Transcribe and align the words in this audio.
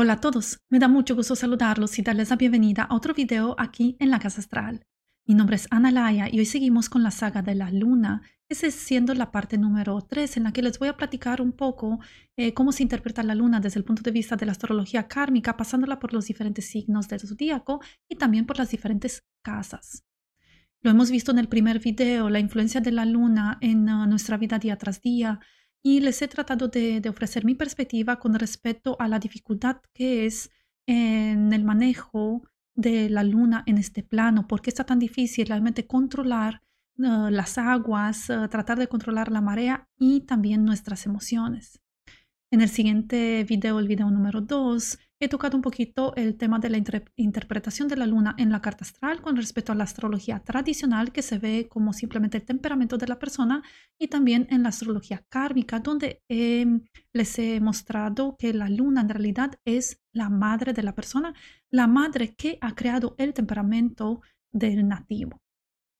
Hola 0.00 0.12
a 0.12 0.20
todos, 0.20 0.60
me 0.70 0.78
da 0.78 0.86
mucho 0.86 1.16
gusto 1.16 1.34
saludarlos 1.34 1.98
y 1.98 2.02
darles 2.02 2.30
la 2.30 2.36
bienvenida 2.36 2.84
a 2.84 2.94
otro 2.94 3.14
video 3.14 3.56
aquí 3.58 3.96
en 3.98 4.10
la 4.10 4.20
Casa 4.20 4.40
Astral. 4.40 4.86
Mi 5.26 5.34
nombre 5.34 5.56
es 5.56 5.66
Ana 5.72 5.90
Laya 5.90 6.28
y 6.30 6.38
hoy 6.38 6.46
seguimos 6.46 6.88
con 6.88 7.02
la 7.02 7.10
saga 7.10 7.42
de 7.42 7.56
la 7.56 7.72
luna, 7.72 8.22
esa 8.48 8.70
siendo 8.70 9.12
la 9.14 9.32
parte 9.32 9.58
número 9.58 10.00
3 10.00 10.36
en 10.36 10.44
la 10.44 10.52
que 10.52 10.62
les 10.62 10.78
voy 10.78 10.86
a 10.86 10.96
platicar 10.96 11.42
un 11.42 11.50
poco 11.50 11.98
eh, 12.36 12.54
cómo 12.54 12.70
se 12.70 12.84
interpreta 12.84 13.24
la 13.24 13.34
luna 13.34 13.58
desde 13.58 13.80
el 13.80 13.84
punto 13.84 14.02
de 14.04 14.12
vista 14.12 14.36
de 14.36 14.46
la 14.46 14.52
astrología 14.52 15.08
kármica, 15.08 15.56
pasándola 15.56 15.98
por 15.98 16.12
los 16.12 16.26
diferentes 16.26 16.66
signos 16.66 17.08
del 17.08 17.18
zodíaco 17.18 17.80
y 18.08 18.14
también 18.14 18.46
por 18.46 18.56
las 18.56 18.70
diferentes 18.70 19.26
casas. 19.42 20.04
Lo 20.80 20.92
hemos 20.92 21.10
visto 21.10 21.32
en 21.32 21.38
el 21.38 21.48
primer 21.48 21.80
video, 21.80 22.30
la 22.30 22.38
influencia 22.38 22.80
de 22.80 22.92
la 22.92 23.04
luna 23.04 23.58
en 23.60 23.90
uh, 23.90 24.06
nuestra 24.06 24.36
vida 24.36 24.60
día 24.60 24.78
tras 24.78 25.00
día, 25.00 25.40
y 25.82 26.00
les 26.00 26.20
he 26.22 26.28
tratado 26.28 26.68
de, 26.68 27.02
ofrecer 27.08 27.44
mi 27.44 27.54
perspectiva 27.54 28.18
con 28.18 28.34
respecto 28.34 28.96
a 28.98 29.08
la 29.08 29.18
dificultad 29.18 29.76
que 29.92 30.26
es 30.26 30.50
en 30.86 31.52
el 31.52 31.64
manejo 31.64 32.42
de 32.74 33.10
la 33.10 33.22
luna 33.22 33.64
en 33.66 33.78
este 33.78 34.02
plano, 34.02 34.46
porque 34.46 34.70
está 34.70 34.84
tan 34.84 34.98
difícil 34.98 35.46
realmente 35.46 35.86
controlar 35.86 36.62
uh, 36.98 37.28
las 37.28 37.58
aguas, 37.58 38.30
uh, 38.30 38.48
tratar 38.48 38.78
de 38.78 38.88
controlar 38.88 39.30
la 39.30 39.40
marea 39.40 39.88
y 39.98 40.20
también 40.20 40.64
nuestras 40.64 41.06
emociones. 41.06 41.80
En 42.50 42.60
el 42.60 42.68
siguiente 42.68 43.44
video, 43.44 43.78
el 43.78 43.88
video 43.88 44.10
número 44.10 44.40
2, 44.40 44.98
he 45.20 45.28
tocado 45.28 45.56
un 45.56 45.62
poquito 45.62 46.14
el 46.16 46.36
tema 46.36 46.58
de 46.58 46.70
la 46.70 46.78
interpretación 47.16 47.88
de 47.88 47.96
la 47.96 48.06
luna 48.06 48.34
en 48.38 48.50
la 48.50 48.60
carta 48.60 48.84
astral 48.84 49.20
con 49.20 49.36
respecto 49.36 49.72
a 49.72 49.74
la 49.74 49.84
astrología 49.84 50.40
tradicional 50.40 51.10
que 51.10 51.22
se 51.22 51.38
ve 51.38 51.66
como 51.68 51.92
simplemente 51.92 52.38
el 52.38 52.44
temperamento 52.44 52.98
de 52.98 53.08
la 53.08 53.18
persona 53.18 53.62
y 53.98 54.08
también 54.08 54.46
en 54.50 54.62
la 54.62 54.68
astrología 54.68 55.24
kármica 55.28 55.80
donde 55.80 56.22
les 57.12 57.38
he 57.38 57.60
mostrado 57.60 58.36
que 58.38 58.54
la 58.54 58.68
luna 58.68 59.00
en 59.00 59.08
realidad 59.08 59.58
es 59.64 60.00
la 60.12 60.28
madre 60.28 60.72
de 60.72 60.82
la 60.84 60.94
persona, 60.94 61.34
la 61.70 61.86
madre 61.86 62.34
que 62.34 62.58
ha 62.60 62.74
creado 62.74 63.14
el 63.18 63.34
temperamento 63.34 64.22
del 64.52 64.86
nativo. 64.86 65.40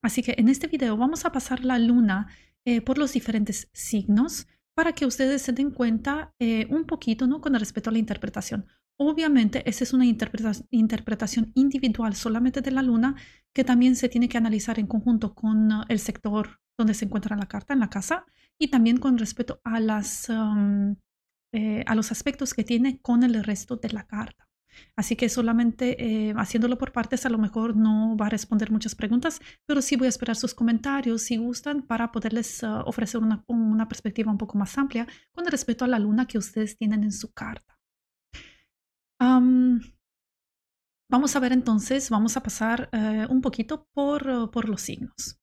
Así 0.03 0.23
que 0.23 0.37
en 0.39 0.49
este 0.49 0.69
video 0.69 0.97
vamos 0.97 1.25
a 1.25 1.33
pasar 1.33 1.65
la 1.65 1.79
luna 1.79 2.29
eh, 2.65 2.81
por 2.83 2.99
los 2.99 3.13
diferentes 3.13 3.69
signos 3.73 4.47
para 4.75 4.93
que 4.93 5.07
ustedes 5.07 5.43
se 5.43 5.53
den 5.53 5.73
cuenta 5.73 6.35
eh, 6.39 6.67
un 6.71 6.85
poquito 6.85 7.27
¿no? 7.27 7.41
con 7.41 7.55
respecto 7.55 7.91
a 7.91 7.93
la 7.93 7.99
interpretación. 7.99 8.67
Obviamente, 9.01 9.63
esa 9.69 9.85
es 9.85 9.93
una 9.93 10.05
interpretación 10.07 11.53
individual 11.55 12.17
solamente 12.17 12.61
de 12.61 12.73
la 12.73 12.83
luna 12.83 13.15
que 13.55 13.63
también 13.63 13.95
se 13.95 14.09
tiene 14.09 14.29
que 14.29 14.39
analizar 14.39 14.81
en 14.81 14.89
conjunto 14.89 15.35
con 15.37 15.73
uh, 15.73 15.85
el 15.89 16.01
sector 16.01 16.59
donde 16.77 16.95
se 16.95 17.05
encuentra 17.05 17.37
la 17.37 17.47
carta, 17.47 17.75
en 17.75 17.81
la 17.81 17.91
casa, 17.91 18.27
y 18.59 18.69
también 18.69 18.99
con 18.99 19.17
respecto 19.19 19.61
eh, 21.53 21.85
a 21.87 21.95
los 21.95 22.11
aspectos 22.11 22.55
que 22.55 22.65
tiene 22.65 23.01
con 23.01 23.23
el 23.23 23.43
resto 23.45 23.77
de 23.77 23.91
la 23.91 24.05
carta. 24.05 24.49
Así 24.97 25.15
que 25.15 25.29
solamente 25.29 25.97
eh, 26.29 26.35
haciéndolo 26.37 26.77
por 26.77 26.93
partes 26.93 27.25
a 27.25 27.31
lo 27.31 27.39
mejor 27.39 27.77
no 27.77 28.17
va 28.17 28.27
a 28.27 28.31
responder 28.31 28.71
muchas 28.73 28.97
preguntas, 28.97 29.41
pero 29.67 29.81
sí 29.81 29.97
voy 29.97 30.07
a 30.07 30.11
esperar 30.11 30.37
sus 30.37 30.55
comentarios 30.55 31.23
si 31.23 31.37
gustan 31.37 31.83
para 31.83 32.11
poderles 32.13 32.63
uh, 32.65 32.83
ofrecer 32.85 33.21
una 33.21 33.89
perspectiva 33.89 34.31
un 34.31 34.39
poco 34.39 34.59
más 34.59 34.77
amplia 34.77 35.07
con 35.33 35.47
respecto 35.47 35.85
a 35.85 35.89
la 35.89 35.99
luna 35.99 36.27
que 36.27 36.39
ustedes 36.39 36.77
tienen 36.77 37.05
en 37.05 37.13
su 37.13 37.33
carta 37.33 37.78
vamos 39.21 39.93
a 41.37 41.41
ver 41.41 41.53
entonces, 41.53 42.11
vamos 42.11 42.37
a 42.37 42.43
pasar 42.43 42.89
eh, 42.93 43.27
un 43.29 43.41
poquito 43.41 43.87
por, 43.95 44.29
uh, 44.29 44.51
por, 44.51 44.69
los 44.69 44.83
signos. 44.83 45.41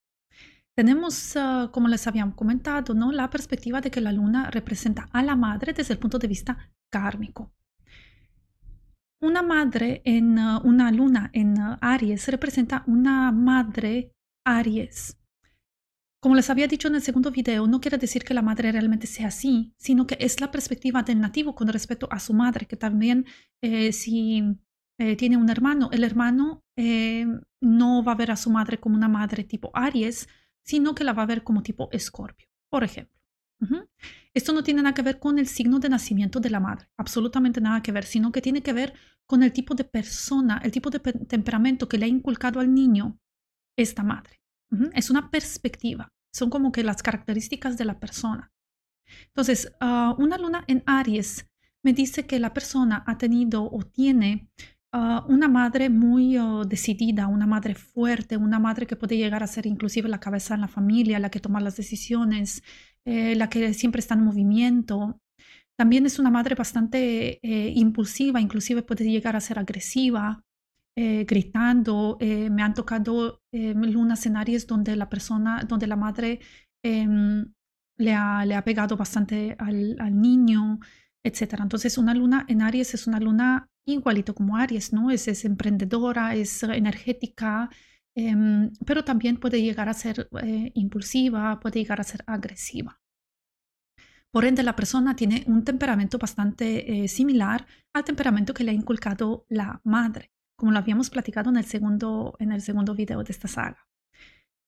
Tenemos, 0.77 1.35
uh, 1.35 1.71
como 1.71 1.87
les 1.87 2.05
habíamos 2.07 2.35
comentado, 2.35 2.93
¿no? 2.93 3.11
la 3.11 3.29
perspectiva 3.29 3.81
de 3.81 3.91
que 3.91 4.01
la 4.01 4.11
luna 4.11 4.49
representa 4.51 5.09
a 5.11 5.23
la 5.23 5.35
madre 5.35 5.73
desde 5.73 5.93
el 5.93 5.99
punto 5.99 6.19
de 6.19 6.27
vista 6.27 6.71
kármico. 6.91 7.51
Una 9.21 9.41
madre 9.41 10.01
en 10.05 10.37
uh, 10.37 10.59
una 10.63 10.91
luna 10.91 11.29
en 11.33 11.55
Aries 11.81 12.27
representa 12.27 12.83
una 12.87 13.31
madre 13.31 14.11
Aries. 14.45 15.17
Como 16.25 16.33
les 16.33 16.49
había 16.49 16.65
dicho 16.65 16.87
en 16.87 16.95
el 16.95 17.03
segundo 17.03 17.29
video, 17.29 17.67
no 17.67 17.79
quiere 17.79 17.99
decir 17.99 18.23
que 18.23 18.33
la 18.33 18.41
madre 18.41 18.71
realmente 18.71 19.05
sea 19.05 19.27
así, 19.27 19.75
sino 19.77 20.07
que 20.07 20.17
es 20.19 20.41
la 20.41 20.49
perspectiva 20.49 21.03
del 21.03 21.21
nativo 21.21 21.53
con 21.53 21.67
respecto 21.67 22.07
a 22.09 22.19
su 22.19 22.33
madre, 22.33 22.65
que 22.65 22.75
también 22.75 23.27
eh, 23.61 23.91
si 23.93 24.41
eh, 24.97 25.15
tiene 25.17 25.37
un 25.37 25.51
hermano, 25.51 25.91
el 25.91 26.03
hermano 26.03 26.63
eh, 26.79 27.27
no 27.61 28.03
va 28.03 28.13
a 28.13 28.15
ver 28.15 28.31
a 28.31 28.37
su 28.37 28.49
madre 28.49 28.79
como 28.79 28.95
una 28.95 29.07
madre 29.07 29.43
tipo 29.43 29.69
Aries, 29.75 30.27
sino 30.63 30.95
que 30.95 31.03
la 31.03 31.13
va 31.13 31.21
a 31.21 31.27
ver 31.27 31.43
como 31.43 31.61
tipo 31.61 31.89
Escorpio, 31.91 32.47
por 32.71 32.83
ejemplo. 32.83 33.21
Esto 34.33 34.51
no 34.51 34.63
tiene 34.63 34.81
nada 34.81 34.95
que 34.95 35.03
ver 35.03 35.19
con 35.19 35.37
el 35.37 35.45
signo 35.45 35.77
de 35.77 35.89
nacimiento 35.89 36.39
de 36.39 36.49
la 36.49 36.59
madre, 36.59 36.87
absolutamente 36.97 37.61
nada 37.61 37.83
que 37.83 37.91
ver, 37.91 38.03
sino 38.03 38.31
que 38.31 38.41
tiene 38.41 38.63
que 38.63 38.73
ver 38.73 38.93
con 39.27 39.43
el 39.43 39.53
tipo 39.53 39.75
de 39.75 39.83
persona, 39.83 40.59
el 40.63 40.71
tipo 40.71 40.89
de 40.89 40.99
temperamento 40.99 41.87
que 41.87 41.99
le 41.99 42.05
ha 42.05 42.09
inculcado 42.09 42.59
al 42.59 42.73
niño 42.73 43.19
esta 43.77 44.01
madre. 44.01 44.41
Es 44.93 45.09
una 45.09 45.29
perspectiva 45.29 46.14
son 46.35 46.49
como 46.49 46.73
que 46.73 46.83
las 46.83 47.01
características 47.01 47.77
de 47.77 47.85
la 47.85 47.97
persona. 47.97 48.51
Entonces, 49.27 49.71
ah, 49.79 50.13
una 50.17 50.37
luna 50.37 50.65
en 50.67 50.83
Aries 50.85 51.47
me 51.81 51.93
dice 51.93 52.25
que 52.25 52.39
la 52.39 52.53
persona 52.53 53.05
ha 53.07 53.17
tenido 53.17 53.63
o 53.63 53.83
tiene 53.83 54.49
ah, 54.91 55.25
una 55.29 55.47
madre 55.47 55.89
muy 55.89 56.37
oh, 56.37 56.65
decidida, 56.65 57.27
una 57.27 57.47
madre 57.47 57.73
fuerte, 57.73 58.35
una 58.35 58.59
madre 58.59 58.85
que 58.85 58.97
puede 58.97 59.15
llegar 59.15 59.43
a 59.43 59.47
ser 59.47 59.65
inclusive 59.65 60.09
la 60.09 60.19
cabeza 60.19 60.55
en 60.55 60.61
la 60.61 60.67
familia, 60.67 61.19
la 61.19 61.29
que 61.29 61.39
toma 61.39 61.61
las 61.61 61.77
decisiones, 61.77 62.63
eh, 63.05 63.35
la 63.35 63.47
que 63.49 63.73
siempre 63.73 63.99
está 63.99 64.15
en 64.15 64.25
movimiento. 64.25 65.21
También 65.77 66.05
es 66.05 66.19
una 66.19 66.31
madre 66.31 66.55
bastante 66.55 67.39
eh, 67.43 67.71
impulsiva, 67.75 68.41
inclusive 68.41 68.81
puede 68.81 69.05
llegar 69.05 69.37
a 69.37 69.41
ser 69.41 69.57
agresiva, 69.57 70.43
eh, 70.97 71.25
gritando. 71.25 72.17
Eh, 72.21 72.49
me 72.49 72.63
han 72.63 72.73
tocado 72.73 73.41
eh, 73.51 73.73
lunas 73.73 74.25
en 74.25 74.37
Aries 74.37 74.65
donde 74.65 74.95
la 74.95 75.09
persona, 75.09 75.61
donde 75.67 75.87
la 75.87 75.97
madre 75.97 76.39
em, 76.83 77.53
le, 77.97 78.13
ha, 78.13 78.45
le, 78.45 78.55
ha, 78.55 78.63
pegado 78.63 78.95
bastante 78.95 79.55
al, 79.59 79.97
al, 79.99 80.21
niño, 80.21 80.79
etc. 81.23 81.55
Entonces, 81.61 81.97
una 81.97 82.13
luna 82.13 82.45
en 82.47 82.61
Aries 82.61 82.93
es 82.93 83.07
una 83.07 83.19
luna 83.19 83.67
igualito 83.85 84.33
como 84.33 84.55
Aries, 84.55 84.93
¿no? 84.93 85.11
Es, 85.11 85.27
es 85.27 85.43
emprendedora, 85.43 86.33
es 86.35 86.63
energética, 86.63 87.69
em, 88.15 88.71
pero 88.85 89.03
también 89.03 89.37
puede 89.37 89.61
llegar 89.61 89.89
a 89.89 89.93
ser 89.93 90.29
impulsiva, 90.75 91.59
puede 91.59 91.81
llegar 91.81 91.99
a 91.99 92.03
ser 92.03 92.23
agresiva. 92.27 93.01
Por 94.31 94.45
ende, 94.45 94.63
la 94.63 94.75
persona 94.75 95.15
tiene 95.15 95.43
un 95.47 95.63
temperamento 95.63 96.17
bastante 96.17 97.07
similar 97.07 97.65
al 97.93 98.03
temperamento 98.05 98.53
que 98.53 98.63
le 98.63 98.71
ha 98.71 98.73
inculcado 98.73 99.45
la 99.49 99.81
madre 99.83 100.34
como 100.55 100.71
lo 100.71 100.77
habíamos 100.77 101.09
platicado 101.09 101.49
en 101.49 101.57
el 101.57 101.65
segundo, 101.65 102.35
en 102.39 102.51
el 102.51 102.61
segundo 102.61 102.95
video 102.95 103.23
de 103.23 103.31
esta 103.31 103.47
saga. 103.47 103.87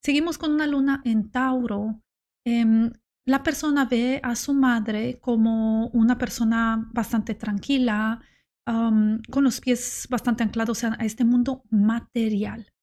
Seguimos 0.04 0.38
con 0.38 0.52
una 0.52 0.68
luna 0.68 1.02
en 1.06 1.32
Tauro. 1.32 2.02
Em, 2.46 2.92
la 3.26 3.44
persona 3.44 3.86
ve 3.86 4.22
a 4.24 4.36
su 4.36 4.54
madre 4.54 5.20
como 5.20 5.88
una 5.90 6.18
persona 6.18 6.90
bastante 6.94 7.36
tranquila, 7.36 8.22
con 8.66 9.44
los 9.46 9.62
pies 9.62 10.08
bastante 10.10 10.44
anclados 10.44 10.84
a, 10.84 10.96
este 10.96 11.24
mundo 11.24 11.64
material. 11.70 12.74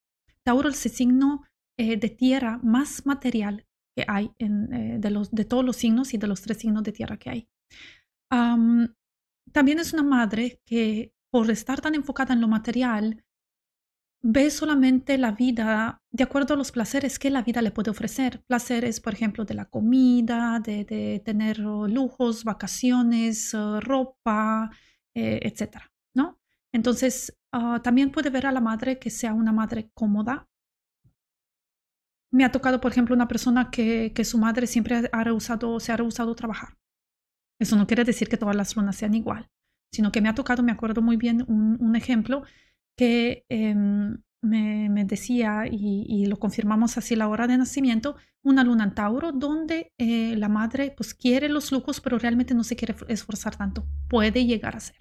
Tauro 0.42 0.70
es 0.70 0.84
el 0.86 0.92
signo 0.92 1.42
eh, 1.78 1.98
de 1.98 2.08
tierra 2.08 2.58
más 2.62 3.04
material 3.04 3.66
que 3.94 4.04
hay 4.08 4.32
eh, 4.38 4.96
de, 4.98 5.10
los, 5.10 5.30
de 5.30 5.44
todos 5.44 5.64
los 5.64 5.76
signos 5.76 6.14
y 6.14 6.18
de 6.18 6.26
los 6.26 6.40
tres 6.40 6.58
signos 6.58 6.82
de 6.84 6.92
tierra 6.92 7.18
que 7.18 7.30
hay. 7.30 7.48
también 9.52 9.78
es 9.78 9.92
una 9.92 10.02
madre 10.02 10.60
que 10.64 11.13
por 11.34 11.50
estar 11.50 11.80
tan 11.80 11.96
enfocada 11.96 12.32
en 12.32 12.40
lo 12.40 12.46
material, 12.46 13.24
ve 14.22 14.52
solamente 14.52 15.18
la 15.18 15.32
vida 15.32 16.00
de 16.12 16.22
acuerdo 16.22 16.54
a 16.54 16.56
los 16.56 16.70
placeres 16.70 17.18
que 17.18 17.28
la 17.28 17.42
vida 17.42 17.60
le 17.60 17.72
puede 17.72 17.90
ofrecer. 17.90 18.44
Placeres, 18.46 19.00
por 19.00 19.14
ejemplo, 19.14 19.44
de 19.44 19.54
la 19.54 19.64
comida, 19.64 20.60
de, 20.60 21.20
tener 21.24 21.58
lujos, 21.58 22.44
vacaciones, 22.44 23.52
eh, 23.52 23.80
ropa, 23.80 24.70
eh, 25.12 25.40
etc. 25.42 25.78
¿no? 26.14 26.38
Entonces, 26.72 27.36
ah, 27.50 27.80
también 27.82 28.12
puede 28.12 28.30
ver 28.30 28.46
a 28.46 28.52
la 28.52 28.60
madre 28.60 29.00
que 29.00 29.10
sea 29.10 29.34
una 29.34 29.52
madre 29.52 29.90
cómoda. 29.92 30.48
Me 32.30 32.44
ha 32.44 32.52
tocado, 32.52 32.80
por 32.80 32.92
ejemplo, 32.92 33.12
una 33.16 33.26
persona 33.26 33.72
que, 33.72 34.12
que 34.14 34.24
su 34.24 34.38
madre 34.38 34.68
siempre 34.68 35.10
ha 35.10 35.24
rehusado, 35.24 35.80
se 35.80 35.90
ha 35.90 35.96
rehusado 35.96 36.36
trabajar. 36.36 36.78
Eso 37.58 37.74
no 37.74 37.88
quiere 37.88 38.04
decir 38.04 38.28
que 38.28 38.36
todas 38.36 38.54
las 38.54 38.76
lunas 38.76 38.94
sean 38.94 39.14
igual 39.14 39.50
sino 39.94 40.12
que 40.12 40.20
me 40.20 40.28
ha 40.28 40.34
tocado, 40.34 40.62
me 40.62 40.72
acuerdo 40.72 41.02
muy 41.02 41.16
bien, 41.16 41.44
un, 41.48 41.96
ejemplo 41.96 42.42
que 42.96 43.44
em, 43.48 44.18
me, 44.42 45.04
decía, 45.04 45.64
y, 45.70 46.26
lo 46.26 46.38
confirmamos 46.38 46.98
así 46.98 47.16
la 47.16 47.28
hora 47.28 47.46
de 47.46 47.56
nacimiento, 47.56 48.16
una 48.42 48.64
luna 48.64 48.84
en 48.84 48.94
Tauro, 48.94 49.32
donde 49.32 49.92
eh, 49.98 50.36
la 50.36 50.48
madre 50.48 50.92
pues 50.96 51.14
quiere 51.14 51.48
los 51.48 51.72
lujos, 51.72 52.00
pero 52.00 52.18
realmente 52.18 52.54
no 52.54 52.64
se 52.64 52.76
quiere 52.76 52.94
esforzar 53.08 53.56
tanto. 53.56 53.86
Puede 54.08 54.44
llegar 54.44 54.76
a 54.76 54.80
ser. 54.80 54.96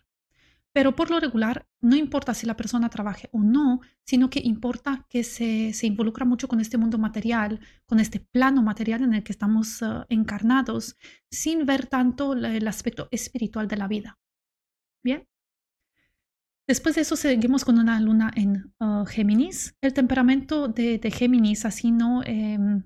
Pero 0.74 0.96
por 0.96 1.12
lo 1.12 1.20
regular, 1.20 1.68
no 1.82 1.96
importa 1.96 2.34
si 2.34 2.48
la 2.48 2.58
persona 2.58 2.90
trabaje 2.90 3.30
o 3.32 3.44
no, 3.44 3.82
sino 4.06 4.30
que 4.32 4.42
importa 4.44 5.06
que 5.08 5.24
se, 5.24 5.72
se 5.74 5.86
involucra 5.86 6.26
mucho 6.26 6.48
con 6.48 6.60
este 6.60 6.80
mundo 6.80 6.98
material, 6.98 7.60
con 7.86 8.00
este 8.00 8.20
plano 8.20 8.64
material 8.64 9.04
en 9.04 9.14
el 9.14 9.24
que 9.24 9.34
estamos 9.34 9.84
eh, 9.84 9.86
encarnados, 10.10 10.98
sin 11.30 11.66
ver 11.66 11.86
tanto 11.86 12.34
el 12.34 12.68
aspecto 12.68 13.08
espiritual 13.12 13.68
de 13.68 13.78
la 13.78 13.88
vida. 13.88 14.18
Bien. 15.04 15.28
Después 16.66 16.96
de 16.96 17.02
eso 17.02 17.18
seguimos 17.18 17.66
con 17.66 17.78
una 17.78 18.00
luna 18.00 18.32
en 18.36 18.74
uh, 18.80 19.06
Géminis. 19.06 19.76
El 19.82 19.94
temperamento 19.94 20.70
de, 20.70 21.00
Géminis, 21.12 21.66
así 21.66 21.92
no 21.92 22.24
em, 22.24 22.84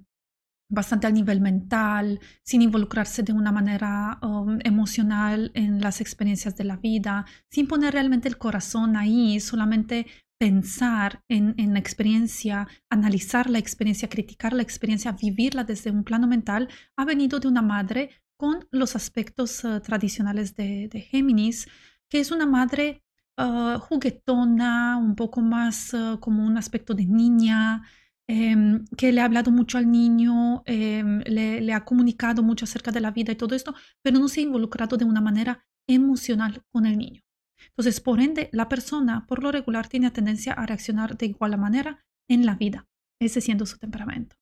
bastante 0.69 1.07
al 1.07 1.13
nivel 1.13 1.41
mental, 1.41 2.19
sin 2.43 2.61
involucrarse 2.61 3.23
de 3.23 3.33
una 3.33 3.51
manera 3.51 4.19
um, 4.21 4.59
emocional 4.63 5.51
en 5.53 5.79
las 5.79 6.01
experiencias 6.01 6.55
de 6.55 6.63
la 6.63 6.77
vida, 6.77 7.25
sin 7.49 7.67
poner 7.67 7.93
realmente 7.93 8.27
el 8.27 8.37
corazón 8.37 8.97
ahí, 8.97 9.39
solamente 9.39 10.07
pensar 10.39 11.23
en, 11.29 11.55
la 11.73 11.79
experiencia, 11.79 12.67
analizar 12.89 13.49
la 13.49 13.59
experiencia, 13.59 14.09
criticar 14.09 14.53
la 14.53 14.61
experiencia, 14.61 15.11
vivirla 15.11 15.63
desde 15.63 15.91
un 15.91 16.03
plano 16.03 16.27
mental, 16.27 16.67
ha 16.95 17.05
venido 17.05 17.39
de 17.39 17.47
una 17.47 17.61
madre 17.61 18.09
con 18.37 18.67
los 18.71 18.95
aspectos 18.95 19.63
uh, 19.63 19.79
tradicionales 19.81 20.55
de, 20.55 20.89
de 20.89 21.01
Géminis, 21.01 21.67
que 22.09 22.19
es 22.19 22.31
una 22.31 22.45
madre 22.45 23.03
uh, 23.37 23.79
juguetona, 23.79 24.97
un 24.97 25.15
poco 25.15 25.41
más 25.41 25.93
uh, 25.93 26.19
como 26.19 26.45
un 26.45 26.57
aspecto 26.57 26.93
de 26.93 27.05
niña, 27.05 27.83
em, 28.27 28.85
que 28.97 29.11
le 29.11 29.21
ha 29.21 29.25
hablado 29.25 29.51
mucho 29.51 29.77
al 29.77 29.89
niño, 29.89 30.63
em, 30.65 31.19
le, 31.25 31.73
ha 31.73 31.85
comunicado 31.85 32.43
mucho 32.43 32.65
acerca 32.65 32.91
de 32.91 33.01
la 33.01 33.11
vida 33.11 33.31
y 33.31 33.35
todo 33.35 33.55
esto, 33.55 33.73
pero 34.01 34.19
no 34.19 34.27
se 34.27 34.41
ha 34.41 34.43
involucrado 34.43 34.97
de 34.97 35.05
una 35.05 35.21
manera 35.21 35.65
emocional 35.87 36.63
con 36.71 36.85
el 36.85 36.97
niño. 36.97 37.21
Entonces, 37.69 38.01
por 38.01 38.19
ende, 38.19 38.49
la 38.51 38.69
persona 38.69 39.25
por 39.27 39.41
lo 39.41 39.51
regular 39.51 39.87
tiene 39.87 40.11
tendencia 40.11 40.53
a 40.53 40.65
reaccionar 40.65 41.17
de 41.17 41.27
igual 41.27 41.57
manera 41.57 42.05
en 42.29 42.45
la 42.45 42.55
vida, 42.55 42.87
ese 43.19 43.41
siendo 43.41 43.65
su 43.65 43.77
temperamento. 43.77 44.35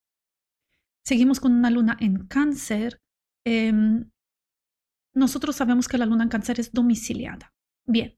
Seguimos 1.05 1.39
con 1.39 1.53
una 1.53 1.69
luna 1.69 1.97
en 1.99 2.25
cáncer. 2.25 2.99
Em, 3.45 4.09
nosotros 5.13 5.55
sabemos 5.55 5.87
que 5.87 5.99
la 5.99 6.07
luna 6.07 6.23
en 6.23 6.29
cáncer 6.29 6.59
es 6.59 6.71
domiciliada. 6.71 7.54
Bien, 7.87 8.17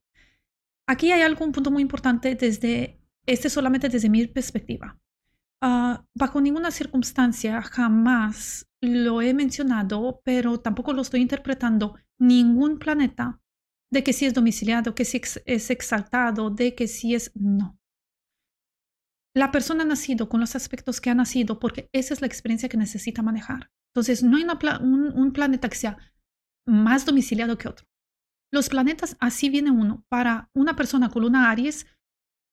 Aquí 0.89 1.11
hay 1.11 1.21
algún 1.21 1.51
punto 1.51 1.69
muy 1.69 1.81
importante 1.81 2.35
desde, 2.35 3.01
este 3.25 3.49
solamente 3.49 3.89
desde 3.89 4.09
mi 4.09 4.25
perspectiva. 4.25 4.97
Ah, 5.61 6.05
bajo 6.15 6.39
ninguna 6.39 6.71
circunstancia 6.71 7.61
jamás 7.61 8.69
lo 8.79 9.21
he 9.21 9.33
mencionado, 9.33 10.21
pero 10.23 10.59
tampoco 10.61 10.93
lo 10.93 11.01
estoy 11.01 11.21
interpretando 11.21 11.95
ningún 12.17 12.79
planeta 12.79 13.41
de 13.91 14.03
que 14.03 14.13
si 14.13 14.25
es 14.25 14.33
domiciliado, 14.33 14.95
que 14.95 15.03
si 15.03 15.21
es 15.45 15.69
exaltado, 15.69 16.49
de 16.49 16.73
que 16.73 16.87
si 16.87 17.15
es 17.15 17.31
no. 17.35 17.77
La 19.33 19.51
persona 19.51 19.83
ha 19.83 19.87
nacido 19.87 20.29
con 20.29 20.39
los 20.39 20.55
aspectos 20.55 21.01
que 21.01 21.09
ha 21.09 21.15
nacido 21.15 21.59
porque 21.59 21.89
esa 21.91 22.13
es 22.13 22.21
la 22.21 22.27
experiencia 22.27 22.69
que 22.69 22.77
necesita 22.77 23.21
manejar. 23.21 23.71
Entonces, 23.93 24.23
no 24.23 24.37
hay 24.37 24.45
un 24.81 25.31
planeta 25.33 25.69
que 25.69 25.75
sea 25.75 25.97
más 26.65 27.05
domiciliado 27.05 27.57
que 27.57 27.67
otro. 27.67 27.87
Los 28.51 28.69
planetas, 28.69 29.17
así 29.19 29.49
viene 29.49 29.71
uno. 29.71 30.05
Para 30.09 30.49
una 30.53 30.75
persona 30.75 31.09
con 31.09 31.23
luna 31.23 31.51
Aries, 31.51 31.85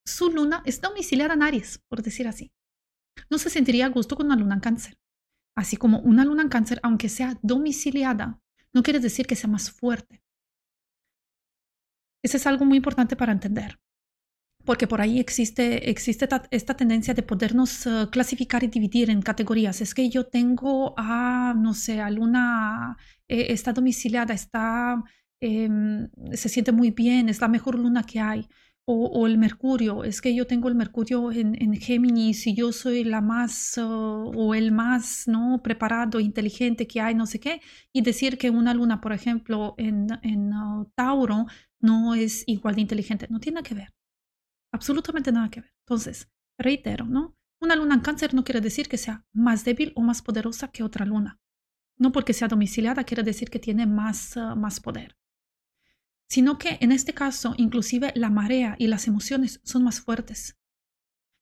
su 0.07 0.31
luna 0.31 0.63
es 0.65 0.81
domiciliada 0.81 1.35
en 1.35 1.43
Aries, 1.43 1.81
por 1.89 2.03
decir 2.03 2.27
así. 2.27 2.53
No 3.31 3.39
se 3.39 3.51
sentiría 3.51 3.87
a 3.87 3.91
gusto 3.91 4.17
con 4.17 4.27
una 4.27 4.37
luna 4.37 4.55
en 4.55 4.61
cáncer. 4.61 4.99
Así 5.57 5.77
como 5.77 6.01
una 6.01 6.25
luna 6.25 6.43
en 6.43 6.49
cáncer, 6.49 6.81
aunque 6.83 7.09
sea 7.09 7.39
domiciliada, 7.43 8.41
no 8.73 8.83
quiere 8.83 8.99
decir 8.99 9.27
que 9.27 9.37
sea 9.37 9.49
más 9.49 9.71
fuerte. 9.71 10.23
Eso 12.25 12.37
es 12.37 12.47
algo 12.47 12.65
muy 12.65 12.79
importante 12.79 13.17
para 13.17 13.33
entender, 13.33 13.79
porque 14.65 14.89
por 14.89 15.01
ahí 15.01 15.21
existe, 15.21 15.91
existe 15.91 16.27
esta 16.51 16.75
tendencia 16.75 17.13
de 17.13 17.23
podernos 17.23 17.87
eh, 17.87 18.09
clasificar 18.11 18.65
y 18.65 18.69
dividir 18.69 19.11
en 19.11 19.23
categorías. 19.23 19.81
Es 19.81 19.95
que 19.95 20.09
yo 20.09 20.27
tengo 20.27 20.95
a, 20.97 21.55
no 21.57 21.75
sé, 21.75 22.01
a 22.01 22.11
luna, 22.11 22.97
eh, 23.29 23.47
está 23.51 23.73
domiciliada, 23.75 24.33
está 24.35 25.05
Em, 25.41 26.09
se 26.33 26.49
siente 26.49 26.73
muy 26.73 26.91
bien, 26.91 27.29
es 27.29 27.41
la 27.41 27.49
mejor 27.49 27.79
luna 27.79 28.05
que 28.05 28.21
hay. 28.21 28.49
O, 28.87 29.27
el 29.27 29.39
Mercurio, 29.39 30.05
es 30.05 30.21
que 30.21 30.35
yo 30.35 30.47
tengo 30.47 30.69
el 30.69 30.75
Mercurio 30.75 31.33
en, 31.33 31.75
Géminis 31.75 32.47
y 32.47 32.55
yo 32.55 32.71
soy 32.71 33.03
la 33.03 33.23
más 33.23 33.79
uh, 33.79 33.83
o 33.83 34.55
el 34.55 34.73
más 34.73 35.27
no 35.27 35.63
preparado, 35.63 36.21
inteligente 36.21 36.87
que 36.87 37.01
hay, 37.01 37.15
no 37.15 37.27
sé 37.27 37.41
qué, 37.41 37.63
y 37.95 38.03
decir 38.03 38.37
que 38.37 38.51
una 38.51 38.75
luna, 38.75 39.01
por 39.01 39.15
ejemplo, 39.15 39.75
en, 39.79 40.09
en 40.23 40.53
uh, 40.53 40.85
Tauro 40.95 41.47
no 41.81 42.15
es 42.15 42.45
igual 42.47 42.75
de 42.75 42.83
inteligente, 42.83 43.27
no 43.31 43.41
tiene 43.41 43.57
nada 43.57 43.69
que 43.69 43.75
ver, 43.75 43.95
absolutamente 44.73 45.33
nada 45.33 45.49
que 45.51 45.63
ver. 45.63 45.75
Entonces, 45.87 46.31
reitero, 46.59 47.07
¿no? 47.07 47.37
Una 47.63 47.77
luna 47.77 47.95
en 47.95 48.01
cáncer 48.03 48.35
no 48.35 48.45
quiere 48.45 48.61
decir 48.61 48.89
que 48.89 48.99
sea 48.99 49.25
más 49.33 49.65
débil 49.65 49.93
o 49.97 50.03
más 50.03 50.21
poderosa 50.23 50.69
que 50.69 50.83
otra 50.83 51.07
luna. 51.07 51.41
No 51.99 52.13
porque 52.13 52.35
sea 52.35 52.49
domiciliada 52.49 53.05
quiere 53.05 53.23
decir 53.23 53.51
que 53.51 53.59
tiene 53.59 53.87
más, 53.87 54.37
uh, 54.37 54.57
más 54.57 54.81
poder 54.81 55.17
sino 56.29 56.59
que 56.59 56.79
en 56.81 56.93
este 56.93 57.15
caso 57.15 57.55
inclusive 57.59 58.13
la 58.15 58.31
marea 58.31 58.77
y 58.79 58.87
las 58.87 59.07
emociones 59.07 59.61
son 59.65 59.85
más 59.85 60.01
fuertes 60.01 60.57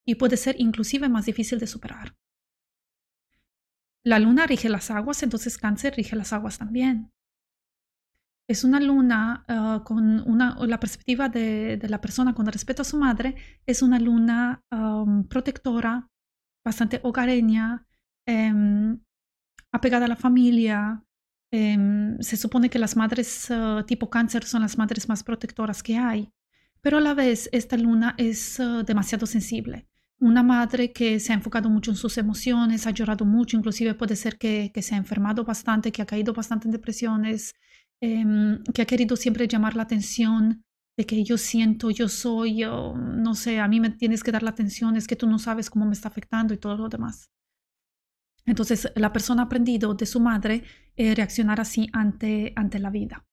y 0.05 0.17
puede 0.17 0.37
ser 0.37 0.57
inclusive 0.59 1.09
más 1.09 1.27
difícil 1.27 1.59
de 1.59 1.67
superar. 1.67 2.17
La 4.05 4.19
luna 4.19 4.47
rige 4.47 4.69
las 4.69 4.91
aguas, 4.91 5.23
entonces 5.23 5.59
cáncer 5.59 5.95
rige 5.97 6.17
las 6.17 6.33
aguas 6.33 6.59
también. 6.59 7.13
Es 8.49 8.65
una 8.65 8.81
luna 8.81 9.45
ah, 9.49 9.83
con 9.85 10.29
una, 10.29 10.57
la 10.67 10.81
perspectiva 10.81 11.29
de, 11.29 11.79
la 11.89 12.01
persona 12.01 12.35
con 12.35 12.47
respeto 12.47 12.83
a 12.83 12.85
su 12.85 12.99
madre, 12.99 13.37
es 13.67 13.83
una 13.83 14.01
luna 14.01 14.65
protectora, 15.29 16.11
bastante 16.65 17.01
hogareña, 17.03 17.87
em, 18.27 19.01
apegada 19.73 20.07
a 20.07 20.09
la 20.09 20.17
familia, 20.17 21.05
Em, 21.55 22.19
se 22.21 22.39
supone 22.39 22.71
que 22.71 22.79
las 22.79 22.97
madres 22.97 23.51
ah, 23.51 23.85
tipo 23.87 24.09
cáncer 24.09 24.45
son 24.45 24.63
las 24.63 24.79
madres 24.79 25.07
más 25.09 25.23
protectoras 25.23 25.83
que 25.83 25.99
hay, 25.99 26.33
pero 26.81 26.97
a 26.97 27.01
la 27.03 27.13
vez 27.13 27.51
esta 27.53 27.77
luna 27.77 28.15
es 28.17 28.59
ah, 28.59 28.83
demasiado 28.87 29.27
sensible. 29.27 29.87
Una 30.19 30.43
madre 30.43 30.93
que 30.93 31.21
se 31.21 31.33
ha 31.33 31.35
enfocado 31.37 31.69
mucho 31.69 31.91
en 31.91 31.99
sus 31.99 32.17
emociones, 32.17 32.87
ha 32.87 32.91
llorado 32.93 33.27
mucho, 33.27 33.59
inclusive 33.59 33.95
puede 33.95 34.17
ser 34.17 34.39
que, 34.39 34.73
se 34.81 34.95
ha 34.95 34.99
enfermado 34.99 35.45
bastante, 35.45 35.93
que 35.93 36.01
ha 36.01 36.07
caído 36.07 36.33
bastante 36.33 36.69
en 36.69 36.73
depresiones, 36.73 37.55
em, 38.01 38.63
que 38.75 38.83
ha 38.83 38.87
querido 38.87 39.17
siempre 39.17 39.47
llamar 39.47 39.77
la 39.77 39.83
atención 39.83 40.65
de 40.97 41.05
que 41.07 41.23
yo 41.25 41.37
siento, 41.39 41.91
yo 41.91 42.09
soy, 42.09 42.59
yo, 42.59 42.95
no 42.97 43.35
sé, 43.35 43.61
a 43.61 43.69
mí 43.69 43.81
me 43.81 43.91
tienes 43.91 44.23
que 44.23 44.33
dar 44.33 44.43
la 44.43 44.51
atención, 44.51 44.97
es 44.97 45.07
que 45.07 45.17
tú 45.17 45.27
no 45.27 45.39
sabes 45.39 45.69
cómo 45.71 45.85
me 45.87 45.93
está 45.93 46.09
afectando 46.09 46.55
y 46.55 46.59
todo 46.59 46.77
lo 46.77 46.89
demás. 46.89 47.31
Entonces, 48.45 48.91
la 48.97 49.13
persona 49.13 49.43
ha 49.43 49.47
aprendido 49.47 49.95
de 49.95 50.07
su 50.07 50.21
madre 50.21 50.65
eh, 50.97 51.15
reaccionar 51.15 51.61
así 51.61 51.89
ante, 51.93 52.53
ante 52.57 52.79
la 52.79 52.91
vida. 52.91 53.25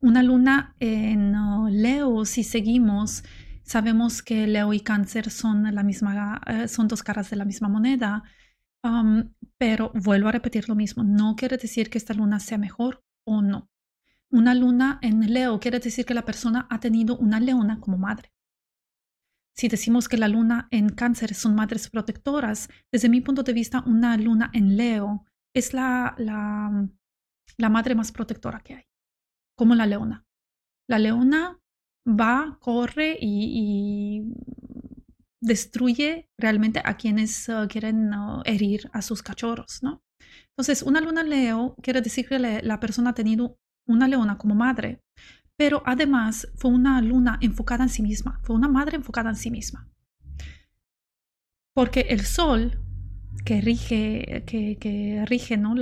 Una 0.00 0.22
luna 0.22 0.76
en 0.80 1.34
uh, 1.34 1.68
Leo, 1.68 2.24
si 2.24 2.42
seguimos, 2.42 3.22
sabemos 3.62 4.22
que 4.22 4.46
Leo 4.46 4.72
y 4.72 4.80
Cáncer 4.80 5.30
son, 5.30 5.74
la 5.74 5.82
misma, 5.82 6.40
eh, 6.46 6.68
son 6.68 6.88
dos 6.88 7.02
caras 7.02 7.28
de 7.30 7.36
la 7.36 7.44
misma 7.44 7.68
moneda, 7.68 8.22
pero 9.58 9.92
vuelvo 9.94 10.28
a 10.28 10.32
repetir 10.32 10.68
lo 10.70 10.74
mismo, 10.74 11.04
no 11.04 11.36
quiere 11.36 11.58
decir 11.58 11.90
que 11.90 11.98
esta 11.98 12.14
luna 12.14 12.40
sea 12.40 12.56
mejor 12.56 13.04
o 13.24 13.42
no. 13.42 13.68
Una 14.30 14.54
luna 14.54 14.98
en 15.02 15.32
Leo 15.32 15.60
quiere 15.60 15.80
decir 15.80 16.06
que 16.06 16.14
la 16.14 16.24
persona 16.24 16.66
ha 16.70 16.80
tenido 16.80 17.18
una 17.18 17.40
leona 17.40 17.78
como 17.78 17.98
madre. 17.98 18.32
Si 19.56 19.68
decimos 19.68 20.08
que 20.08 20.16
la 20.16 20.28
luna 20.28 20.68
en 20.70 20.90
cáncer 20.90 21.34
son 21.34 21.54
madres 21.54 21.88
protectoras, 21.90 22.68
desde 22.92 23.08
mi 23.08 23.20
punto 23.20 23.42
de 23.42 23.52
vista, 23.52 23.82
una 23.86 24.16
luna 24.16 24.50
en 24.54 24.76
Leo 24.76 25.26
es 25.54 25.74
la, 25.74 26.14
la, 26.18 27.68
madre 27.68 27.94
más 27.94 28.12
protectora 28.12 28.60
que 28.60 28.74
hay, 28.74 28.84
como 29.56 29.74
la 29.74 29.86
leona. 29.86 30.24
La 30.88 30.98
leona 30.98 31.58
va, 32.06 32.58
corre 32.60 33.18
y, 33.20 34.24
destruye 35.42 36.28
realmente 36.38 36.82
a 36.84 36.98
quienes 36.98 37.48
uh, 37.48 37.66
quieren 37.66 38.12
uh, 38.12 38.42
herir 38.44 38.90
a 38.92 39.00
sus 39.00 39.22
cachorros, 39.22 39.82
¿no? 39.82 40.02
Entonces, 40.50 40.82
una 40.82 41.00
luna 41.00 41.22
Leo 41.22 41.76
quiere 41.82 42.02
decir 42.02 42.28
que 42.28 42.38
la 42.38 42.78
persona 42.78 43.10
ha 43.10 43.14
tenido 43.14 43.58
una 43.88 44.06
leona 44.06 44.36
como 44.36 44.54
madre, 44.54 45.02
pero 45.60 45.82
además 45.84 46.48
fue 46.54 46.70
una 46.70 47.02
luna 47.02 47.36
enfocada 47.42 47.84
en 47.84 47.90
sí 47.90 48.00
misma, 48.00 48.40
fue 48.44 48.56
una 48.56 48.66
madre 48.66 48.96
enfocada 48.96 49.28
en 49.28 49.36
sí 49.36 49.50
misma. 49.50 49.92
Porque 51.74 52.00
el 52.08 52.24
sol 52.24 52.82
que 53.44 53.60
rige, 53.60 54.42
que, 54.46 55.22
rige 55.26 55.58
¿no? 55.58 55.74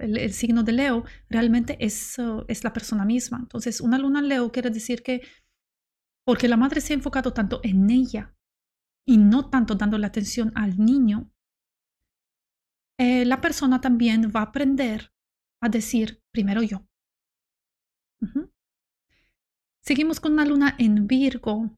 el, 0.00 0.32
signo 0.34 0.64
de 0.64 0.72
Leo 0.72 1.06
realmente 1.30 1.78
es, 1.80 2.18
uh, 2.18 2.44
es 2.46 2.62
la 2.62 2.74
persona 2.74 3.06
misma. 3.06 3.38
Entonces, 3.40 3.80
una 3.80 3.96
luna 3.96 4.18
en 4.18 4.28
Leo 4.28 4.52
quiere 4.52 4.68
decir 4.68 5.02
que 5.02 5.22
porque 6.26 6.46
la 6.46 6.58
madre 6.58 6.82
se 6.82 6.92
ha 6.92 6.96
enfocado 6.96 7.32
tanto 7.32 7.60
en 7.64 7.88
ella 7.88 8.36
y 9.06 9.16
no 9.16 9.48
tanto 9.48 9.76
dando 9.76 9.96
la 9.96 10.08
atención 10.08 10.52
al 10.54 10.76
niño, 10.76 11.32
eh, 12.98 13.24
la 13.24 13.40
persona 13.40 13.80
también 13.80 14.30
va 14.30 14.40
a 14.40 14.48
aprender 14.50 15.10
a 15.62 15.70
decir 15.70 16.22
primero 16.32 16.62
yo. 16.62 16.86
Seguimos 19.82 20.20
con 20.20 20.32
una 20.32 20.44
luna 20.44 20.76
en 20.78 21.08
Virgo. 21.08 21.76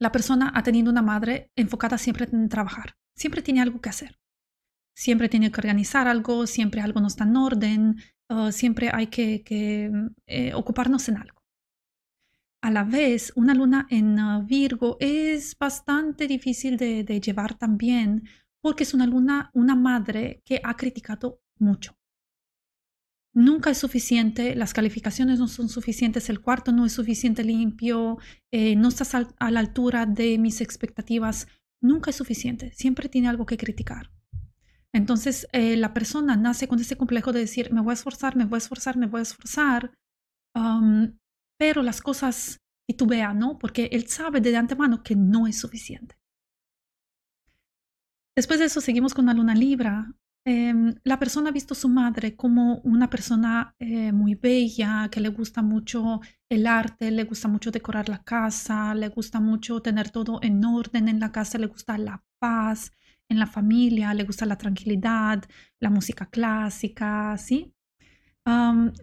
La 0.00 0.12
persona 0.12 0.52
ha 0.54 0.62
tenido 0.62 0.92
una 0.92 1.02
madre 1.02 1.50
enfocada 1.56 1.98
siempre 1.98 2.28
en 2.30 2.48
trabajar. 2.48 2.94
Siempre 3.16 3.42
tiene 3.42 3.60
algo 3.60 3.80
que 3.80 3.88
hacer. 3.88 4.16
Siempre 4.96 5.28
tiene 5.28 5.50
que 5.50 5.60
organizar 5.60 6.06
algo, 6.06 6.46
siempre 6.46 6.80
algo 6.80 7.00
no 7.00 7.08
está 7.08 7.24
en 7.24 7.36
orden, 7.36 7.96
siempre 8.50 8.90
hay 8.92 9.08
que, 9.08 9.42
eh, 10.26 10.54
ocuparnos 10.54 11.08
en 11.08 11.16
algo. 11.16 11.38
a 12.60 12.70
la 12.72 12.82
vez, 12.82 13.32
una 13.36 13.54
luna 13.54 13.86
en 13.88 14.18
uh, 14.18 14.44
Virgo 14.44 14.96
es 14.98 15.56
bastante 15.56 16.26
difícil 16.26 16.76
de, 16.76 17.04
de, 17.04 17.20
llevar 17.20 17.56
también 17.56 18.28
porque 18.60 18.82
es 18.82 18.94
una 18.94 19.06
luna, 19.06 19.50
una 19.54 19.76
madre 19.76 20.42
que 20.44 20.60
ha 20.64 20.74
criticado 20.76 21.40
mucho. 21.60 21.97
Nunca 23.34 23.70
es 23.70 23.78
suficiente, 23.78 24.54
las 24.54 24.72
calificaciones 24.72 25.38
no 25.38 25.48
son 25.48 25.68
suficientes, 25.68 26.28
el 26.30 26.40
cuarto 26.40 26.72
no 26.72 26.86
es 26.86 26.92
suficiente 26.92 27.44
limpio, 27.44 28.18
eh, 28.52 28.74
no 28.74 28.88
estás 28.88 29.14
a, 29.14 29.50
la 29.50 29.60
altura 29.60 30.06
de 30.06 30.38
mis 30.38 30.60
expectativas. 30.60 31.46
Nunca 31.80 32.10
es 32.10 32.16
suficiente, 32.16 32.72
siempre 32.72 33.08
tiene 33.08 33.28
algo 33.28 33.46
que 33.46 33.56
criticar. 33.56 34.10
Entonces, 34.92 35.46
eh, 35.52 35.76
la 35.76 35.92
persona 35.92 36.36
nace 36.36 36.66
con 36.66 36.80
ese 36.80 36.96
complejo 36.96 37.32
de 37.32 37.40
decir, 37.40 37.72
me 37.72 37.82
voy 37.82 37.92
a 37.92 37.94
esforzar, 37.94 38.34
me 38.34 38.46
voy 38.46 38.56
a 38.56 38.58
esforzar, 38.58 38.96
me 38.96 39.06
voy 39.06 39.20
a 39.20 39.22
esforzar, 39.22 39.92
um, 40.54 41.16
pero 41.58 41.82
las 41.82 42.00
cosas 42.00 42.60
titubean, 42.88 43.38
¿no? 43.38 43.58
Porque 43.58 43.90
él 43.92 44.08
sabe 44.08 44.40
de 44.40 44.56
antemano 44.56 45.02
que 45.02 45.14
no 45.14 45.46
es 45.46 45.58
suficiente. 45.58 46.16
Después 48.34 48.60
de 48.60 48.66
eso 48.66 48.80
seguimos 48.80 49.14
con 49.14 49.26
la 49.26 49.34
luna 49.34 49.54
libra. 49.54 50.14
Eh, 50.50 50.72
la 51.04 51.18
persona 51.18 51.50
ha 51.50 51.52
visto 51.52 51.74
a 51.74 51.76
su 51.76 51.90
madre 51.90 52.34
como 52.34 52.80
una 52.82 53.10
persona 53.10 53.74
eh, 53.78 54.12
muy 54.12 54.34
bella, 54.34 55.10
que 55.10 55.20
le 55.20 55.28
gusta 55.28 55.60
mucho 55.60 56.22
el 56.48 56.66
arte, 56.66 57.10
le 57.10 57.24
gusta 57.24 57.48
mucho 57.48 57.70
decorar 57.70 58.08
la 58.08 58.22
casa, 58.22 58.94
le 58.94 59.08
gusta 59.08 59.40
mucho 59.40 59.82
tener 59.82 60.08
todo 60.08 60.38
en 60.42 60.64
orden 60.64 61.08
en 61.08 61.20
la 61.20 61.30
casa, 61.32 61.58
le 61.58 61.66
gusta 61.66 61.98
la 61.98 62.24
paz 62.38 62.92
en 63.28 63.38
la 63.38 63.46
familia, 63.46 64.14
le 64.14 64.24
gusta 64.24 64.46
la 64.46 64.56
tranquilidad, 64.56 65.44
la 65.80 65.90
música 65.90 66.24
clásica, 66.24 67.36
¿sí? 67.36 67.74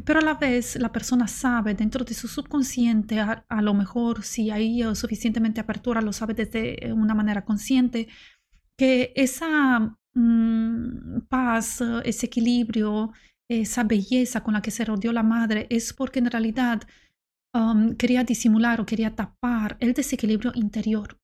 Pero 0.03 0.19
a 0.19 0.23
la 0.23 0.33
vez 0.33 0.75
la 0.77 0.91
persona 0.91 1.27
sabe 1.27 1.75
dentro 1.75 2.03
de 2.03 2.15
su 2.15 2.27
subconsciente, 2.27 3.19
a, 3.19 3.45
a 3.47 3.61
lo 3.61 3.75
mejor 3.75 4.23
si 4.23 4.49
hay 4.49 4.81
suficientemente 4.95 5.61
apertura, 5.61 6.01
lo 6.01 6.11
sabe 6.11 6.33
desde 6.33 6.91
una 6.91 7.13
manera 7.13 7.45
consciente, 7.45 8.07
que 8.75 9.13
esa 9.15 9.95
mmm, 10.15 11.22
paz, 11.29 11.81
ese 12.03 12.25
equilibrio, 12.25 13.12
esa 13.50 13.84
belleza 13.84 14.41
con 14.41 14.53
la 14.53 14.62
que 14.62 14.72
se 14.72 14.86
rodeó 14.86 15.12
la 15.12 15.24
madre 15.24 15.67
es 15.69 15.93
porque 15.93 16.19
en 16.19 16.31
realidad 16.31 16.81
um, 17.53 17.95
quería 17.95 18.24
disimular 18.24 18.81
o 18.81 18.86
quería 18.86 19.15
tapar 19.15 19.77
el 19.79 19.93
desequilibrio 19.93 20.51
interior. 20.55 21.19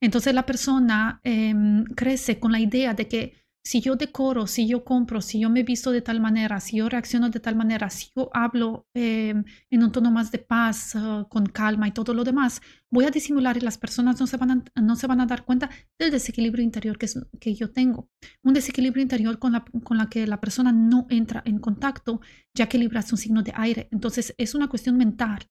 Entonces 0.00 0.32
la 0.34 0.46
persona 0.46 1.20
eh, 1.24 1.54
crece 1.94 2.38
con 2.40 2.52
la 2.52 2.60
idea 2.60 2.94
de 2.94 3.08
que 3.08 3.39
si 3.62 3.80
yo 3.80 3.94
decoro, 3.96 4.46
si 4.46 4.66
yo 4.66 4.84
compro, 4.84 5.20
si 5.20 5.40
yo 5.40 5.50
me 5.50 5.62
visto 5.62 5.90
de 5.90 6.00
tal 6.00 6.20
manera, 6.20 6.60
si 6.60 6.78
yo 6.78 6.88
reacciono 6.88 7.28
de 7.28 7.40
tal 7.40 7.56
manera, 7.56 7.90
si 7.90 8.08
yo 8.16 8.30
hablo 8.32 8.86
eh, 8.94 9.34
en 9.70 9.82
un 9.82 9.92
tono 9.92 10.10
más 10.10 10.32
de 10.32 10.38
paz, 10.38 10.94
uh, 10.94 11.28
con 11.28 11.46
calma 11.46 11.86
y 11.86 11.92
todo 11.92 12.14
lo 12.14 12.24
demás, 12.24 12.62
voy 12.90 13.04
a 13.04 13.10
disimular 13.10 13.56
y 13.58 13.60
las 13.60 13.76
personas 13.76 14.18
no 14.18 14.26
se 14.26 14.38
van 14.38 14.50
a, 14.50 14.80
no 14.80 14.96
se 14.96 15.06
van 15.06 15.20
a 15.20 15.26
dar 15.26 15.44
cuenta 15.44 15.68
del 15.98 16.10
desequilibrio 16.10 16.64
interior 16.64 16.96
que, 16.96 17.06
es, 17.06 17.18
que 17.38 17.54
yo 17.54 17.70
tengo. 17.70 18.08
Un 18.42 18.54
desequilibrio 18.54 19.02
interior 19.02 19.38
con 19.38 19.52
la, 19.52 19.64
con 19.84 19.98
la 19.98 20.08
que 20.08 20.26
la 20.26 20.40
persona 20.40 20.72
no 20.72 21.06
entra 21.10 21.42
en 21.44 21.58
contacto, 21.58 22.20
ya 22.54 22.68
que 22.68 22.78
Libra 22.78 23.00
es 23.00 23.12
un 23.12 23.18
signo 23.18 23.42
de 23.42 23.52
aire. 23.54 23.88
Entonces 23.92 24.34
es 24.38 24.54
una 24.54 24.68
cuestión 24.68 24.96
mental, 24.96 25.50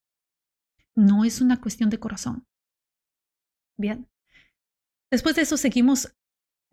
no 0.95 1.23
es 1.25 1.41
una 1.41 1.61
cuestión 1.61 1.91
de 1.91 1.99
corazón. 1.99 2.47
Bien. 3.77 4.07
Después 5.11 5.35
de 5.35 5.43
eso 5.43 5.57
seguimos 5.57 6.15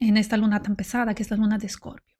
en 0.01 0.17
esta 0.17 0.37
luna 0.37 0.63
tan 0.63 0.77
pesada 0.77 1.15
que 1.15 1.23
es 1.23 1.31
la 1.31 1.37
luna 1.37 1.59
de 1.59 1.67
Escorpio. 1.67 2.17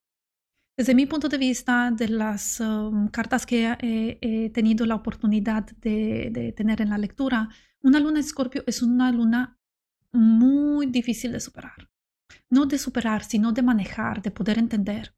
Desde 0.77 0.95
mi 0.95 1.07
punto 1.07 1.29
de 1.29 1.39
vista, 1.39 1.91
de 1.91 2.09
las 2.09 2.61
um, 2.61 3.09
cartas 3.09 3.47
que 3.47 3.77
he, 3.81 4.51
tenido 4.51 4.85
la 4.85 4.95
oportunidad 4.95 5.65
de, 5.81 6.29
de, 6.31 6.53
tener 6.53 6.83
en 6.83 6.91
la 6.91 6.99
lectura, 6.99 7.49
una 7.81 7.99
luna 7.99 8.15
de 8.15 8.21
Escorpio 8.21 8.63
es 8.67 8.83
una 8.83 9.11
luna 9.11 9.59
muy 10.13 10.87
difícil 10.87 11.33
de 11.33 11.41
superar. 11.41 11.89
No 12.51 12.67
de 12.67 12.79
superar, 12.79 13.25
sino 13.25 13.53
de 13.53 13.63
manejar, 13.63 14.21
de 14.21 14.31
poder 14.31 14.59
entender. 14.59 15.15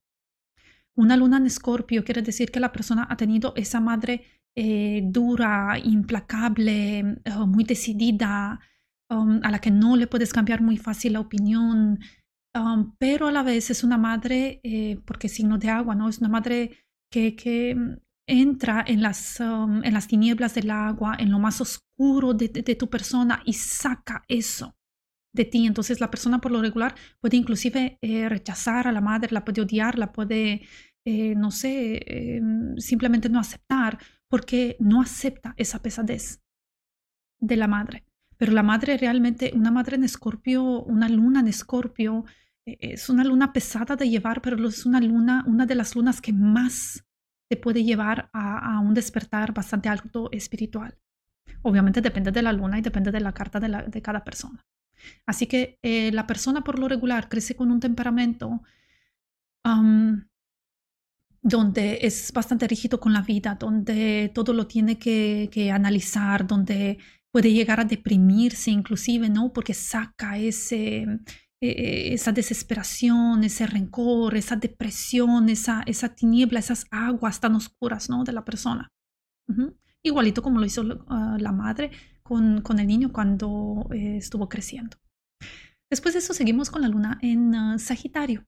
Una 0.94 1.16
luna 1.16 1.38
en 1.38 1.46
Escorpio 1.46 2.04
quiere 2.04 2.22
decir 2.22 2.50
que 2.50 2.60
la 2.60 2.72
persona 2.72 3.06
ha 3.08 3.16
tenido 3.16 3.52
esa 3.56 3.80
madre 3.80 4.24
eh, 4.54 5.02
dura, 5.04 5.78
implacable, 5.78 7.20
uh, 7.36 7.46
muy 7.46 7.64
decidida, 7.64 8.58
um, 9.08 9.40
a 9.44 9.50
la 9.50 9.60
que 9.60 9.70
no 9.70 9.96
le 9.96 10.08
puedes 10.08 10.32
cambiar 10.32 10.62
muy 10.62 10.76
fácil 10.76 11.12
la 11.12 11.20
opinión, 11.20 12.00
Um, 12.54 12.94
pero 12.98 13.28
a 13.28 13.32
la 13.32 13.42
vez 13.42 13.70
es 13.70 13.84
una 13.84 13.98
madre, 13.98 14.60
eh, 14.62 14.98
porque 15.04 15.28
signo 15.28 15.58
de 15.58 15.68
agua, 15.68 15.94
¿no? 15.94 16.08
Es 16.08 16.18
una 16.18 16.28
madre 16.28 16.70
que, 17.10 17.36
que 17.36 17.74
mm, 17.74 17.96
entra 18.26 18.84
en 18.86 19.02
las, 19.02 19.40
um, 19.40 19.84
en 19.84 19.94
las 19.94 20.08
tinieblas 20.08 20.54
del 20.54 20.70
agua, 20.70 21.16
en 21.18 21.30
lo 21.30 21.38
más 21.38 21.60
oscuro 21.60 22.34
de, 22.34 22.48
de, 22.48 22.74
tu 22.76 22.88
persona 22.88 23.42
y 23.44 23.54
saca 23.54 24.24
eso 24.28 24.76
de 25.34 25.44
ti. 25.44 25.66
Entonces 25.66 26.00
la 26.00 26.10
persona 26.10 26.40
por 26.40 26.52
lo 26.52 26.62
regular 26.62 26.94
puede 27.20 27.36
inclusive 27.36 27.98
eh, 28.02 28.28
rechazar 28.28 28.86
a 28.88 28.92
la 28.92 29.00
madre, 29.00 29.32
la 29.32 29.44
puede 29.44 29.62
odiar, 29.62 29.98
la 29.98 30.12
puede, 30.12 30.62
eh, 31.06 31.34
no 31.36 31.50
sé, 31.50 32.00
em, 32.06 32.76
simplemente 32.78 33.28
no 33.28 33.40
aceptar, 33.40 33.98
porque 34.28 34.76
no 34.80 35.00
acepta 35.02 35.54
esa 35.56 35.80
pesadez 35.82 36.42
de 37.40 37.56
la 37.56 37.68
madre. 37.68 38.07
Pero 38.38 38.52
la 38.52 38.62
madre 38.62 38.96
realmente, 38.96 39.52
una 39.54 39.70
madre 39.70 39.96
en 39.96 40.04
escorpio, 40.04 40.82
una 40.84 41.08
luna 41.08 41.40
en 41.40 41.48
escorpio, 41.48 42.24
e-, 42.64 42.78
es 42.80 43.08
una 43.10 43.24
luna 43.24 43.52
pesada 43.52 43.96
de 43.96 44.08
llevar, 44.08 44.40
pero 44.40 44.68
es 44.68 44.86
una 44.86 45.00
luna, 45.00 45.44
una 45.46 45.66
de 45.66 45.74
las 45.74 45.94
lunas 45.94 46.20
que 46.20 46.32
más 46.32 47.04
te 47.48 47.56
puede 47.56 47.82
llevar 47.82 48.30
a, 48.32 48.78
un 48.80 48.94
despertar 48.94 49.52
bastante 49.52 49.88
alto 49.88 50.28
espiritual. 50.32 50.96
Obviamente 51.62 52.00
depende 52.00 52.30
de 52.30 52.42
la 52.42 52.52
luna 52.52 52.78
y 52.78 52.82
depende 52.82 53.10
de 53.10 53.20
la 53.20 53.32
carta 53.32 53.58
de, 53.58 54.02
cada 54.02 54.22
persona. 54.22 54.64
Así 55.26 55.46
que 55.46 55.78
eh, 55.82 56.12
la 56.12 56.26
persona 56.26 56.62
por 56.62 56.78
lo 56.78 56.88
regular 56.88 57.28
crece 57.28 57.56
con 57.56 57.70
un 57.70 57.80
temperamento 57.80 58.62
donde 61.42 61.98
es 62.02 62.32
bastante 62.32 62.66
rígido 62.66 63.00
con 63.00 63.12
la 63.12 63.22
vida, 63.22 63.56
donde 63.58 64.30
todo 64.34 64.52
lo 64.52 64.66
tiene 64.66 64.98
que, 64.98 65.48
que, 65.52 65.70
analizar, 65.70 66.46
donde 66.46 66.98
puede 67.38 67.52
llegar 67.52 67.78
a 67.78 67.84
deprimirse 67.84 68.72
inclusive, 68.72 69.28
¿no? 69.28 69.52
Porque 69.52 69.72
saca 69.72 70.38
ese, 70.38 71.06
eh, 71.60 72.12
esa 72.12 72.32
desesperación, 72.32 73.44
ese 73.44 73.64
rencor, 73.64 74.36
esa 74.36 74.56
depresión, 74.56 75.48
esa, 75.48 75.84
esa 75.86 76.16
tiniebla, 76.16 76.58
esas 76.58 76.86
aguas 76.90 77.38
tan 77.38 77.54
oscuras 77.54 78.10
¿no? 78.10 78.24
de 78.24 78.32
la 78.32 78.44
persona. 78.44 78.88
Igualito 80.02 80.42
como 80.42 80.58
lo 80.58 80.66
hizo 80.66 80.82
uh, 80.82 81.38
la 81.38 81.52
madre 81.52 81.92
con, 82.24 82.60
con, 82.62 82.80
el 82.80 82.88
niño 82.88 83.12
cuando 83.12 83.88
eh, 83.92 84.16
estuvo 84.16 84.48
creciendo. 84.48 84.96
Después 85.88 86.14
de 86.14 86.18
eso 86.18 86.34
seguimos 86.34 86.70
con 86.70 86.82
la 86.82 86.88
luna 86.88 87.20
en 87.22 87.54
uh, 87.54 87.78
Sagitario. 87.78 88.46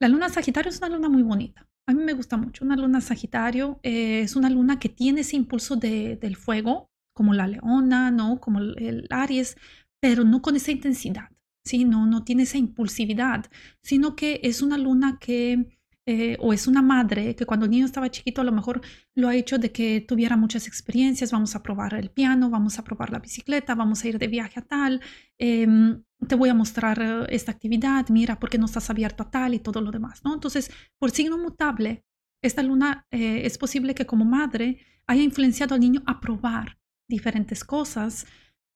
La 0.00 0.06
luna 0.06 0.28
Sagitario 0.28 0.70
es 0.70 0.78
una 0.78 0.90
luna 0.90 1.08
muy 1.08 1.24
bonita. 1.24 1.68
A 1.88 1.92
mí 1.92 2.04
me 2.04 2.12
gusta 2.12 2.36
mucho. 2.36 2.64
Una 2.64 2.76
luna 2.76 3.00
Sagitario 3.00 3.80
eh, 3.82 4.20
es 4.20 4.36
una 4.36 4.48
luna 4.48 4.78
que 4.78 4.88
tiene 4.88 5.22
ese 5.22 5.34
impulso 5.34 5.74
de, 5.74 6.14
del 6.14 6.36
fuego, 6.36 6.89
como 7.20 7.34
la 7.34 7.46
leona, 7.46 8.10
¿no? 8.10 8.40
como 8.40 8.60
el, 8.60 9.06
Aries, 9.10 9.54
pero 10.00 10.24
no 10.24 10.40
con 10.40 10.56
esa 10.56 10.70
intensidad. 10.70 11.28
¿sí? 11.62 11.84
No, 11.84 12.06
no 12.06 12.24
tiene 12.24 12.44
esa 12.44 12.56
impulsividad, 12.56 13.44
sino 13.82 14.16
que 14.16 14.40
es 14.42 14.62
una 14.62 14.78
luna 14.78 15.18
que, 15.20 15.68
eh, 16.06 16.38
o 16.40 16.54
es 16.54 16.66
una 16.66 16.80
madre 16.80 17.36
que 17.36 17.44
cuando 17.44 17.66
el 17.66 17.72
niño 17.72 17.84
estaba 17.84 18.10
chiquito 18.10 18.40
a 18.40 18.44
lo 18.44 18.52
mejor 18.52 18.80
lo 19.14 19.28
ha 19.28 19.36
hecho 19.36 19.58
de 19.58 19.70
que 19.70 20.00
tuviera 20.00 20.38
muchas 20.38 20.66
experiencias, 20.66 21.30
vamos 21.30 21.54
a 21.54 21.62
probar 21.62 21.92
el 21.92 22.08
piano, 22.08 22.48
vamos 22.48 22.78
a 22.78 22.84
probar 22.84 23.12
la 23.12 23.18
bicicleta, 23.18 23.74
vamos 23.74 24.02
a 24.02 24.08
ir 24.08 24.18
de 24.18 24.26
viaje 24.26 24.58
a 24.58 24.62
tal, 24.62 25.02
em, 25.36 26.02
te 26.26 26.36
voy 26.36 26.48
a 26.48 26.54
mostrar 26.54 27.02
eh, 27.02 27.26
esta 27.28 27.52
actividad, 27.52 28.08
mira, 28.08 28.40
porque 28.40 28.56
no 28.56 28.64
estás 28.64 28.88
abierto 28.88 29.24
a 29.24 29.30
tal 29.30 29.52
y 29.52 29.58
todo 29.58 29.82
lo 29.82 29.90
demás, 29.90 30.22
¿no? 30.24 30.32
Entonces, 30.32 30.70
por 30.98 31.10
signo 31.10 31.36
mutable, 31.36 32.02
esta 32.42 32.62
luna 32.62 33.06
eh, 33.10 33.42
es 33.44 33.58
posible 33.58 33.94
que 33.94 34.06
como 34.06 34.24
madre 34.24 34.78
haya 35.06 35.22
influenciado 35.22 35.74
al 35.74 35.82
niño 35.82 36.02
a 36.06 36.18
probar 36.18 36.79
diferentes 37.10 37.64
cosas, 37.64 38.26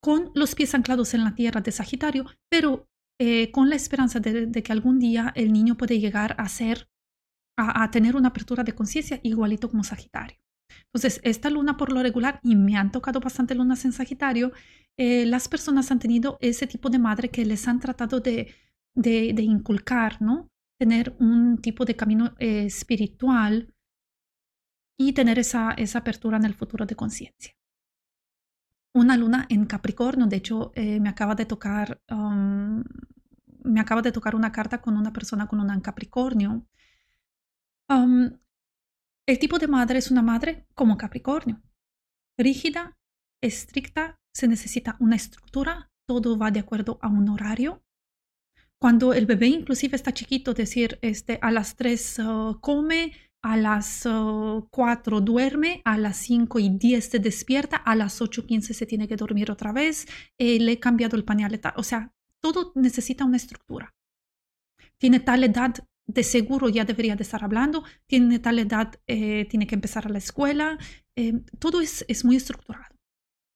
con 0.04 0.30
los 0.34 0.54
pies 0.54 0.74
anclados 0.74 1.14
en 1.14 1.24
la 1.24 1.34
tierra 1.34 1.62
de 1.62 1.72
Sagitario, 1.72 2.26
pero 2.50 2.86
eh, 3.18 3.50
con 3.52 3.70
la 3.70 3.76
esperanza 3.76 4.20
de, 4.20 4.52
que 4.52 4.72
algún 4.72 4.98
día 4.98 5.32
el 5.34 5.50
niño 5.50 5.78
puede 5.78 5.98
llegar 5.98 6.34
a 6.36 6.46
ser, 6.50 6.90
a, 7.56 7.90
tener 7.90 8.14
una 8.14 8.28
apertura 8.28 8.64
de 8.64 8.74
conciencia 8.74 9.18
igualito 9.22 9.70
como 9.70 9.82
Sagitario. 9.82 10.36
Entonces, 10.92 11.22
esta 11.24 11.48
luna 11.48 11.78
por 11.78 11.90
lo 11.90 12.02
regular, 12.02 12.38
y 12.42 12.54
me 12.54 12.76
han 12.76 12.92
tocado 12.92 13.18
bastante 13.18 13.54
lunas 13.54 13.86
en 13.86 13.92
Sagitario, 13.92 14.52
eh, 14.98 15.24
las 15.24 15.48
personas 15.48 15.90
han 15.90 16.00
tenido 16.00 16.36
ese 16.42 16.66
tipo 16.66 16.90
de 16.90 16.98
madre 16.98 17.30
que 17.30 17.46
les 17.46 17.66
han 17.66 17.80
tratado 17.80 18.20
de, 18.20 18.54
de, 18.94 19.42
inculcar, 19.42 20.20
¿no? 20.20 20.48
Tener 20.78 21.16
un 21.18 21.62
tipo 21.62 21.86
de 21.86 21.96
camino 21.96 22.34
eh, 22.38 22.66
espiritual 22.66 23.72
y 24.98 25.14
tener 25.14 25.38
esa, 25.38 25.72
esa 25.72 26.00
apertura 26.00 26.36
en 26.36 26.44
el 26.44 26.54
futuro 26.54 26.84
de 26.84 26.94
conciencia 26.94 27.54
una 28.94 29.16
luna 29.16 29.46
en 29.50 29.66
Capricornio. 29.66 30.26
De 30.26 30.36
hecho, 30.36 30.72
eh, 30.74 31.00
me 31.00 31.08
acaba 31.08 31.34
de 31.34 31.46
tocar, 31.46 32.00
um, 32.10 32.82
me 33.64 33.80
acaba 33.80 34.02
de 34.02 34.12
tocar 34.12 34.34
una 34.34 34.52
carta 34.52 34.80
con 34.80 34.96
una 34.96 35.12
persona 35.12 35.46
con 35.46 35.60
una 35.60 35.74
en 35.74 35.80
Capricornio. 35.80 36.66
Um, 37.88 38.38
el 39.26 39.38
tipo 39.38 39.58
de 39.58 39.68
madre 39.68 39.98
es 39.98 40.10
una 40.10 40.22
madre 40.22 40.66
como 40.74 40.96
Capricornio. 40.96 41.62
rígida, 42.38 42.98
estricta, 43.42 44.20
se 44.32 44.48
necesita 44.48 44.96
una 44.98 45.16
estructura, 45.16 45.92
todo 46.06 46.36
va 46.36 46.50
de 46.50 46.60
acuerdo 46.60 46.98
a 47.02 47.08
un 47.08 47.28
horario. 47.28 47.84
Cuando 48.80 49.14
el 49.14 49.26
bebé 49.26 49.46
inclusive 49.48 49.96
está 49.96 50.12
chiquito, 50.12 50.52
decir, 50.52 50.98
este, 51.02 51.38
a 51.42 51.50
las 51.52 51.76
3 51.76 52.18
uh, 52.18 52.60
come, 52.60 53.12
a 53.44 53.58
las 53.58 54.02
4 54.04 55.16
uh, 55.16 55.20
duerme, 55.20 55.82
a 55.84 55.98
las 55.98 56.16
5 56.16 56.58
y 56.58 56.70
10 56.70 57.10
se 57.10 57.18
despierta, 57.18 57.76
a 57.76 57.94
las 57.94 58.20
8.15 58.20 58.72
se 58.72 58.86
tiene 58.86 59.06
que 59.06 59.16
dormir 59.16 59.50
otra 59.50 59.70
vez, 59.70 60.06
eh, 60.38 60.58
le 60.58 60.72
he 60.72 60.80
cambiado 60.80 61.16
el 61.16 61.24
pañal, 61.24 61.60
o 61.76 61.82
sea, 61.82 62.10
todo 62.40 62.72
necesita 62.74 63.24
una 63.26 63.36
estructura. 63.36 63.94
Tiene 64.98 65.20
tal 65.20 65.44
edad, 65.44 65.74
de 66.06 66.22
seguro 66.22 66.70
ya 66.70 66.86
debería 66.86 67.16
de 67.16 67.22
estar 67.22 67.44
hablando, 67.44 67.84
tiene 68.06 68.38
tal 68.38 68.58
edad, 68.58 68.94
eh, 69.06 69.46
tiene 69.50 69.66
que 69.66 69.74
empezar 69.74 70.06
a 70.06 70.10
la 70.10 70.18
escuela, 70.18 70.78
eh, 71.14 71.44
todo 71.58 71.82
es, 71.82 72.04
es 72.08 72.24
muy 72.24 72.36
estructurado. 72.36 72.94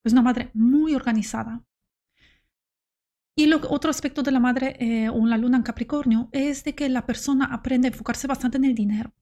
Es 0.04 0.12
una 0.12 0.22
madre 0.22 0.50
muy 0.52 0.94
organizada. 0.94 1.64
Y 3.34 3.46
lo, 3.46 3.60
otro 3.70 3.90
aspecto 3.90 4.22
de 4.22 4.32
la 4.32 4.40
madre 4.40 4.76
eh, 4.80 5.08
o 5.08 5.14
una 5.14 5.38
luna 5.38 5.56
en 5.56 5.62
Capricornio 5.62 6.28
es 6.32 6.64
de 6.64 6.74
que 6.74 6.88
la 6.88 7.06
persona 7.06 7.46
aprende 7.46 7.88
a 7.88 7.92
enfocarse 7.92 8.26
bastante 8.26 8.58
en 8.58 8.64
el 8.66 8.74
dinero. 8.74 9.14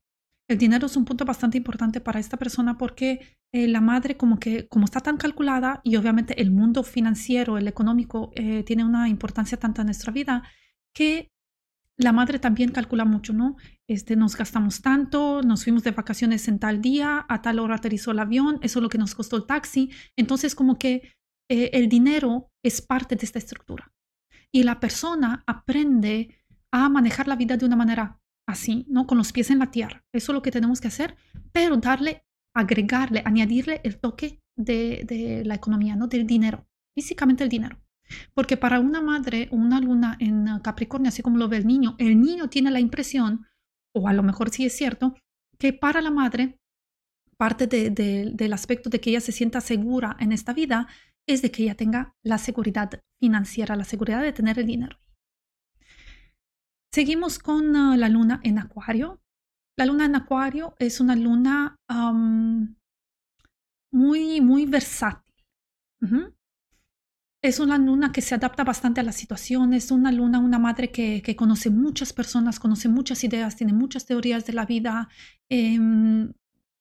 El 0.49 0.59
dinero 0.59 0.87
es 0.87 0.97
un 0.97 1.05
punto 1.05 1.25
bastante 1.25 1.59
importante 1.59 2.01
para 2.01 2.21
esta 2.21 2.37
persona 2.37 2.79
porque 2.79 3.37
eh, 3.53 3.67
la 3.67 3.81
madre 3.81 4.17
como 4.17 4.39
que 4.39 4.69
como 4.69 4.85
está 4.85 5.01
tan 5.01 5.17
calculada 5.17 5.81
y 5.83 5.97
obviamente 5.97 6.41
el 6.41 6.53
mundo 6.53 6.85
financiero, 6.85 7.59
el 7.59 7.67
económico 7.67 8.31
eh, 8.37 8.63
tiene 8.63 8.85
una 8.85 9.09
importancia 9.09 9.59
tanta 9.59 9.83
en 9.83 9.87
nuestra 9.87 10.13
vida 10.13 10.45
que 10.95 11.33
la 11.99 12.13
madre 12.13 12.39
también 12.39 12.71
calcula 12.71 13.05
mucho, 13.05 13.33
¿no? 13.33 13.57
Este, 13.89 14.17
nos 14.17 14.37
gastamos 14.37 14.83
tanto, 14.83 15.43
nos 15.43 15.65
fuimos 15.65 15.83
de 15.83 15.93
vacaciones 15.93 16.47
en 16.47 16.59
tal 16.59 16.83
día, 16.83 17.25
a 17.29 17.41
tal 17.41 17.59
hora 17.59 17.77
aterrizó 17.77 18.11
el 18.11 18.19
avión, 18.19 18.59
eso 18.63 18.79
es 18.79 18.83
lo 18.83 18.89
que 18.89 18.99
nos 18.99 19.15
costó 19.15 19.37
el 19.37 19.47
taxi. 19.47 19.91
Entonces 20.15 20.55
como 20.55 20.79
que 20.79 21.15
eh, 21.49 21.71
el 21.73 21.89
dinero 21.89 22.51
es 22.63 22.83
parte 22.83 23.17
de 23.17 23.25
esta 23.25 23.39
estructura 23.39 23.93
y 24.53 24.63
la 24.63 24.79
persona 24.79 25.43
aprende 25.47 26.37
a 26.71 26.89
manejar 26.89 27.29
la 27.29 27.37
vida 27.37 27.57
de 27.57 27.65
una 27.65 27.77
manera 27.77 28.21
así, 28.47 28.87
¿no? 28.89 29.07
Con 29.07 29.19
los 29.19 29.33
pies 29.33 29.51
en 29.51 29.59
la 29.59 29.71
tierra. 29.71 30.05
Eso 30.13 30.33
es 30.33 30.35
lo 30.35 30.43
que 30.43 30.51
tenemos 30.51 30.81
que 30.81 30.89
hacer, 30.89 31.17
pero 31.53 31.77
darle, 31.77 32.25
agregarle, 32.55 33.23
añadirle 33.25 33.81
el 33.85 33.99
toque 33.99 34.41
de, 34.57 35.43
la 35.45 35.55
economía, 35.55 35.97
¿no? 35.97 36.07
Del 36.07 36.27
dinero, 36.27 36.67
físicamente 36.95 37.45
el 37.45 37.51
dinero. 37.51 37.79
Porque 38.35 38.57
para 38.57 38.79
una 38.79 39.01
madre 39.01 39.49
o 39.51 39.57
una 39.57 39.81
luna 39.81 40.17
en 40.21 40.47
Capricornio, 40.61 41.09
así 41.09 41.23
como 41.23 41.39
lo 41.39 41.49
ve 41.49 41.59
el 41.59 41.67
niño, 41.67 41.97
el 41.99 42.21
niño 42.21 42.49
tiene 42.49 42.71
la 42.71 42.81
impresión, 42.81 43.47
o 43.93 44.09
a 44.09 44.13
lo 44.13 44.23
mejor 44.23 44.51
sí 44.51 44.65
es 44.65 44.77
cierto, 44.77 45.15
que 45.59 45.73
para 45.73 46.01
la 46.01 46.11
madre, 46.11 46.61
parte 47.37 47.67
del 47.67 48.53
aspecto 48.53 48.89
de 48.89 49.01
que 49.01 49.11
ella 49.11 49.21
se 49.21 49.33
sienta 49.33 49.61
segura 49.61 50.17
en 50.21 50.33
esta 50.33 50.55
vida 50.55 50.89
es 51.27 51.43
de 51.43 51.51
que 51.51 51.65
ella 51.65 51.75
tenga 51.75 52.15
la 52.23 52.39
seguridad 52.39 53.03
financiera, 53.19 53.77
la 53.77 53.85
seguridad 53.85 54.23
de 54.23 54.33
tener 54.33 54.59
el 54.59 54.67
dinero. 54.67 54.99
Seguimos 56.97 57.39
con 57.39 57.77
ah, 57.77 57.95
la 57.95 58.09
luna 58.09 58.41
en 58.43 58.59
Acuario. 58.59 59.21
La 59.77 59.85
luna 59.85 60.07
en 60.07 60.17
Acuario 60.17 60.75
es 60.79 60.99
una 60.99 61.15
luna 61.15 61.77
muy, 63.93 64.41
muy 64.41 64.65
versátil. 64.65 65.35
Es 67.43 67.61
una 67.61 67.77
luna 67.77 68.13
que 68.13 68.23
se 68.23 68.35
adapta 68.35 68.65
bastante 68.65 69.03
a 69.03 69.05
las 69.05 69.17
situaciones, 69.17 69.91
una 69.91 70.11
luna, 70.11 70.39
una 70.39 70.59
madre 70.59 70.91
que, 70.91 71.37
conoce 71.37 71.69
muchas 71.69 72.15
personas, 72.15 72.59
conoce 72.59 72.89
muchas 72.89 73.23
ideas, 73.25 73.57
tiene 73.57 73.75
muchas 73.75 74.07
teorías 74.07 74.47
de 74.47 74.55
la 74.55 74.65
vida. 74.65 75.11
Em, 75.51 76.33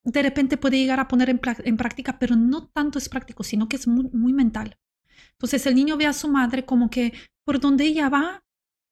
de 0.06 0.22
repente 0.24 0.56
puede 0.56 0.78
llegar 0.78 1.02
a 1.02 1.10
poner 1.10 1.30
en, 1.30 1.76
práctica, 1.76 2.20
pero 2.20 2.38
no 2.38 2.68
tanto 2.70 3.00
es 3.00 3.10
práctico, 3.10 3.44
sino 3.44 3.68
que 3.68 3.76
es 3.76 3.86
muy, 3.86 4.10
muy 4.14 4.32
mental. 4.32 4.78
Entonces 5.34 5.66
el 5.66 5.76
niño 5.76 5.98
ve 5.98 6.06
a 6.06 6.14
su 6.14 6.30
madre 6.30 6.64
como 6.64 6.90
que 6.90 7.12
por 7.44 7.60
donde 7.60 7.84
ella 7.84 8.08
va, 8.08 8.45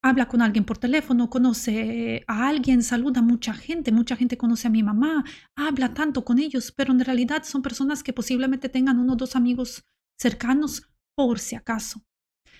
habla 0.04 0.28
con 0.28 0.42
alguien 0.42 0.66
por 0.66 0.76
teléfono, 0.76 1.30
conoce 1.30 2.24
a 2.28 2.46
alguien, 2.46 2.82
saluda 2.82 3.20
a 3.20 3.22
mucha 3.22 3.54
gente, 3.54 3.90
mucha 3.90 4.16
gente 4.16 4.36
conoce 4.36 4.66
a 4.66 4.70
mi 4.70 4.82
mamá, 4.82 5.24
habla 5.56 5.94
tanto 5.94 6.26
con 6.26 6.38
ellos, 6.38 6.72
pero 6.72 6.92
en 6.92 7.00
realidad 7.00 7.42
son 7.44 7.62
personas 7.62 8.02
que 8.02 8.12
posiblemente 8.12 8.68
tengan 8.68 8.98
uno 8.98 9.14
o 9.14 9.16
dos 9.16 9.34
amigos 9.34 9.86
cercanos 10.20 10.90
por 11.16 11.38
si 11.38 11.56
acaso. 11.56 12.02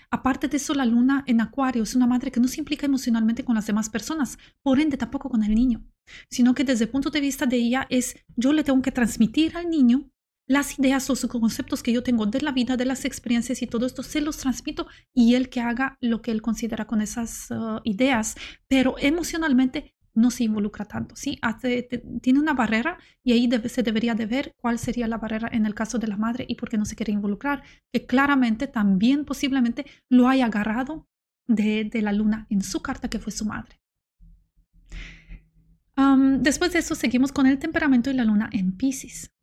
Aparte 0.09 0.47
de 0.47 0.57
eso, 0.57 0.73
la 0.73 0.85
luna 0.85 1.23
en 1.27 1.39
Acuario 1.39 1.83
es 1.83 1.93
una 1.93 2.07
madre 2.07 2.31
que 2.31 2.39
no 2.39 2.47
se 2.47 2.59
implica 2.59 2.87
emocionalmente 2.87 3.45
con 3.45 3.53
las 3.53 3.67
demás 3.67 3.91
personas, 3.91 4.39
por 4.63 4.79
ende 4.79 4.97
tampoco 4.97 5.29
con 5.29 5.43
el 5.43 5.53
niño, 5.53 5.85
sino 6.31 6.55
que 6.55 6.63
desde 6.63 6.85
el 6.85 6.89
punto 6.89 7.11
de 7.11 7.21
vista 7.21 7.45
de 7.45 7.57
ella 7.57 7.85
es 7.91 8.15
yo 8.35 8.53
le 8.53 8.63
tengo 8.63 8.81
que 8.81 8.91
transmitir 8.91 9.55
al 9.55 9.69
niño 9.69 10.09
las 10.47 10.77
ideas 10.77 11.09
o 11.09 11.27
conceptos 11.27 11.81
que 11.81 11.91
yo 11.91 12.03
tengo 12.03 12.25
de 12.25 12.41
la 12.41 12.51
vida, 12.51 12.77
de 12.77 12.85
las 12.85 13.05
experiencias 13.05 13.61
y 13.61 13.67
todo 13.67 13.85
esto, 13.85 14.03
se 14.03 14.21
los 14.21 14.37
transmito 14.37 14.87
y 15.13 15.35
él 15.35 15.49
que 15.49 15.61
haga 15.61 15.97
lo 16.01 16.21
que 16.21 16.31
él 16.31 16.41
considera 16.41 16.85
con 16.85 17.01
esas 17.01 17.49
uh, 17.51 17.79
ideas, 17.83 18.35
pero 18.67 18.95
emocionalmente 18.99 19.95
no 20.13 20.31
se 20.31 20.45
involucra 20.45 20.85
tanto, 20.85 21.15
¿sí? 21.17 21.39
tiene 22.21 22.39
una 22.39 22.53
barrera 22.53 22.97
y 23.21 23.33
ahí 23.33 23.49
se 23.67 23.83
debería 23.83 24.15
de 24.15 24.25
ver 24.25 24.55
cuál 24.55 24.79
sería 24.79 25.09
la 25.09 25.17
barrera 25.17 25.49
en 25.51 25.65
el 25.65 25.75
caso 25.75 25.99
de 25.99 26.07
la 26.07 26.15
madre 26.15 26.45
y 26.47 26.55
por 26.55 26.69
qué 26.69 26.77
no 26.77 26.85
se 26.85 26.95
quiere 26.95 27.11
involucrar, 27.11 27.63
que 27.91 28.05
claramente 28.05 28.67
también 28.67 29.25
posiblemente 29.25 29.85
lo 30.09 30.29
haya 30.29 30.45
agarrado 30.45 31.09
de, 31.47 31.89
la 32.01 32.13
luna 32.13 32.47
en 32.49 32.63
su 32.63 32.81
carta 32.81 33.09
que 33.09 33.19
fue 33.19 33.33
su 33.33 33.45
madre. 33.45 33.81
después 36.39 36.71
de 36.71 36.79
eso 36.79 36.95
seguimos 36.95 37.33
con 37.33 37.45
el 37.45 37.59
temperamento 37.59 38.09
y 38.09 38.13
la 38.13 38.23
luna 38.23 38.49
en 38.53 38.71
Pisces 38.77 39.34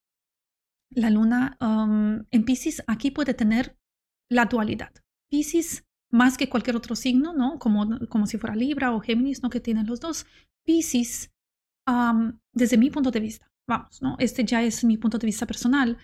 la 0.95 1.11
luna 1.11 1.57
um, 1.61 2.25
en 2.31 2.45
Pisces 2.45 2.83
aquí 2.87 3.11
puede 3.11 3.35
tener 3.35 3.77
la 4.29 4.47
dualidad. 4.47 4.93
Pisces 5.31 5.85
más 6.11 6.37
que 6.37 6.49
cualquier 6.49 6.77
otro 6.77 6.95
signo, 6.95 7.33
¿no? 7.33 7.59
Como, 7.59 7.99
como 8.09 8.27
si 8.27 8.39
fuera 8.39 8.55
Libra 8.55 8.95
o 8.95 9.01
Géminis, 9.01 9.43
¿no? 9.43 9.51
Que 9.51 9.61
tienen 9.61 9.87
los 9.87 10.01
dos. 10.01 10.27
Pisces, 10.65 11.33
um, 11.87 12.39
desde 12.53 12.77
mi 12.77 12.91
punto 12.91 13.11
de 13.11 13.21
vista, 13.21 13.51
vamos, 13.67 14.03
¿no? 14.03 14.17
Este 14.19 14.45
ya 14.45 14.63
es 14.63 14.85
mi 14.85 14.97
punto 14.99 15.19
de 15.19 15.27
vista 15.27 15.47
personal, 15.47 15.99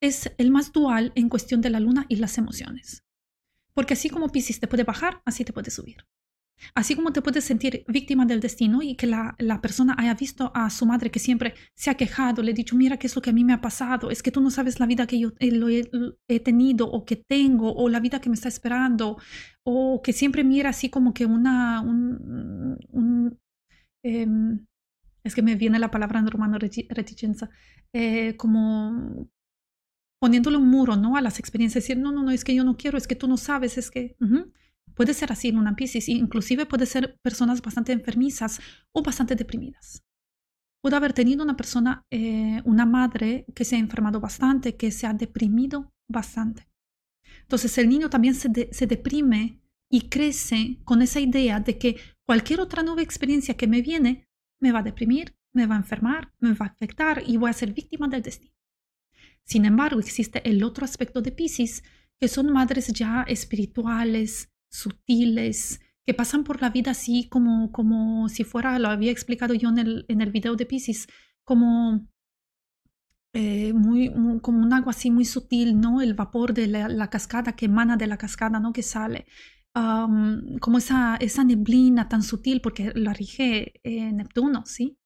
es 0.00 0.32
el 0.38 0.50
más 0.50 0.72
dual 0.72 1.12
en 1.14 1.28
cuestión 1.28 1.60
de 1.60 1.70
la 1.70 1.80
luna 1.80 2.06
y 2.08 2.16
las 2.16 2.38
emociones. 2.38 3.04
Porque 3.74 3.94
así 3.94 4.08
como 4.08 4.28
Pisces 4.28 4.58
te 4.58 4.68
puede 4.68 4.84
bajar, 4.84 5.22
así 5.24 5.44
te 5.44 5.52
puede 5.52 5.70
subir. 5.70 6.06
Así 6.74 6.94
como 6.94 7.12
te 7.12 7.22
puedes 7.22 7.44
sentir 7.44 7.84
víctima 7.88 8.26
del 8.26 8.40
destino 8.40 8.82
y 8.82 8.96
que 8.96 9.06
la, 9.06 9.36
persona 9.60 9.94
haya 9.98 10.14
visto 10.14 10.52
a 10.54 10.70
su 10.70 10.86
madre 10.86 11.10
que 11.10 11.18
siempre 11.18 11.54
se 11.74 11.90
ha 11.90 11.94
quejado, 11.94 12.42
le 12.42 12.52
ha 12.52 12.54
dicho, 12.54 12.76
mira 12.76 12.98
qué 12.98 13.06
es 13.06 13.16
lo 13.16 13.22
que 13.22 13.30
a 13.30 13.32
mí 13.32 13.44
me 13.44 13.52
ha 13.52 13.60
pasado, 13.60 14.10
es 14.10 14.22
que 14.22 14.30
tú 14.30 14.40
no 14.40 14.50
sabes 14.50 14.80
la 14.80 14.86
vida 14.86 15.06
que 15.06 15.18
yo 15.18 15.32
eh, 15.38 15.90
he, 16.28 16.40
tenido 16.40 16.86
o 16.86 17.04
que 17.04 17.16
tengo 17.16 17.74
o 17.74 17.88
la 17.88 18.00
vida 18.00 18.20
que 18.20 18.28
me 18.28 18.34
está 18.34 18.48
esperando, 18.48 19.18
o 19.64 20.00
que 20.02 20.12
siempre 20.12 20.44
mira 20.44 20.70
así 20.70 20.88
como 20.90 21.12
que 21.14 21.26
una, 21.26 21.80
un, 21.80 23.38
em, 24.02 24.66
es 25.24 25.34
que 25.34 25.42
me 25.42 25.56
viene 25.56 25.78
la 25.78 25.90
palabra 25.90 26.20
en 26.20 26.26
romano 26.28 26.58
reticencia, 26.58 27.50
eh, 27.92 28.36
como 28.36 29.28
poniéndole 30.18 30.56
un 30.56 30.68
muro, 30.68 30.96
¿no? 30.96 31.16
A 31.16 31.20
las 31.20 31.38
experiencias, 31.38 31.84
decir, 31.84 31.98
no, 31.98 32.12
no, 32.12 32.22
no, 32.22 32.30
es 32.30 32.44
que 32.44 32.54
yo 32.54 32.64
no 32.64 32.76
quiero, 32.76 32.96
es 32.98 33.06
que 33.06 33.16
tú 33.16 33.28
no 33.28 33.36
sabes, 33.36 33.78
es 33.78 33.90
que... 33.90 34.16
Puede 34.96 35.12
ser 35.12 35.30
así 35.30 35.48
en 35.48 35.58
una 35.58 35.76
Pisces, 35.76 36.08
inclusive 36.08 36.64
puede 36.64 36.86
ser 36.86 37.18
personas 37.22 37.60
bastante 37.60 37.92
enfermizas 37.92 38.60
o 38.92 39.02
bastante 39.02 39.36
deprimidas. 39.36 40.02
Puede 40.82 40.96
haber 40.96 41.12
tenido 41.12 41.44
una 41.44 41.56
persona, 41.56 42.06
eh, 42.10 42.62
una 42.64 42.86
madre 42.86 43.44
que 43.54 43.66
se 43.66 43.76
ha 43.76 43.78
enfermado 43.78 44.20
bastante, 44.20 44.76
que 44.76 44.90
se 44.90 45.06
ha 45.06 45.12
deprimido 45.12 45.92
bastante. 46.08 46.66
Entonces 47.42 47.76
el 47.76 47.90
niño 47.90 48.08
también 48.08 48.34
se, 48.34 48.70
se 48.72 48.86
deprime 48.86 49.60
y 49.90 50.08
crece 50.08 50.80
con 50.84 51.02
esa 51.02 51.20
idea 51.20 51.60
de 51.60 51.76
que 51.76 51.96
cualquier 52.24 52.60
otra 52.60 52.82
nueva 52.82 53.02
experiencia 53.02 53.54
que 53.54 53.66
me 53.66 53.82
viene 53.82 54.26
me 54.60 54.72
va 54.72 54.78
a 54.78 54.84
deprimir, 54.84 55.36
me 55.52 55.66
va 55.66 55.74
a 55.74 55.78
enfermar, 55.78 56.32
me 56.38 56.54
va 56.54 56.66
a 56.66 56.70
afectar 56.70 57.22
y 57.26 57.36
voy 57.36 57.50
a 57.50 57.52
ser 57.52 57.74
víctima 57.74 58.08
del 58.08 58.22
destino. 58.22 58.56
Sin 59.44 59.66
embargo, 59.66 60.00
existe 60.00 60.48
el 60.48 60.64
otro 60.64 60.86
aspecto 60.86 61.20
de 61.20 61.32
Pisces, 61.32 61.84
que 62.18 62.28
son 62.28 62.50
madres 62.50 62.88
ya 62.88 63.22
espirituales, 63.28 64.50
sutiles, 64.70 65.80
que 66.06 66.14
pasan 66.14 66.44
por 66.44 66.62
la 66.62 66.70
vida 66.70 66.92
así 66.92 67.28
como, 67.28 67.72
como 67.72 68.28
si 68.28 68.44
fuera, 68.44 68.78
lo 68.78 68.88
había 68.88 69.10
explicado 69.10 69.54
yo 69.54 69.68
en 69.68 69.78
el, 69.78 70.04
en 70.08 70.20
el 70.20 70.30
video 70.30 70.54
de 70.54 70.66
Pisces, 70.66 71.08
como, 71.44 72.06
eh, 73.34 73.72
muy, 73.72 74.12
como 74.40 74.62
un 74.62 74.72
agua 74.72 74.92
así 74.92 75.10
muy 75.10 75.24
sutil, 75.24 75.80
¿no? 75.80 76.00
El 76.00 76.14
vapor 76.14 76.54
de 76.54 76.68
la, 76.68 77.10
cascada 77.10 77.54
que 77.54 77.66
emana 77.66 77.96
de 77.96 78.06
la 78.06 78.16
cascada, 78.16 78.60
¿no? 78.60 78.72
Que 78.72 78.82
sale. 78.82 79.26
como 80.60 80.78
esa, 80.78 81.16
esa 81.16 81.44
neblina 81.44 82.08
tan 82.08 82.22
sutil, 82.22 82.60
porque 82.60 82.92
la 82.94 83.12
rige 83.12 83.74
eh, 83.84 84.12
Neptuno, 84.12 84.64
¿sí? 84.64 84.96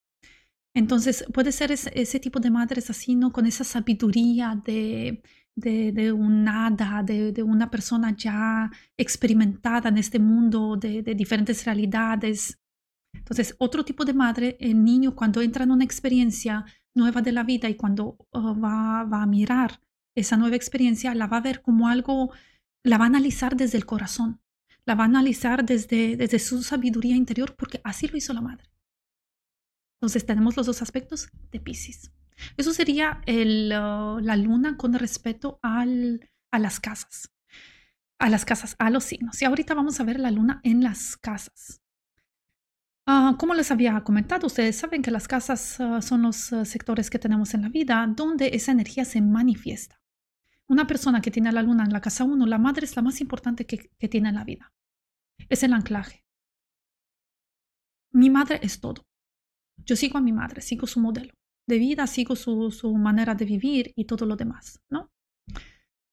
Entonces 0.75 1.25
puede 1.33 1.51
ser 1.53 1.73
ese, 1.73 1.91
ese, 1.95 2.21
tipo 2.21 2.39
de 2.41 2.51
madres 2.51 2.91
así, 2.91 3.17
¿no? 3.17 3.33
Con 3.33 3.47
esa 3.47 3.65
sabiduría 3.65 4.61
de, 4.65 5.23
de, 5.61 6.13
un 6.13 6.45
nada, 6.45 7.03
de, 7.03 7.43
una 7.43 7.71
persona 7.71 8.15
ya 8.17 8.71
experimentada 8.97 9.89
en 9.89 9.99
este 9.99 10.19
mundo 10.19 10.77
de, 10.77 11.03
diferentes 11.15 11.65
realidades. 11.65 12.59
Entonces, 13.15 13.55
otro 13.59 13.85
tipo 13.85 14.05
de 14.05 14.15
madre, 14.15 14.57
el 14.61 14.83
niño 14.85 15.15
cuando 15.15 15.43
entra 15.43 15.65
en 15.65 15.71
una 15.71 15.85
experiencia 15.85 16.65
nueva 16.95 17.23
de 17.23 17.33
la 17.33 17.45
vida 17.45 17.69
y 17.69 17.77
cuando 17.77 18.17
uh, 18.33 18.61
va, 18.61 19.01
a 19.01 19.27
mirar 19.27 19.81
esa 20.17 20.37
nueva 20.37 20.57
experiencia 20.57 21.15
la 21.15 21.27
va 21.27 21.39
a 21.39 21.43
ver 21.43 21.63
como 21.63 21.89
algo, 21.89 22.33
la 22.85 22.99
va 22.99 23.05
a 23.05 23.09
analizar 23.09 23.57
desde 23.57 23.79
el 23.79 23.87
corazón, 23.87 24.41
la 24.87 24.95
va 24.95 25.05
a 25.05 25.07
analizar 25.07 25.65
desde, 25.65 26.17
desde 26.17 26.39
su 26.39 26.63
sabiduría 26.63 27.17
interior, 27.17 27.55
porque 27.57 27.81
así 27.85 28.09
lo 28.09 28.17
hizo 28.17 28.33
la 28.33 28.41
madre. 28.41 28.71
Entonces 30.01 30.25
tenemos 30.25 30.57
los 30.57 30.67
dos 30.67 30.83
aspectos 30.83 31.31
de 31.53 31.61
Pisces. 31.61 32.11
Eso 32.57 32.73
sería 32.73 33.21
el, 33.27 33.73
uh, 33.73 34.21
la 34.21 34.37
luna 34.37 34.77
con 34.77 34.93
respecto 34.95 35.59
al, 35.63 36.29
a 36.51 36.59
las 36.59 36.81
casas, 36.81 37.33
a 38.19 38.29
las 38.29 38.45
casas, 38.45 38.77
a 38.79 38.91
los 38.91 39.05
signos. 39.05 39.41
Y 39.41 39.45
ahorita 39.45 39.75
vamos 39.75 40.01
a 40.01 40.05
ver 40.05 40.21
la 40.21 40.31
luna 40.31 40.61
en 40.65 40.83
las 40.83 41.17
casas. 41.17 41.83
Uh, 43.07 43.37
como 43.37 43.55
les 43.55 43.71
había 43.71 44.03
comentado, 44.05 44.47
ustedes 44.47 44.77
saben 44.77 45.03
que 45.03 45.11
las 45.11 45.27
casas 45.27 45.79
uh, 45.81 46.01
son 46.03 46.23
los 46.23 46.37
sectores 46.65 47.11
que 47.11 47.19
tenemos 47.19 47.55
en 47.55 47.63
la 47.63 47.69
vida 47.69 48.07
donde 48.15 48.51
esa 48.53 48.73
energía 48.73 49.05
se 49.05 49.21
manifiesta. 49.21 50.01
Una 50.69 50.87
persona 50.87 51.21
que 51.21 51.33
tiene 51.33 51.51
la 51.51 51.63
luna 51.63 51.85
en 51.85 51.93
la 51.93 52.01
casa 52.01 52.23
1, 52.25 52.47
la 52.47 52.59
madre 52.59 52.85
es 52.85 52.95
la 52.95 53.03
más 53.03 53.21
importante 53.21 53.67
que, 53.67 53.91
que 53.99 54.09
tiene 54.09 54.29
en 54.29 54.37
la 54.37 54.45
vida. 54.45 54.73
Es 55.49 55.65
el 55.65 55.73
anclaje. 55.73 56.25
Mi 58.13 58.31
madre 58.31 58.61
es 58.63 58.81
todo. 58.81 59.05
Yo 59.79 59.97
sigo 59.97 60.19
a 60.19 60.21
mi 60.21 60.33
madre, 60.33 60.61
sigo 60.61 60.87
su 60.87 61.01
modelo 61.01 61.33
de 61.71 61.79
vida, 61.79 62.07
sigo 62.07 62.37
su, 62.37 62.71
su 62.71 62.93
manera 62.95 63.35
de 63.35 63.47
vivir 63.47 63.93
y 63.97 64.05
todo 64.05 64.27
lo 64.27 64.37
demás, 64.37 64.83
¿no? 64.91 65.11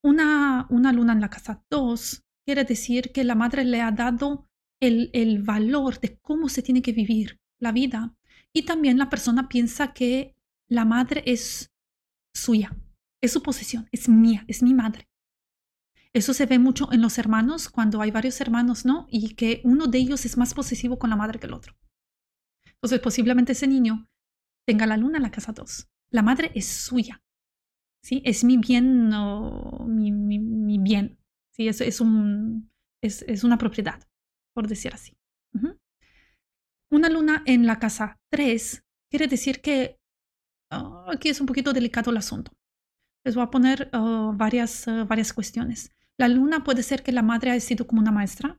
Una, 0.03 0.67
una 0.69 0.93
luna 0.93 1.13
en 1.13 1.21
la 1.21 1.29
casa 1.29 1.63
2 1.69 2.23
quiere 2.45 2.63
decir 2.63 3.11
que 3.11 3.25
la 3.25 3.35
madre 3.35 3.65
le 3.65 3.81
ha 3.81 3.91
dado 3.91 4.47
el, 4.79 5.09
el 5.13 5.41
valor 5.41 5.99
de 5.99 6.17
cómo 6.19 6.47
se 6.47 6.61
tiene 6.61 6.81
que 6.81 6.93
vivir 6.93 7.39
la 7.59 7.71
vida 7.71 8.15
y 8.53 8.63
también 8.63 8.97
la 8.97 9.09
persona 9.09 9.49
piensa 9.49 9.93
que 9.93 10.35
la 10.69 10.85
madre 10.85 11.23
es 11.25 11.71
suya, 12.33 12.75
es 13.21 13.33
su 13.33 13.41
posesión, 13.41 13.89
es 13.91 14.07
mía, 14.07 14.45
es 14.47 14.61
mi 14.61 14.73
madre. 14.73 15.09
Eso 16.13 16.33
se 16.33 16.45
ve 16.45 16.57
mucho 16.57 16.91
en 16.93 17.01
los 17.01 17.17
hermanos, 17.17 17.69
cuando 17.69 18.01
hay 18.01 18.11
varios 18.11 18.39
hermanos, 18.41 18.85
¿no? 18.85 19.07
Y 19.09 19.35
que 19.35 19.61
uno 19.63 19.87
de 19.87 19.97
ellos 19.97 20.25
es 20.25 20.37
más 20.37 20.53
posesivo 20.53 20.97
con 20.97 21.09
la 21.09 21.15
madre 21.15 21.39
que 21.39 21.47
el 21.47 21.53
otro. 21.53 21.75
Entonces, 22.73 22.99
posiblemente 22.99 23.51
ese 23.51 23.67
niño 23.67 24.07
tenga 24.67 24.85
la 24.85 24.97
luna 24.97 25.17
en 25.17 25.23
la 25.23 25.31
casa 25.31 25.53
2. 25.53 25.87
La 26.11 26.21
madre 26.21 26.51
es 26.53 26.67
suya. 26.67 27.23
¿sí? 28.03 28.21
Es 28.25 28.43
mi 28.43 28.57
bien, 28.57 29.09
mi, 29.87 30.11
mi, 30.11 30.77
bien. 30.77 31.17
¿sí? 31.51 31.67
Es, 31.67 31.79
es, 31.81 32.01
un, 32.01 32.69
es, 33.01 33.23
es, 33.23 33.43
una 33.43 33.57
propiedad, 33.57 34.03
por 34.53 34.67
decir 34.67 34.93
así. 34.93 35.17
Una 36.89 37.09
luna 37.09 37.43
en 37.45 37.65
la 37.65 37.79
casa 37.79 38.17
3 38.31 38.83
quiere 39.09 39.27
decir 39.27 39.61
que 39.61 39.99
ah, 40.71 41.05
aquí 41.13 41.29
es 41.29 41.41
un 41.41 41.47
poquito 41.47 41.73
delicado 41.73 42.11
el 42.11 42.17
asunto. 42.17 42.51
Les 43.25 43.35
voy 43.35 43.43
a 43.43 43.49
poner 43.49 43.89
ah, 43.93 44.31
varias, 44.33 44.87
ah, 44.87 45.03
varias 45.05 45.33
cuestiones. 45.33 45.91
La 46.17 46.27
luna 46.27 46.63
puede 46.63 46.83
ser 46.83 47.03
que 47.03 47.11
la 47.11 47.23
madre 47.23 47.51
haya 47.51 47.61
sido 47.61 47.87
como 47.87 48.01
una 48.01 48.11
maestra 48.11 48.57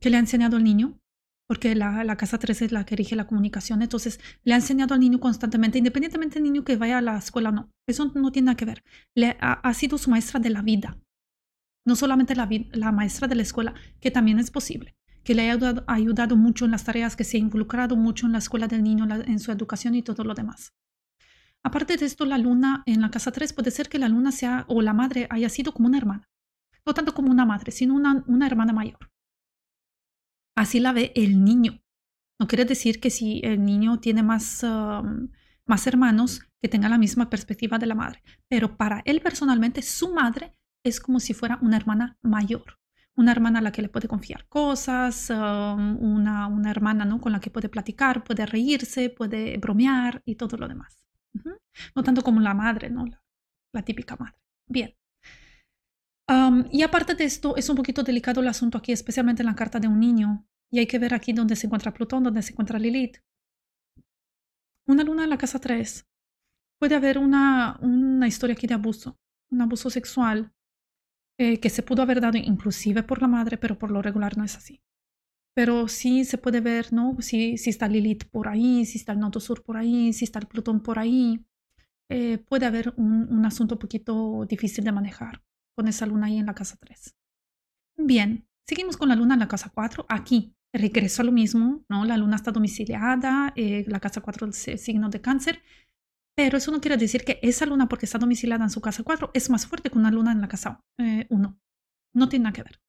que 0.00 0.10
le 0.10 0.16
ha 0.16 0.20
enseñado 0.20 0.56
al 0.56 0.64
niño 0.64 1.00
porque 1.46 1.74
la, 1.74 2.16
casa 2.16 2.38
3 2.38 2.62
es 2.62 2.72
la 2.72 2.84
que 2.84 2.96
rige 2.96 3.16
la 3.16 3.26
comunicación. 3.26 3.82
Entonces, 3.82 4.18
le 4.44 4.54
ha 4.54 4.56
enseñado 4.56 4.94
al 4.94 5.00
niño 5.00 5.20
constantemente, 5.20 5.78
independientemente 5.78 6.34
del 6.34 6.44
niño 6.44 6.64
que 6.64 6.76
vaya 6.76 6.98
a 6.98 7.02
la 7.02 7.18
escuela 7.18 7.50
o 7.50 7.52
no. 7.52 7.70
Eso 7.86 8.10
no 8.14 8.32
tiene 8.32 8.46
nada 8.46 8.56
que 8.56 8.64
ver. 8.64 8.82
Le 9.14 9.36
ha, 9.40 9.74
sido 9.74 9.98
su 9.98 10.10
maestra 10.10 10.40
de 10.40 10.50
la 10.50 10.62
vida. 10.62 10.98
No 11.86 11.96
solamente 11.96 12.34
la, 12.34 12.92
maestra 12.92 13.28
de 13.28 13.34
la 13.34 13.42
escuela, 13.42 13.74
que 14.00 14.10
también 14.10 14.38
es 14.38 14.50
posible. 14.50 14.96
Que 15.22 15.34
le 15.34 15.50
ha 15.50 15.84
ayudado, 15.86 16.36
mucho 16.36 16.64
en 16.64 16.70
las 16.70 16.84
tareas, 16.84 17.14
que 17.14 17.24
se 17.24 17.36
ha 17.36 17.40
involucrado 17.40 17.96
mucho 17.96 18.26
en 18.26 18.32
la 18.32 18.38
escuela 18.38 18.66
del 18.66 18.82
niño, 18.82 19.06
en 19.10 19.38
su 19.38 19.52
educación 19.52 19.94
y 19.94 20.02
todo 20.02 20.24
lo 20.24 20.34
demás. 20.34 20.72
Aparte 21.62 21.96
de 21.96 22.06
esto, 22.06 22.24
la 22.24 22.38
luna 22.38 22.82
en 22.86 23.00
la 23.00 23.10
casa 23.10 23.32
3 23.32 23.52
puede 23.52 23.70
ser 23.70 23.88
que 23.88 23.98
la 23.98 24.08
luna 24.08 24.32
sea 24.32 24.64
o 24.68 24.82
la 24.82 24.92
madre 24.92 25.26
haya 25.30 25.48
sido 25.48 25.72
como 25.72 25.88
una 25.88 25.98
hermana. 25.98 26.28
No 26.86 26.92
tanto 26.92 27.14
como 27.14 27.30
una 27.30 27.46
madre, 27.46 27.70
sino 27.72 27.94
una 27.94 28.46
hermana 28.46 28.74
mayor. 28.74 29.13
Así 30.56 30.80
la 30.80 30.92
ve 30.92 31.12
el 31.14 31.44
niño. 31.44 31.82
No 32.40 32.46
quiere 32.46 32.64
decir 32.64 33.00
que 33.00 33.10
si 33.10 33.40
el 33.44 33.64
niño 33.64 34.00
tiene 34.00 34.22
más, 34.22 34.64
más 35.66 35.86
hermanos, 35.86 36.42
que 36.60 36.68
tenga 36.68 36.88
la 36.88 36.98
misma 36.98 37.28
perspectiva 37.28 37.78
de 37.78 37.86
la 37.86 37.94
madre. 37.94 38.22
Pero 38.48 38.76
para 38.76 39.02
él 39.04 39.20
personalmente, 39.20 39.82
su 39.82 40.12
madre 40.14 40.52
es 40.84 41.00
como 41.00 41.20
si 41.20 41.34
fuera 41.34 41.58
una 41.62 41.76
hermana 41.76 42.18
mayor. 42.22 42.78
Una 43.16 43.32
hermana 43.32 43.60
a 43.60 43.62
la 43.62 43.70
que 43.70 43.82
le 43.82 43.88
puede 43.88 44.08
confiar 44.08 44.48
cosas, 44.48 45.30
una, 45.30 46.48
una, 46.48 46.70
hermana 46.70 47.04
¿no? 47.04 47.20
con 47.20 47.32
la 47.32 47.40
que 47.40 47.50
puede 47.50 47.68
platicar, 47.68 48.24
puede 48.24 48.44
reírse, 48.44 49.08
puede 49.08 49.56
bromear 49.58 50.22
y 50.24 50.34
todo 50.34 50.56
lo 50.56 50.66
demás. 50.66 51.04
No 51.94 52.02
tanto 52.02 52.22
como 52.22 52.40
la 52.40 52.54
madre, 52.54 52.90
¿no? 52.90 53.04
la, 53.72 53.82
típica 53.82 54.16
madre. 54.16 54.38
Bien. 54.66 54.94
Y 56.26 56.82
aparte 56.82 57.14
de 57.14 57.24
esto, 57.24 57.56
es 57.56 57.68
un 57.68 57.76
poquito 57.76 58.02
delicado 58.02 58.40
el 58.40 58.48
asunto 58.48 58.78
aquí, 58.78 58.92
especialmente 58.92 59.42
en 59.42 59.46
la 59.46 59.54
carta 59.54 59.78
de 59.78 59.88
un 59.88 60.00
niño. 60.00 60.46
Y 60.70 60.78
hay 60.78 60.86
que 60.86 60.98
ver 60.98 61.14
aquí 61.14 61.32
dónde 61.32 61.56
se 61.56 61.66
encuentra 61.66 61.92
Plutón, 61.92 62.24
dónde 62.24 62.42
se 62.42 62.52
encuentra 62.52 62.78
Lilith. 62.78 63.18
Una 64.86 65.04
luna 65.04 65.24
en 65.24 65.30
la 65.30 65.38
casa 65.38 65.60
3. 65.60 66.06
Puede 66.80 66.94
haber 66.94 67.18
una, 67.18 67.78
una 67.80 68.26
historia 68.26 68.54
aquí 68.54 68.66
de 68.66 68.74
abuso, 68.74 69.18
un 69.50 69.62
abuso 69.62 69.88
sexual 69.88 70.52
eh, 71.38 71.60
que 71.60 71.70
se 71.70 71.82
pudo 71.82 72.02
haber 72.02 72.20
dado 72.20 72.38
inclusive 72.38 73.02
por 73.02 73.22
la 73.22 73.28
madre, 73.28 73.56
pero 73.56 73.78
por 73.78 73.90
lo 73.90 74.02
regular 74.02 74.36
no 74.36 74.44
es 74.44 74.56
así. 74.56 74.82
Pero 75.54 75.86
sí 75.88 76.24
se 76.24 76.38
puede 76.38 76.60
ver, 76.60 76.92
¿no? 76.92 77.16
Si, 77.20 77.56
si 77.56 77.70
está 77.70 77.86
Lilith 77.86 78.24
por 78.24 78.48
ahí, 78.48 78.84
si 78.84 78.98
está 78.98 79.12
el 79.12 79.20
Nodo 79.20 79.38
Sur 79.38 79.62
por 79.62 79.76
ahí, 79.76 80.12
si 80.12 80.24
está 80.24 80.40
Plutón 80.40 80.82
por 80.82 80.98
ahí. 80.98 81.44
Eh, 82.10 82.38
puede 82.38 82.66
haber 82.66 82.92
un, 82.96 83.32
un 83.32 83.46
asunto 83.46 83.76
un 83.76 83.78
poquito 83.78 84.44
difícil 84.46 84.84
de 84.84 84.92
manejar 84.92 85.42
con 85.76 85.88
esa 85.88 86.06
luna 86.06 86.26
ahí 86.26 86.38
en 86.38 86.46
la 86.46 86.54
casa 86.54 86.76
3. 86.80 87.16
Bien, 87.96 88.46
seguimos 88.68 88.96
con 88.96 89.08
la 89.08 89.16
luna 89.16 89.34
en 89.34 89.40
la 89.40 89.48
casa 89.48 89.70
4. 89.74 90.06
Aquí 90.08 90.54
regreso 90.72 91.22
a 91.22 91.24
lo 91.24 91.32
mismo, 91.32 91.84
¿no? 91.88 92.04
La 92.04 92.16
luna 92.16 92.36
está 92.36 92.50
domiciliada, 92.50 93.52
eh, 93.56 93.84
la 93.86 94.00
casa 94.00 94.20
4 94.20 94.48
es 94.48 94.82
signo 94.82 95.08
de 95.08 95.20
cáncer, 95.20 95.62
pero 96.36 96.58
eso 96.58 96.72
no 96.72 96.80
quiere 96.80 96.96
decir 96.96 97.24
que 97.24 97.38
esa 97.42 97.64
luna, 97.66 97.88
porque 97.88 98.06
está 98.06 98.18
domiciliada 98.18 98.64
en 98.64 98.70
su 98.70 98.80
casa 98.80 99.04
4, 99.04 99.30
es 99.34 99.50
más 99.50 99.66
fuerte 99.66 99.90
que 99.90 99.98
una 99.98 100.10
luna 100.10 100.32
en 100.32 100.40
la 100.40 100.48
casa 100.48 100.80
1. 100.98 101.08
Eh, 101.08 101.28
no 102.16 102.28
tiene 102.28 102.44
nada 102.44 102.54
que 102.54 102.62
ver. 102.62 102.80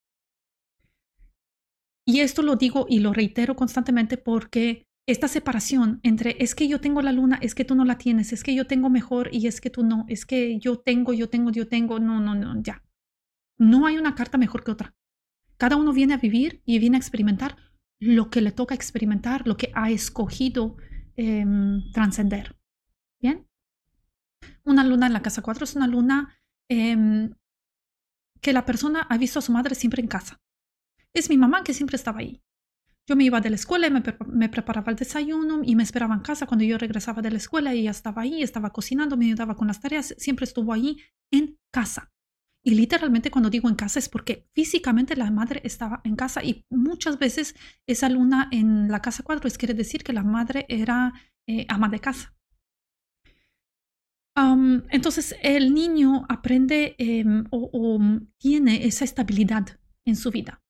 Y 2.08 2.20
esto 2.20 2.42
lo 2.42 2.56
digo 2.56 2.86
y 2.88 3.00
lo 3.00 3.12
reitero 3.12 3.56
constantemente 3.56 4.16
porque 4.16 4.86
esta 5.06 5.28
separación 5.28 6.00
entre 6.02 6.36
es 6.40 6.54
que 6.54 6.66
yo 6.66 6.80
tengo 6.80 7.00
la 7.00 7.12
luna, 7.12 7.38
es 7.40 7.54
que 7.54 7.64
tú 7.64 7.76
no 7.76 7.84
la 7.84 7.96
tienes, 7.96 8.32
es 8.32 8.42
que 8.42 8.54
yo 8.54 8.66
tengo 8.66 8.90
mejor 8.90 9.28
y 9.32 9.46
es 9.46 9.60
que 9.60 9.70
tú 9.70 9.84
no, 9.84 10.04
es 10.08 10.26
que 10.26 10.58
yo 10.58 10.80
tengo, 10.80 11.12
yo 11.12 11.28
tengo, 11.28 11.50
yo 11.52 11.68
tengo, 11.68 12.00
no, 12.00 12.20
no, 12.20 12.34
no, 12.34 12.60
ya. 12.60 12.82
No 13.56 13.86
hay 13.86 13.96
una 13.98 14.16
carta 14.16 14.36
mejor 14.36 14.64
que 14.64 14.72
otra. 14.72 14.96
Cada 15.58 15.76
uno 15.76 15.92
viene 15.92 16.14
a 16.14 16.18
vivir 16.18 16.60
y 16.64 16.78
viene 16.80 16.96
a 16.96 17.00
experimentar 17.00 17.56
lo 17.98 18.30
que 18.30 18.40
le 18.40 18.52
toca 18.52 18.74
experimentar, 18.74 19.46
lo 19.46 19.56
que 19.56 19.70
ha 19.74 19.90
escogido 19.90 20.76
em, 21.14 21.90
trascender. 21.92 22.58
Bien. 23.20 23.48
Una 24.64 24.84
luna 24.84 25.06
en 25.06 25.12
la 25.12 25.22
casa 25.22 25.40
4 25.40 25.64
es 25.64 25.76
una 25.76 25.86
luna 25.86 26.36
em, 26.68 27.32
que 28.42 28.52
la 28.52 28.66
persona 28.66 29.02
ha 29.02 29.16
visto 29.16 29.38
a 29.38 29.42
su 29.42 29.52
madre 29.52 29.74
siempre 29.76 30.02
en 30.02 30.08
casa. 30.08 30.40
Es 31.14 31.30
mi 31.30 31.38
mamá 31.38 31.62
que 31.64 31.72
siempre 31.72 31.96
estaba 31.96 32.18
ahí. 32.18 32.42
Yo 33.08 33.14
me 33.14 33.24
iba 33.24 33.40
de 33.40 33.50
la 33.50 33.56
escuela 33.56 33.86
y 33.86 33.90
me, 33.90 34.48
preparaba 34.48 34.90
el 34.90 34.96
desayuno 34.96 35.60
y 35.62 35.76
me 35.76 35.84
esperaba 35.84 36.14
en 36.14 36.22
casa 36.22 36.46
cuando 36.46 36.64
yo 36.64 36.76
regresaba 36.76 37.22
de 37.22 37.30
la 37.30 37.36
escuela 37.36 37.72
y 37.72 37.80
ella 37.80 37.92
estaba 37.92 38.22
ahí, 38.22 38.42
estaba 38.42 38.70
cocinando, 38.70 39.16
me 39.16 39.26
ayudaba 39.26 39.54
con 39.54 39.68
las 39.68 39.80
tareas, 39.80 40.14
siempre 40.18 40.44
estuvo 40.44 40.72
ahí 40.72 40.98
en 41.30 41.56
casa. 41.72 42.10
Y 42.64 42.74
literalmente 42.74 43.30
cuando 43.30 43.48
digo 43.48 43.68
en 43.68 43.76
casa 43.76 44.00
es 44.00 44.08
porque 44.08 44.48
físicamente 44.52 45.14
la 45.14 45.30
madre 45.30 45.60
estaba 45.62 46.00
en 46.02 46.16
casa 46.16 46.42
y 46.42 46.64
muchas 46.68 47.16
veces 47.20 47.54
esa 47.86 48.08
luna 48.08 48.48
en 48.50 48.88
la 48.88 49.00
casa 49.00 49.22
4 49.22 49.46
es 49.46 49.56
quiere 49.56 49.74
decir 49.74 50.02
que 50.02 50.12
la 50.12 50.24
madre 50.24 50.66
era 50.68 51.12
eh, 51.46 51.64
ama 51.68 51.88
de 51.88 52.00
casa. 52.00 52.34
entonces 54.90 55.36
el 55.42 55.72
niño 55.72 56.26
aprende 56.28 56.96
em, 56.98 57.44
o 57.50 58.00
tiene 58.36 58.84
esa 58.86 59.04
estabilidad 59.04 59.78
en 60.04 60.16
su 60.16 60.30
vida 60.30 60.60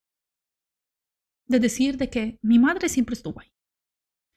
de 1.48 1.60
decir 1.60 1.96
de 1.96 2.10
que 2.10 2.38
mi 2.42 2.58
madre 2.58 2.88
siempre 2.88 3.14
estuvo 3.14 3.40
ahí. 3.40 3.52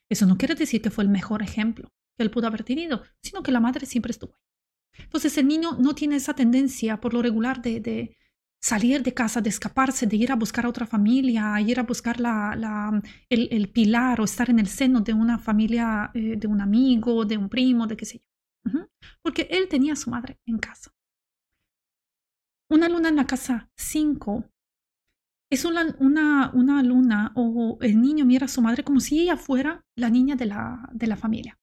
Eso 0.10 0.26
no 0.26 0.38
quiere 0.38 0.56
decir 0.56 0.82
que 0.82 0.92
fue 0.92 1.04
el 1.04 1.10
mejor 1.10 1.42
ejemplo 1.42 1.90
que 2.18 2.24
él 2.24 2.32
pudo 2.32 2.48
haber 2.48 2.64
tenido, 2.64 3.04
sino 3.24 3.44
que 3.44 3.52
la 3.52 3.60
madre 3.60 3.86
siempre 3.86 4.12
estuvo 4.12 4.34
ahí. 4.36 5.04
Entonces 5.04 5.38
el 5.38 5.48
niño 5.48 5.78
no 5.80 5.96
tiene 5.96 6.16
esa 6.16 6.34
tendencia 6.34 7.00
por 7.00 7.14
lo 7.14 7.22
regular 7.22 7.62
de, 7.62 8.18
salir 8.62 9.04
de 9.04 9.14
casa, 9.14 9.40
de 9.40 9.50
escaparse, 9.50 10.06
de 10.06 10.18
ir 10.18 10.32
a 10.32 10.36
buscar 10.36 10.66
a 10.66 10.70
otra 10.70 10.86
familia, 10.86 11.60
ir 11.62 11.80
a 11.80 11.84
buscar 11.84 12.20
la, 12.20 13.02
el, 13.30 13.70
pilar 13.70 14.20
o 14.20 14.26
estar 14.26 14.50
en 14.50 14.60
el 14.60 14.68
seno 14.68 15.00
de 15.00 15.14
una 15.14 15.40
familia, 15.40 16.12
eh, 16.14 16.36
de 16.36 16.48
un 16.48 16.60
amigo, 16.60 17.24
de 17.24 17.38
un 17.38 17.48
primo, 17.48 17.88
de 17.88 17.96
qué 17.96 18.06
sé 18.06 18.18
yo. 18.18 18.26
Porque 19.22 19.48
él 19.50 19.68
tenía 19.70 19.94
a 19.94 19.96
su 19.96 20.10
madre 20.10 20.40
en 20.46 20.58
casa. 20.58 20.94
Una 22.70 22.90
luna 22.90 23.10
en 23.10 23.16
la 23.16 23.26
casa 23.26 23.70
5 23.78 24.44
es 25.50 25.66
una, 25.66 25.96
una, 26.00 26.52
una, 26.54 27.32
o 27.36 27.78
el 27.82 28.02
niño 28.02 28.26
mira 28.26 28.46
a 28.46 28.50
su 28.50 28.62
madre 28.62 28.84
como 28.84 29.00
si 29.00 29.20
ella 29.20 29.38
fuera 29.38 29.84
la 29.96 30.10
niña 30.10 30.36
de 30.36 30.46
la, 30.46 30.90
de 30.94 31.08
la 31.08 31.16
familia. 31.16 31.58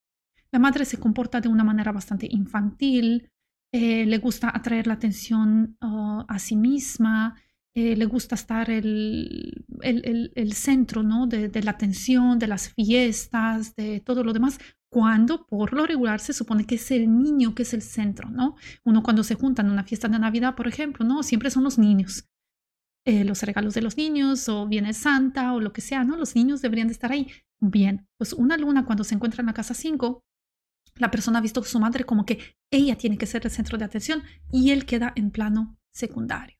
La 0.50 0.58
madre 0.58 0.84
se 0.84 0.98
comporta 0.98 1.40
de 1.40 1.48
una 1.48 1.64
manera 1.64 1.92
bastante 1.92 2.26
infantil, 2.30 3.30
eh, 3.72 4.06
le 4.06 4.18
gusta 4.18 4.50
atraer 4.54 4.86
la 4.86 4.94
atención 4.94 5.76
uh, 5.82 6.24
a 6.26 6.38
sí 6.38 6.56
misma, 6.56 7.36
eh, 7.74 7.94
le 7.94 8.06
gusta 8.06 8.36
estar 8.36 8.70
el, 8.70 9.66
el, 9.82 10.32
el, 10.34 10.52
centro 10.54 11.02
¿no? 11.02 11.26
de, 11.26 11.48
de, 11.48 11.62
la 11.62 11.72
atención, 11.72 12.38
de 12.38 12.46
las 12.46 12.70
fiestas, 12.70 13.76
de 13.76 14.00
todo 14.00 14.24
lo 14.24 14.32
demás, 14.32 14.58
cuando 14.88 15.46
por 15.46 15.74
lo 15.74 15.84
regular 15.84 16.20
se 16.20 16.32
supone 16.32 16.64
que 16.64 16.76
es 16.76 16.90
el 16.90 17.22
niño 17.22 17.54
que 17.54 17.64
es 17.64 17.74
el 17.74 17.82
centro, 17.82 18.30
¿no? 18.30 18.56
Uno 18.84 19.02
cuando 19.02 19.22
se 19.24 19.34
junta 19.34 19.60
en 19.60 19.70
una 19.70 19.84
fiesta 19.84 20.08
de 20.08 20.18
Navidad, 20.18 20.54
por 20.54 20.68
ejemplo, 20.68 21.04
¿no? 21.04 21.22
Siempre 21.22 21.50
son 21.50 21.64
los 21.64 21.76
niños. 21.76 22.26
Eh, 23.06 23.22
los 23.22 23.40
regalos 23.44 23.74
de 23.74 23.82
los 23.82 23.96
niños 23.96 24.48
o 24.48 24.66
viene 24.66 24.92
Santa 24.92 25.52
o 25.54 25.60
lo 25.60 25.72
que 25.72 25.80
sea, 25.80 26.02
¿no? 26.02 26.16
Los 26.16 26.34
niños 26.34 26.60
deberían 26.60 26.88
de 26.88 26.92
estar 26.92 27.12
ahí. 27.12 27.30
Bien, 27.60 28.08
pues 28.18 28.32
una 28.32 28.56
luna 28.56 28.84
cuando 28.84 29.04
se 29.04 29.14
encuentra 29.14 29.42
en 29.42 29.46
la 29.46 29.54
casa 29.54 29.74
5, 29.74 30.24
la 30.96 31.12
persona 31.12 31.38
ha 31.38 31.42
visto 31.42 31.60
a 31.60 31.64
su 31.64 31.78
madre 31.78 32.02
como 32.02 32.26
que 32.26 32.56
ella 32.68 32.98
tiene 32.98 33.16
que 33.16 33.26
ser 33.26 33.44
el 33.44 33.52
centro 33.52 33.78
de 33.78 33.84
atención 33.84 34.24
y 34.50 34.72
él 34.72 34.86
queda 34.86 35.12
en 35.14 35.30
plano 35.30 35.78
secundario. 35.94 36.56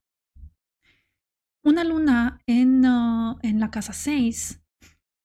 Una 1.64 1.82
luna 1.82 2.40
en, 2.46 2.86
uh, 2.86 3.38
en 3.42 3.58
la 3.58 3.72
casa 3.72 3.92
6 3.92 4.62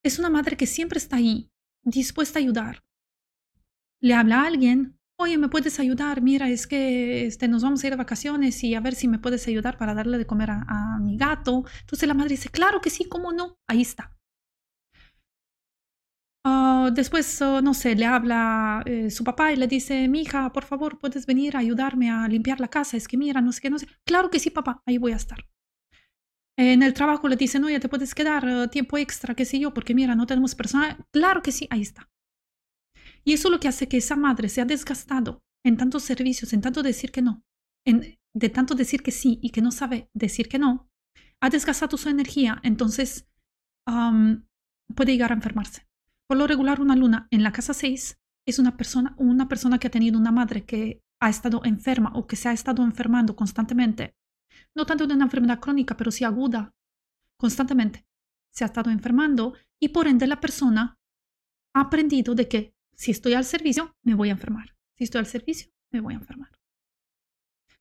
es 0.02 0.18
una 0.18 0.28
madre 0.28 0.56
que 0.56 0.66
siempre 0.66 0.98
está 0.98 1.16
ahí, 1.16 1.52
dispuesta 1.84 2.40
a 2.40 2.42
ayudar. 2.42 2.82
Le 4.00 4.14
habla 4.14 4.40
a 4.40 4.46
alguien, 4.46 4.98
oye, 5.16 5.38
¿me 5.38 5.48
puedes 5.48 5.78
ayudar? 5.80 6.22
Mira, 6.22 6.48
es 6.50 6.66
que 6.66 7.26
este, 7.26 7.48
nos 7.48 7.62
vamos 7.62 7.82
a 7.82 7.86
ir 7.86 7.92
de 7.92 7.96
vacaciones 7.96 8.62
y 8.64 8.74
a 8.74 8.80
ver 8.80 8.94
si 8.94 9.08
me 9.08 9.18
puedes 9.18 9.46
ayudar 9.48 9.78
para 9.78 9.94
darle 9.94 10.18
de 10.18 10.26
comer 10.26 10.50
a, 10.50 10.98
mi 11.00 11.16
gato. 11.16 11.64
Entonces 11.80 12.08
la 12.08 12.14
madre 12.14 12.30
dice, 12.30 12.48
claro 12.50 12.80
que 12.80 12.90
sí, 12.90 13.04
¿cómo 13.08 13.32
no? 13.32 13.58
Ahí 13.68 13.82
está. 13.82 14.16
Uh, 16.44 16.90
después, 16.92 17.40
uh, 17.40 17.62
no 17.62 17.72
sé, 17.72 17.94
le 17.94 18.04
habla 18.04 18.82
eh, 18.84 19.10
su 19.10 19.22
papá 19.22 19.52
y 19.52 19.56
le 19.56 19.68
dice, 19.68 20.08
mi 20.08 20.22
hija, 20.22 20.52
por 20.52 20.64
favor, 20.64 20.98
puedes 20.98 21.24
venir 21.24 21.56
a 21.56 21.60
ayudarme 21.60 22.10
a 22.10 22.26
limpiar 22.28 22.58
la 22.60 22.68
casa. 22.68 22.96
Es 22.96 23.06
que 23.06 23.16
mira, 23.16 23.40
no 23.40 23.52
sé 23.52 23.60
qué, 23.60 23.70
no 23.70 23.78
sé. 23.78 23.86
Claro 24.04 24.30
que 24.30 24.40
sí, 24.40 24.50
papá, 24.50 24.82
ahí 24.86 24.98
voy 24.98 25.12
a 25.12 25.16
estar. 25.16 25.38
En 26.58 26.82
el 26.82 26.94
trabajo 26.94 27.28
le 27.28 27.36
dicen, 27.36 27.64
oye, 27.64 27.80
te 27.80 27.88
puedes 27.88 28.14
quedar 28.14 28.44
uh, 28.46 28.68
tiempo 28.68 28.98
extra, 28.98 29.34
qué 29.34 29.44
sé 29.44 29.58
yo, 29.58 29.72
porque 29.72 29.94
mira, 29.94 30.14
no 30.14 30.26
tenemos 30.26 30.54
personal. 30.54 30.96
Claro 31.12 31.42
que 31.42 31.52
sí, 31.52 31.66
ahí 31.70 31.82
está. 31.82 32.11
Y 33.24 33.34
eso 33.34 33.48
es 33.48 33.52
lo 33.52 33.60
que 33.60 33.68
hace 33.68 33.88
que 33.88 33.98
esa 33.98 34.16
madre 34.16 34.48
se 34.48 34.60
ha 34.60 34.64
desgastado 34.64 35.40
en 35.64 35.76
tantos 35.76 36.02
servicios, 36.02 36.52
en 36.52 36.60
tanto 36.60 36.82
decir 36.82 37.12
que 37.12 37.22
no, 37.22 37.42
en, 37.86 38.18
de 38.34 38.48
tanto 38.48 38.74
decir 38.74 39.02
que 39.02 39.12
sí 39.12 39.38
y 39.42 39.50
que 39.50 39.62
no 39.62 39.70
sabe 39.70 40.08
decir 40.14 40.48
que 40.48 40.58
no, 40.58 40.88
ha 41.40 41.50
desgastado 41.50 41.96
su 41.96 42.08
energía, 42.08 42.60
entonces 42.62 43.28
puede 43.84 45.12
llegar 45.12 45.32
a 45.32 45.34
enfermarse. 45.34 45.86
Por 46.28 46.38
lo 46.38 46.46
regular, 46.46 46.80
una 46.80 46.96
luna 46.96 47.26
en 47.30 47.42
la 47.42 47.52
casa 47.52 47.74
6 47.74 48.18
es 48.46 48.58
una 48.58 48.76
persona, 48.76 49.14
una 49.18 49.48
persona 49.48 49.78
que 49.78 49.88
ha 49.88 49.90
tenido 49.90 50.18
una 50.18 50.32
madre 50.32 50.64
que 50.64 51.02
ha 51.20 51.28
estado 51.28 51.62
enferma 51.64 52.12
o 52.14 52.26
que 52.26 52.36
se 52.36 52.48
ha 52.48 52.52
estado 52.52 52.82
enfermando 52.82 53.36
constantemente. 53.36 54.14
No 54.76 54.86
tanto 54.86 55.06
de 55.06 55.14
una 55.14 55.24
enfermedad 55.24 55.60
crónica, 55.60 55.96
pero 55.96 56.10
sí 56.10 56.24
aguda, 56.24 56.72
constantemente. 57.38 58.06
Se 58.54 58.64
ha 58.64 58.66
estado 58.66 58.90
enfermando 58.90 59.54
y 59.80 59.88
por 59.88 60.06
ende 60.06 60.26
la 60.26 60.40
persona 60.40 60.96
ha 61.74 61.80
aprendido 61.80 62.34
de 62.34 62.48
que 62.48 62.71
si 62.96 63.10
estoy 63.10 63.34
al 63.34 63.44
servicio, 63.44 63.94
me 64.04 64.14
voy 64.14 64.28
a 64.28 64.32
enfermar. 64.32 64.74
Si 64.96 65.04
estoy 65.04 65.20
al 65.20 65.26
servicio, 65.26 65.70
me 65.92 66.00
voy 66.00 66.14
a 66.14 66.18
enfermar. 66.18 66.50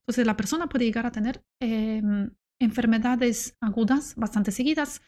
Entonces 0.01 0.25
la 0.25 0.37
persona 0.37 0.67
puede 0.67 0.85
llegar 0.85 1.05
a 1.05 1.11
tener 1.11 1.43
em, 1.61 2.31
enfermedades 2.59 3.55
agudas 3.61 4.15
bastante 4.15 4.51
seguidas 4.51 5.01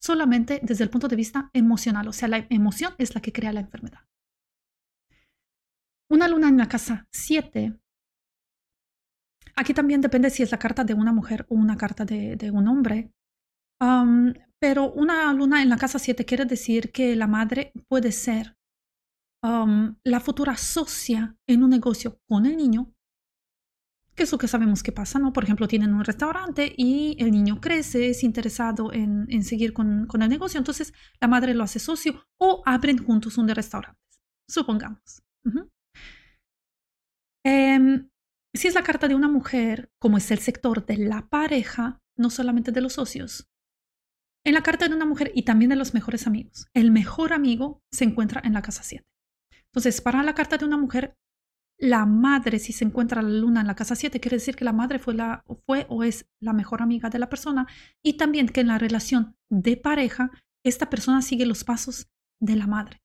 solamente 0.00 0.60
desde 0.62 0.84
el 0.84 0.90
punto 0.90 1.08
de 1.08 1.16
vista 1.16 1.50
emocional. 1.52 2.08
O 2.08 2.12
sea, 2.12 2.28
la 2.28 2.46
emoción 2.50 2.94
es 2.98 3.14
la 3.14 3.20
que 3.20 3.32
crea 3.32 3.52
la 3.52 3.60
enfermedad. 3.60 4.00
Una 6.10 6.28
luna 6.28 6.48
en 6.48 6.56
la 6.56 6.68
casa 6.68 7.06
7. 7.12 7.78
Aquí 9.56 9.74
también 9.74 10.00
depende 10.00 10.30
si 10.30 10.42
es 10.42 10.50
la 10.52 10.58
carta 10.58 10.84
de 10.84 10.94
una 10.94 11.12
mujer 11.12 11.46
o 11.48 11.54
una 11.54 11.76
carta 11.76 12.04
de, 12.04 12.50
un 12.52 12.68
hombre. 12.68 13.12
pero 14.60 14.92
una 14.92 15.32
luna 15.32 15.62
en 15.62 15.68
la 15.68 15.76
casa 15.76 15.98
7 15.98 16.24
quiere 16.24 16.44
decir 16.44 16.92
que 16.92 17.16
la 17.16 17.26
madre 17.26 17.72
puede 17.88 18.12
ser 18.12 18.57
la 19.42 20.20
futura 20.20 20.56
socia 20.56 21.36
en 21.46 21.62
un 21.62 21.70
negocio 21.70 22.20
con 22.26 22.46
el 22.46 22.56
niño, 22.56 22.92
que 24.14 24.24
es 24.24 24.32
lo 24.32 24.38
que 24.38 24.48
sabemos 24.48 24.82
que 24.82 24.90
pasa, 24.90 25.20
¿no? 25.20 25.32
Por 25.32 25.44
ejemplo, 25.44 25.68
tienen 25.68 25.94
un 25.94 26.04
restaurante 26.04 26.74
y 26.76 27.16
el 27.20 27.30
niño 27.30 27.60
crece, 27.60 28.10
es 28.10 28.24
interesado 28.24 28.92
en, 28.92 29.26
en 29.28 29.44
seguir 29.44 29.72
con, 29.72 30.06
con, 30.06 30.22
el 30.22 30.28
negocio, 30.28 30.58
entonces 30.58 30.92
la 31.20 31.28
madre 31.28 31.54
lo 31.54 31.62
hace 31.62 31.78
socio 31.78 32.26
o 32.36 32.62
abren 32.66 32.98
juntos 32.98 33.38
un 33.38 33.46
de 33.46 33.54
restaurantes, 33.54 34.20
supongamos. 34.48 35.22
Em, 37.44 38.10
si 38.52 38.66
es 38.66 38.74
la 38.74 38.82
carta 38.82 39.06
de 39.06 39.14
una 39.14 39.28
mujer, 39.28 39.92
como 40.00 40.18
es 40.18 40.30
el 40.32 40.40
sector 40.40 40.84
de 40.84 40.96
la 40.98 41.28
pareja, 41.28 42.02
no 42.16 42.30
solamente 42.30 42.72
de 42.72 42.80
los 42.80 42.94
socios, 42.94 43.48
en 44.44 44.54
la 44.54 44.62
carta 44.62 44.88
de 44.88 44.94
una 44.94 45.06
mujer 45.06 45.30
y 45.34 45.42
también 45.42 45.68
de 45.68 45.76
los 45.76 45.94
mejores 45.94 46.26
amigos, 46.26 46.66
el 46.74 46.90
mejor 46.90 47.32
amigo 47.32 47.82
se 47.92 48.04
encuentra 48.04 48.40
en 48.44 48.54
la 48.54 48.62
casa 48.62 48.82
7. 48.82 49.06
Entonces, 49.78 50.00
para 50.00 50.24
la 50.24 50.34
carta 50.34 50.58
de 50.58 50.64
una 50.64 50.76
mujer, 50.76 51.16
la 51.78 52.04
madre, 52.04 52.58
si 52.58 52.72
se 52.72 52.84
encuentra 52.84 53.22
la 53.22 53.28
luna 53.28 53.60
en 53.60 53.68
la 53.68 53.76
casa 53.76 53.94
7, 53.94 54.18
quiere 54.18 54.38
decir 54.38 54.56
que 54.56 54.64
la 54.64 54.72
madre 54.72 54.98
fue, 54.98 55.14
la, 55.14 55.44
fue 55.66 55.86
o 55.88 56.02
es 56.02 56.26
la 56.40 56.52
mejor 56.52 56.82
amiga 56.82 57.10
de 57.10 57.20
la 57.20 57.28
persona 57.28 57.68
y 58.02 58.16
también 58.16 58.48
que 58.48 58.62
en 58.62 58.66
la 58.66 58.78
relación 58.78 59.36
de 59.48 59.76
pareja, 59.76 60.32
esta 60.64 60.90
persona 60.90 61.22
sigue 61.22 61.46
los 61.46 61.62
pasos 61.62 62.08
de 62.40 62.56
la 62.56 62.66
madre. 62.66 63.00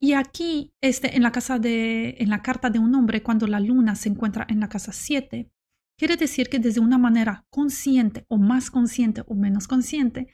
Y 0.00 0.12
aquí, 0.12 0.72
este, 0.80 1.16
en 1.16 1.24
la 1.24 1.32
casa 1.32 1.58
de, 1.58 2.18
en 2.20 2.30
la 2.30 2.42
carta 2.42 2.70
de 2.70 2.78
un 2.78 2.94
hombre, 2.94 3.24
cuando 3.24 3.48
la 3.48 3.58
luna 3.58 3.96
se 3.96 4.10
encuentra 4.10 4.46
en 4.48 4.60
la 4.60 4.68
casa 4.68 4.92
7, 4.92 5.50
quiere 5.98 6.16
decir 6.16 6.48
que 6.48 6.60
desde 6.60 6.78
una 6.78 6.98
manera 6.98 7.44
consciente 7.50 8.26
o 8.28 8.38
más 8.38 8.70
consciente 8.70 9.24
o 9.26 9.34
menos 9.34 9.66
consciente, 9.66 10.28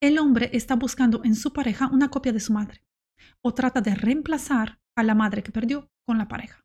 el 0.00 0.18
hombre 0.18 0.50
está 0.52 0.74
buscando 0.74 1.22
en 1.24 1.34
su 1.34 1.52
pareja 1.52 1.88
una 1.92 2.08
copia 2.08 2.32
de 2.32 2.40
su 2.40 2.52
madre 2.52 2.82
o 3.42 3.54
trata 3.54 3.80
de 3.80 3.94
reemplazar 3.94 4.80
a 4.94 5.02
la 5.02 5.14
madre 5.14 5.42
que 5.42 5.52
perdió 5.52 5.90
con 6.04 6.18
la 6.18 6.28
pareja. 6.28 6.64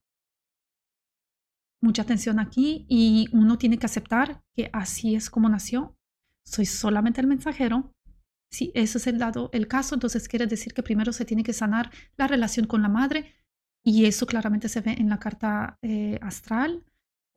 Mucha 1.81 2.03
atención 2.03 2.39
aquí 2.39 2.85
y 2.89 3.27
uno 3.31 3.57
tiene 3.57 3.77
que 3.77 3.85
aceptar 3.85 4.43
que 4.53 4.69
así 4.71 5.15
es 5.15 5.29
como 5.29 5.49
nació. 5.49 5.97
Soy 6.45 6.65
solamente 6.65 7.21
el 7.21 7.27
mensajero. 7.27 7.93
Si 8.51 8.71
ese 8.75 8.97
es 8.97 9.07
el, 9.07 9.17
dado, 9.17 9.49
el 9.53 9.67
caso, 9.67 9.95
entonces 9.95 10.27
quiere 10.27 10.45
decir 10.45 10.73
que 10.73 10.83
primero 10.83 11.13
se 11.13 11.25
tiene 11.25 11.43
que 11.43 11.53
sanar 11.53 11.89
la 12.17 12.27
relación 12.27 12.67
con 12.67 12.81
la 12.81 12.89
madre 12.89 13.33
y 13.83 14.05
eso 14.05 14.27
claramente 14.27 14.69
se 14.69 14.81
ve 14.81 14.93
en 14.93 15.09
la 15.09 15.19
carta 15.19 15.79
eh, 15.81 16.19
astral 16.21 16.85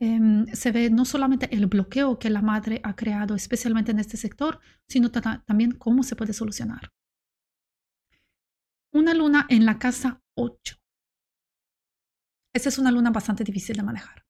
Em, 0.00 0.46
se 0.46 0.72
ve 0.72 0.90
no 0.90 1.04
solamente 1.04 1.54
el 1.54 1.66
bloqueo 1.66 2.18
que 2.18 2.30
la 2.30 2.42
madre 2.42 2.80
ha 2.83 2.96
creado, 2.96 3.35
especialmente 3.35 3.92
en 3.92 4.00
este 4.00 4.16
sector, 4.16 4.61
sino 4.88 5.11
también 5.11 5.72
cómo 5.72 6.02
se 6.02 6.16
puede 6.16 6.33
solucionar. 6.33 6.90
Una 8.92 9.14
luna 9.14 9.46
en 9.48 9.64
la 9.64 9.78
casa 9.78 10.20
8. 10.37 10.76
Esta 12.54 12.68
es 12.68 12.78
una 12.78 12.90
luna 12.90 13.11
bastante 13.11 13.44
difícil 13.44 13.76
de 13.76 13.83
manejar. 13.83 14.24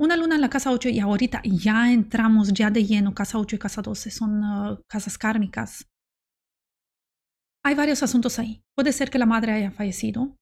Una 0.00 0.16
luna 0.16 0.36
en 0.36 0.40
la 0.40 0.50
casa 0.50 0.70
8 0.70 0.88
y 0.90 1.00
ahorita 1.00 1.42
ya 1.44 1.92
entramos 1.92 2.52
ya 2.52 2.70
de 2.70 2.84
lleno, 2.84 3.14
casa 3.14 3.38
8 3.38 3.56
y 3.56 3.58
casa 3.58 3.82
12 3.82 4.10
son 4.10 4.44
uh, 4.44 4.82
casas 4.86 5.18
kármicas. 5.18 5.88
Hay 7.64 7.74
varios 7.74 8.02
asuntos 8.04 8.38
ahí. 8.38 8.62
Puede 8.76 8.92
ser 8.92 9.10
que 9.10 9.18
la 9.18 9.26
madre 9.26 9.52
haya 9.52 9.72
fallecido, 9.72 10.37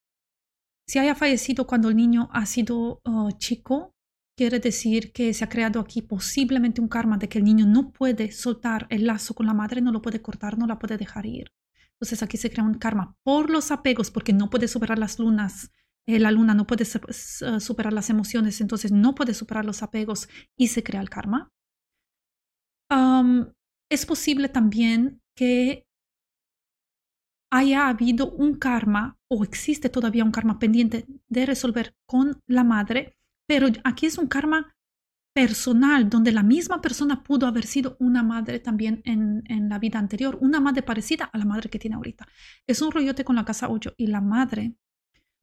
si 0.86 0.98
haya 0.98 1.14
fallecido 1.14 1.66
cuando 1.66 1.88
el 1.88 1.96
niño 1.96 2.28
ha 2.32 2.46
sido 2.46 3.00
uh, 3.04 3.32
chico, 3.38 3.94
quiere 4.36 4.60
decir 4.60 5.12
que 5.12 5.32
se 5.34 5.44
ha 5.44 5.48
creado 5.48 5.80
aquí 5.80 6.02
posiblemente 6.02 6.80
un 6.80 6.88
karma 6.88 7.16
de 7.16 7.28
que 7.28 7.38
el 7.38 7.44
niño 7.44 7.66
no 7.66 7.90
puede 7.90 8.30
soltar 8.32 8.86
el 8.90 9.06
lazo 9.06 9.34
con 9.34 9.46
la 9.46 9.54
madre, 9.54 9.80
no 9.80 9.92
lo 9.92 10.02
puede 10.02 10.22
cortar, 10.22 10.58
no 10.58 10.66
la 10.66 10.78
puede 10.78 10.96
dejar 10.96 11.26
ir. 11.26 11.50
Entonces 11.94 12.22
aquí 12.22 12.36
se 12.36 12.50
crea 12.50 12.64
un 12.64 12.74
karma 12.74 13.16
por 13.24 13.50
los 13.50 13.70
apegos, 13.70 14.10
porque 14.10 14.32
no 14.32 14.50
puede 14.50 14.68
superar 14.68 14.98
las 14.98 15.18
lunas, 15.18 15.72
eh, 16.06 16.18
la 16.18 16.30
luna 16.30 16.54
no 16.54 16.66
puede 16.66 16.84
uh, 16.84 17.60
superar 17.60 17.92
las 17.92 18.10
emociones, 18.10 18.60
entonces 18.60 18.92
no 18.92 19.14
puede 19.14 19.34
superar 19.34 19.64
los 19.64 19.82
apegos 19.82 20.28
y 20.56 20.68
se 20.68 20.82
crea 20.82 21.00
el 21.00 21.10
karma. 21.10 21.50
Es 23.88 24.04
posible 24.04 24.48
también 24.48 25.20
que 25.36 25.86
haya 27.56 27.88
habido 27.88 28.30
un 28.32 28.54
karma 28.56 29.18
o 29.28 29.42
existe 29.42 29.88
todavía 29.88 30.24
un 30.24 30.30
karma 30.30 30.58
pendiente 30.58 31.06
de 31.28 31.46
resolver 31.46 31.94
con 32.06 32.40
la 32.46 32.64
madre, 32.64 33.16
pero 33.48 33.68
aquí 33.84 34.06
es 34.06 34.18
un 34.18 34.26
karma 34.26 34.74
personal, 35.34 36.08
donde 36.08 36.32
la 36.32 36.42
misma 36.42 36.80
persona 36.80 37.22
pudo 37.22 37.46
haber 37.46 37.66
sido 37.66 37.96
una 37.98 38.22
madre 38.22 38.58
también 38.58 39.02
en, 39.04 39.42
en, 39.48 39.68
la 39.68 39.78
vida 39.78 39.98
anterior, 39.98 40.38
una 40.40 40.60
madre 40.60 40.82
parecida 40.82 41.26
a 41.26 41.38
la 41.38 41.44
madre 41.44 41.68
que 41.68 41.78
tiene 41.78 41.96
ahorita. 41.96 42.26
Es 42.66 42.80
un 42.80 42.90
rollote 42.90 43.24
con 43.24 43.36
la 43.36 43.44
casa 43.44 43.68
8 43.68 43.94
y 43.96 44.06
la 44.06 44.20
madre. 44.20 44.74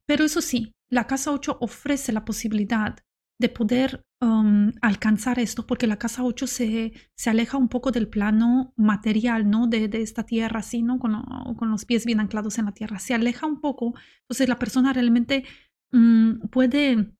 Pero 0.06 0.24
eso 0.24 0.40
sí, 0.40 0.74
la 0.90 1.06
casa 1.06 1.30
8 1.30 1.58
ofrece 1.60 2.12
la 2.12 2.24
posibilidad 2.24 2.96
de 3.40 3.48
poder 3.48 4.04
um, 4.24 4.72
alcanzar 4.80 5.38
esto, 5.38 5.66
porque 5.66 5.86
la 5.86 5.98
casa 5.98 6.24
8 6.24 6.46
se, 6.46 6.92
se, 7.14 7.30
aleja 7.30 7.56
un 7.56 7.68
poco 7.68 7.90
del 7.90 8.08
plano 8.08 8.72
material, 8.76 9.48
¿no? 9.48 9.66
De, 9.66 9.88
de 9.88 10.02
esta 10.02 10.24
tierra, 10.24 10.60
así, 10.60 10.82
¿no? 10.82 10.98
Con, 10.98 11.22
con, 11.56 11.70
los 11.70 11.84
pies 11.84 12.04
bien 12.06 12.20
anclados 12.20 12.58
en 12.58 12.66
la 12.66 12.72
tierra. 12.72 12.98
Se 12.98 13.14
aleja 13.14 13.46
un 13.46 13.60
poco, 13.60 13.94
entonces 14.22 14.48
la 14.48 14.58
persona 14.58 14.92
realmente 14.92 15.44
mm, 15.92 16.48
puede 16.50 17.14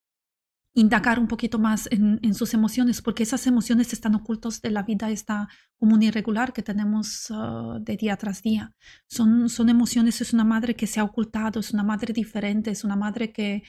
indagar 0.74 1.20
un 1.20 1.28
poquito 1.28 1.58
más 1.58 1.88
en, 1.92 2.34
sus 2.34 2.52
emociones, 2.52 3.00
porque 3.00 3.22
esas 3.22 3.46
emociones 3.46 3.92
están 3.92 4.16
ocultas 4.16 4.60
de 4.60 4.70
la 4.70 4.82
vida 4.82 5.08
esta 5.10 5.48
común 5.78 6.02
y 6.02 6.10
regular 6.10 6.52
que 6.52 6.62
tenemos 6.62 7.28
ah, 7.30 7.78
de 7.80 7.96
día 7.96 8.16
tras 8.16 8.42
día. 8.42 8.74
Son, 9.06 9.48
son 9.48 9.68
emociones, 9.68 10.20
es 10.20 10.32
una 10.32 10.44
madre 10.44 10.74
que 10.74 10.88
se 10.88 10.98
ha 10.98 11.04
ocultado, 11.04 11.60
es 11.60 11.72
una 11.72 11.84
madre 11.84 12.12
diferente, 12.12 12.72
es 12.72 12.82
una 12.82 12.96
madre 12.96 13.32
que, 13.32 13.62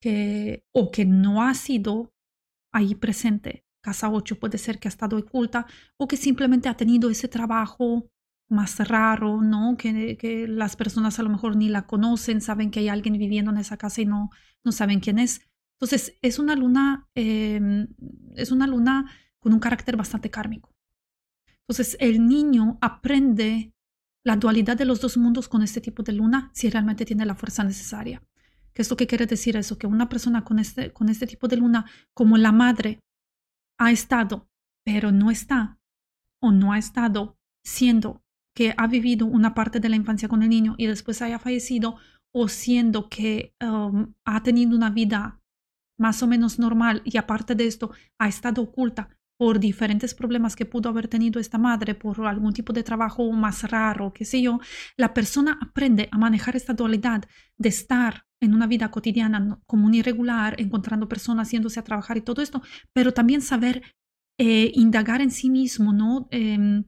que 0.00 0.64
o 0.72 0.92
que 0.92 1.04
no 1.04 1.42
ha 1.42 1.54
sido 1.54 2.12
ahí 2.72 2.94
presente. 2.94 3.64
Casa 3.80 4.10
8 4.10 4.38
puede 4.38 4.58
ser 4.58 4.78
que 4.78 4.88
ha 4.88 4.90
estado 4.90 5.16
oculta 5.18 5.66
o 5.96 6.06
que 6.06 6.16
simplemente 6.16 6.68
ha 6.68 6.76
tenido 6.76 7.10
ese 7.10 7.28
trabajo 7.28 8.10
más 8.48 8.78
raro, 8.88 9.40
¿no? 9.40 9.76
Que, 9.76 10.46
las 10.48 10.76
personas 10.76 11.18
a 11.18 11.22
lo 11.22 11.30
mejor 11.30 11.56
ni 11.56 11.68
la 11.68 11.86
conocen, 11.86 12.40
saben 12.40 12.70
que 12.70 12.80
hay 12.80 12.88
alguien 12.88 13.16
viviendo 13.16 13.50
en 13.50 13.58
esa 13.58 13.76
casa 13.76 14.02
y 14.02 14.06
no, 14.06 14.30
no 14.64 14.72
saben 14.72 15.00
quién 15.00 15.18
es. 15.18 15.42
Entonces, 15.74 16.18
es 16.20 16.38
una 16.38 16.56
luna, 16.56 17.08
em, 17.14 17.88
es 18.34 18.50
una 18.50 18.66
luna 18.66 19.10
con 19.38 19.52
un 19.54 19.60
carácter 19.60 19.96
bastante 19.96 20.30
kármico. 20.30 20.74
Entonces, 21.60 21.96
el 22.00 22.26
niño 22.26 22.78
aprende 22.80 23.72
la 24.24 24.36
dualidad 24.36 24.76
de 24.76 24.84
los 24.84 25.00
dos 25.00 25.16
mundos 25.16 25.48
con 25.48 25.62
este 25.62 25.80
tipo 25.80 26.02
de 26.02 26.12
luna 26.12 26.50
si 26.52 26.68
realmente 26.68 27.04
tiene 27.06 27.24
la 27.24 27.36
fuerza 27.36 27.64
necesaria. 27.64 28.22
¿Qué 28.88 28.96
que 28.96 29.06
quiere 29.06 29.26
decir 29.26 29.56
eso? 29.56 29.76
Que 29.76 29.86
una 29.86 30.08
persona 30.08 30.42
con 30.42 30.58
este, 30.58 30.90
con 30.92 31.10
este 31.10 31.26
tipo 31.26 31.48
de 31.48 31.58
luna, 31.58 31.84
como 32.14 32.38
la 32.38 32.50
madre, 32.50 33.00
ha 33.78 33.90
estado, 33.92 34.48
pero 34.86 35.12
no 35.12 35.30
está, 35.30 35.78
o 36.42 36.50
no 36.50 36.72
ha 36.72 36.78
estado 36.78 37.36
siendo 37.62 38.22
que 38.56 38.72
ha 38.76 38.86
vivido 38.86 39.26
una 39.26 39.54
parte 39.54 39.80
de 39.80 39.90
la 39.90 39.96
infancia 39.96 40.28
con 40.28 40.42
el 40.42 40.48
niño 40.48 40.76
y 40.78 40.86
después 40.86 41.20
haya 41.20 41.38
fallecido, 41.38 41.96
o 42.34 42.48
siendo 42.48 43.10
que 43.10 43.54
um, 43.62 44.14
ha 44.24 44.42
tenido 44.42 44.74
una 44.74 44.88
vida 44.88 45.42
más 45.98 46.22
o 46.22 46.26
menos 46.26 46.58
normal 46.58 47.02
y 47.04 47.18
aparte 47.18 47.54
de 47.54 47.66
esto 47.66 47.90
ha 48.18 48.28
estado 48.28 48.62
oculta 48.62 49.10
por 49.40 49.58
diferentes 49.58 50.14
problemas 50.14 50.54
que 50.54 50.66
pudo 50.66 50.90
haber 50.90 51.08
tenido 51.08 51.40
esta 51.40 51.56
madre, 51.56 51.94
por 51.94 52.26
algún 52.26 52.52
tipo 52.52 52.74
de 52.74 52.82
trabajo 52.82 53.32
más 53.32 53.62
raro, 53.70 54.12
qué 54.12 54.26
sé 54.26 54.42
yo, 54.42 54.60
la 54.98 55.14
persona 55.14 55.58
aprende 55.62 56.10
a 56.12 56.18
manejar 56.18 56.56
esta 56.56 56.74
dualidad 56.74 57.24
de 57.56 57.70
estar 57.70 58.26
en 58.38 58.52
una 58.52 58.66
vida 58.66 58.90
cotidiana 58.90 59.58
común 59.64 59.94
y 59.94 60.02
regular, 60.02 60.56
encontrando 60.60 61.08
personas, 61.08 61.50
yéndose 61.50 61.80
a 61.80 61.84
trabajar 61.84 62.18
y 62.18 62.20
todo 62.20 62.42
esto, 62.42 62.60
pero 62.92 63.14
también 63.14 63.40
saber 63.40 63.82
eh, 64.36 64.72
indagar 64.74 65.22
en 65.22 65.30
sí 65.30 65.48
mismo, 65.48 65.94
¿no? 65.94 66.28
Em, 66.30 66.84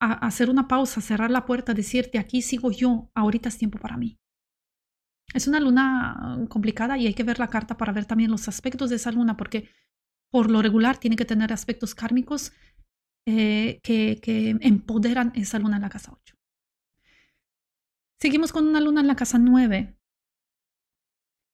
hacer 0.00 0.48
una 0.48 0.68
pausa, 0.68 1.02
cerrar 1.02 1.30
la 1.30 1.44
puerta, 1.44 1.74
decirte, 1.74 2.18
aquí 2.18 2.40
sigo 2.40 2.70
yo, 2.70 3.10
ahorita 3.14 3.50
es 3.50 3.58
tiempo 3.58 3.78
para 3.78 3.98
mí. 3.98 4.18
Es 5.34 5.46
una 5.46 5.60
luna 5.60 6.38
complicada 6.48 6.96
y 6.96 7.06
hay 7.06 7.12
que 7.12 7.22
ver 7.22 7.38
la 7.38 7.48
carta 7.48 7.76
para 7.76 7.92
ver 7.92 8.06
también 8.06 8.30
los 8.30 8.48
aspectos 8.48 8.88
de 8.88 8.96
esa 8.96 9.12
luna, 9.12 9.36
porque 9.36 9.68
por 10.32 10.50
lo 10.50 10.62
regular 10.62 10.98
tiene 10.98 11.16
que 11.16 11.26
tener 11.26 11.52
aspectos 11.52 11.94
kármicos 11.94 12.52
eh, 13.28 13.80
que, 13.82 14.18
empoderan 14.60 15.30
esa 15.36 15.58
luna 15.58 15.76
en 15.76 15.82
la 15.82 15.90
casa 15.90 16.12
8. 16.12 16.34
Seguimos 18.20 18.50
con 18.50 18.66
una 18.66 18.80
luna 18.80 19.02
en 19.02 19.06
la 19.08 19.16
casa 19.16 19.38
9. 19.38 19.96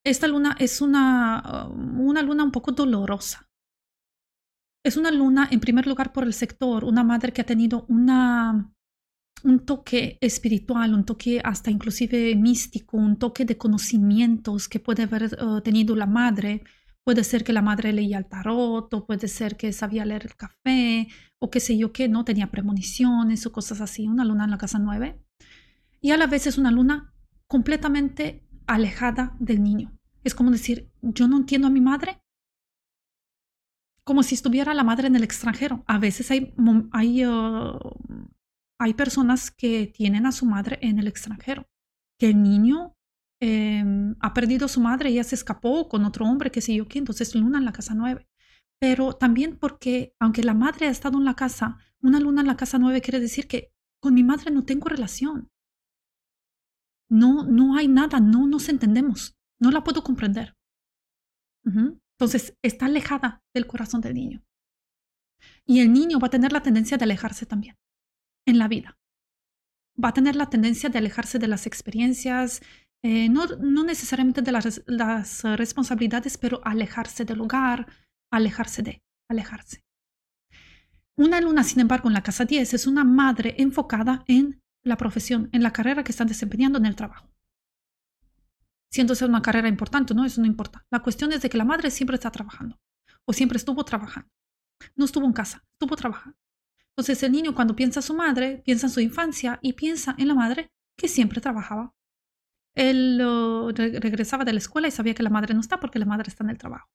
Esta 0.07 0.29
luna 0.29 0.57
es 0.59 0.81
una, 0.81 1.69
una 1.69 2.23
luna 2.23 2.45
un 2.45 2.53
poco 2.53 2.73
dolorosa. 2.73 3.51
Es 4.85 4.97
una 4.97 5.11
luna, 5.11 5.49
en 5.51 5.61
primer 5.61 5.87
lugar, 5.87 6.13
por 6.13 6.25
el 6.25 6.33
sector, 6.33 6.85
una 6.85 7.03
madre 7.03 7.33
que 7.33 7.41
ha 7.41 7.47
tenido 7.47 7.85
una 7.89 8.73
un 9.45 9.61
toque 9.61 10.19
espiritual, 10.21 10.95
un 10.95 11.05
toque 11.05 11.41
hasta 11.43 11.71
inclusive 11.71 12.35
místico, 12.35 12.97
un 12.97 13.19
toque 13.19 13.45
de 13.45 13.57
conocimientos 13.57 14.69
que 14.69 14.81
puede 14.81 15.05
haber 15.05 15.25
eh, 15.25 15.61
tenido 15.63 15.95
la 15.95 16.07
madre. 16.07 16.63
Puede 17.09 17.25
ser 17.25 17.43
que 17.43 17.55
la 17.55 17.63
madre 17.63 17.95
leía 17.95 18.19
el 18.19 18.27
tarot, 18.27 18.93
o 18.93 19.07
puede 19.07 19.29
ser 19.29 19.57
que 19.57 19.73
sabía 19.73 20.05
leer 20.05 20.27
el 20.27 20.37
café, 20.37 21.09
o 21.39 21.49
qué 21.49 21.59
sé 21.59 21.79
yo 21.79 21.91
qué, 21.91 22.07
¿no? 22.07 22.23
Tenía 22.23 22.51
premoniciones 22.51 23.47
o 23.47 23.51
cosas 23.51 23.81
así, 23.81 24.07
una 24.07 24.27
luna 24.27 24.45
en 24.45 24.51
la 24.51 24.59
casa 24.59 24.79
nueve. 24.79 25.19
Y 26.03 26.11
a 26.11 26.19
la 26.19 26.27
vez 26.27 26.47
es 26.47 26.59
una 26.59 26.71
luna 26.71 27.15
completamente 27.47 28.47
alejada 28.67 29.35
del 29.41 29.63
niño. 29.63 29.99
Es 30.23 30.35
como 30.35 30.51
decir, 30.51 30.93
yo 31.01 31.29
no 31.29 31.39
entiendo 31.39 31.69
a 31.69 31.71
mi 31.71 31.81
madre, 31.81 32.21
como 34.05 34.23
si 34.23 34.35
estuviera 34.35 34.75
la 34.75 34.85
madre 34.85 35.07
en 35.07 35.17
el 35.17 35.25
extranjero. 35.25 35.85
A 35.87 35.99
veces 35.99 36.31
hay, 36.31 36.55
hay 36.93 37.25
uh, 37.25 37.79
hay 38.79 38.93
personas 38.93 39.51
que 39.51 39.87
tienen 39.87 40.27
a 40.27 40.33
su 40.33 40.45
madre 40.45 40.79
en 40.83 40.99
el 40.99 41.07
extranjero, 41.07 41.67
que 42.19 42.29
el 42.29 42.43
niño 42.43 42.98
em, 43.41 44.17
ha 44.21 44.35
perdido 44.35 44.67
a 44.67 44.69
su 44.69 44.81
madre, 44.81 45.11
ella 45.11 45.25
se 45.25 45.35
escapó 45.35 45.89
con 45.89 46.05
otro 46.05 46.27
hombre, 46.27 46.51
que 46.51 46.61
sé 46.61 46.75
yo 46.75 46.89
qué, 46.89 46.99
entonces 46.99 47.35
luna 47.35 47.59
en 47.59 47.65
la 47.65 47.73
casa 47.73 47.95
nueve. 47.95 48.29
Pero 48.81 49.15
también 49.15 49.57
porque, 49.59 50.15
aunque 50.21 50.43
la 50.43 50.55
madre 50.55 50.87
ha 50.87 50.91
estado 50.91 51.19
en 51.19 51.25
la 51.25 51.35
casa, 51.35 51.79
una 52.01 52.21
luna 52.21 52.43
en 52.43 52.47
la 52.47 52.57
casa 52.57 52.79
nueve 52.79 53.01
quiere 53.01 53.21
decir 53.21 53.49
que 53.49 53.73
con 54.01 54.15
mi 54.15 54.23
madre 54.23 54.51
no 54.51 54.65
tengo 54.65 54.89
relación. 54.89 55.51
No, 57.11 57.45
no 57.45 57.77
hay 57.77 57.89
nada, 57.89 58.21
no 58.21 58.47
nos 58.47 58.69
entendemos, 58.69 59.37
no 59.61 59.71
la 59.71 59.83
puedo 59.83 60.03
comprender. 60.03 60.55
Entonces, 61.65 62.57
está 62.63 62.87
alejada 62.87 63.43
del 63.55 63.67
corazón 63.67 64.01
del 64.01 64.15
niño. 64.15 64.43
Y 65.67 65.81
el 65.81 65.93
niño 65.93 66.19
va 66.19 66.29
a 66.29 66.31
tener 66.31 66.53
la 66.53 66.63
tendencia 66.63 66.97
de 66.97 67.05
alejarse 67.05 67.47
también 67.47 67.77
en 68.47 68.59
la 68.59 68.69
vida. 68.69 68.99
Va 70.03 70.09
a 70.11 70.15
tener 70.15 70.35
la 70.35 70.49
tendencia 70.49 70.89
de 70.89 70.99
alejarse 70.99 71.39
de 71.39 71.49
las 71.49 71.67
experiencias, 71.67 72.63
eh, 73.03 73.29
no, 73.29 73.47
no, 73.47 73.85
necesariamente 73.85 74.43
de 74.43 74.53
las, 74.53 75.43
responsabilidades, 75.45 76.37
pero 76.37 76.61
alejarse 76.65 77.25
del 77.25 77.41
hogar, 77.41 77.87
alejarse 78.33 78.83
de, 78.83 79.03
alejarse. 79.31 79.85
Una 81.17 81.41
luna, 81.41 81.65
sin 81.65 81.81
embargo, 81.81 82.09
en 82.09 82.15
la 82.15 82.23
casa 82.23 82.45
10 82.45 82.75
es 82.75 82.87
una 82.87 83.05
madre 83.05 83.55
enfocada 83.59 84.25
en 84.27 84.61
la 84.85 84.97
profesión, 84.97 85.49
en 85.53 85.63
la 85.63 85.73
carrera 85.73 86.05
que 86.05 86.13
están 86.13 86.29
desempeñando 86.29 86.79
en 86.79 86.87
el 86.87 86.97
trabajo. 86.97 87.29
Siendo 88.91 89.13
esa 89.13 89.27
una 89.27 89.43
carrera 89.43 89.69
importante, 89.69 90.15
no, 90.15 90.25
eso 90.25 90.41
no 90.41 90.47
importa. 90.47 90.87
La 90.91 91.01
cuestión 91.01 91.33
es 91.33 91.43
de 91.43 91.51
que 91.51 91.59
la 91.59 91.65
madre 91.65 91.91
siempre 91.91 92.15
está 92.15 92.31
trabajando 92.31 92.79
o 93.27 93.33
siempre 93.33 93.59
estuvo 93.59 93.85
trabajando. 93.85 94.31
No 94.97 95.05
estuvo 95.05 95.27
en 95.27 95.33
casa, 95.33 95.65
estuvo 95.73 95.97
trabajando. 95.97 96.39
Entonces 96.97 97.23
el 97.23 97.33
niño 97.33 97.55
cuando 97.55 97.77
piensa 97.77 98.01
en 98.01 98.05
su 98.05 98.15
madre, 98.15 98.63
piensa 98.65 98.87
en 98.87 98.93
su 98.93 99.01
infancia 99.01 99.59
y 99.63 99.75
piensa 99.75 100.15
en 100.19 100.29
la 100.29 100.35
madre 100.35 100.73
que 100.97 101.09
siempre 101.09 101.41
trabajaba. 101.41 101.95
Él 102.79 103.21
regresaba 103.75 104.45
de 104.45 104.53
la 104.53 104.59
escuela 104.59 104.87
y 104.87 104.93
sabía 104.93 105.15
que 105.15 105.25
la 105.25 105.31
madre 105.31 105.53
no 105.53 105.61
está 105.61 105.81
porque 105.81 105.99
la 105.99 106.07
madre 106.07 106.29
está 106.29 106.45
en 106.45 106.51
el 106.51 106.59
trabajo. 106.59 106.89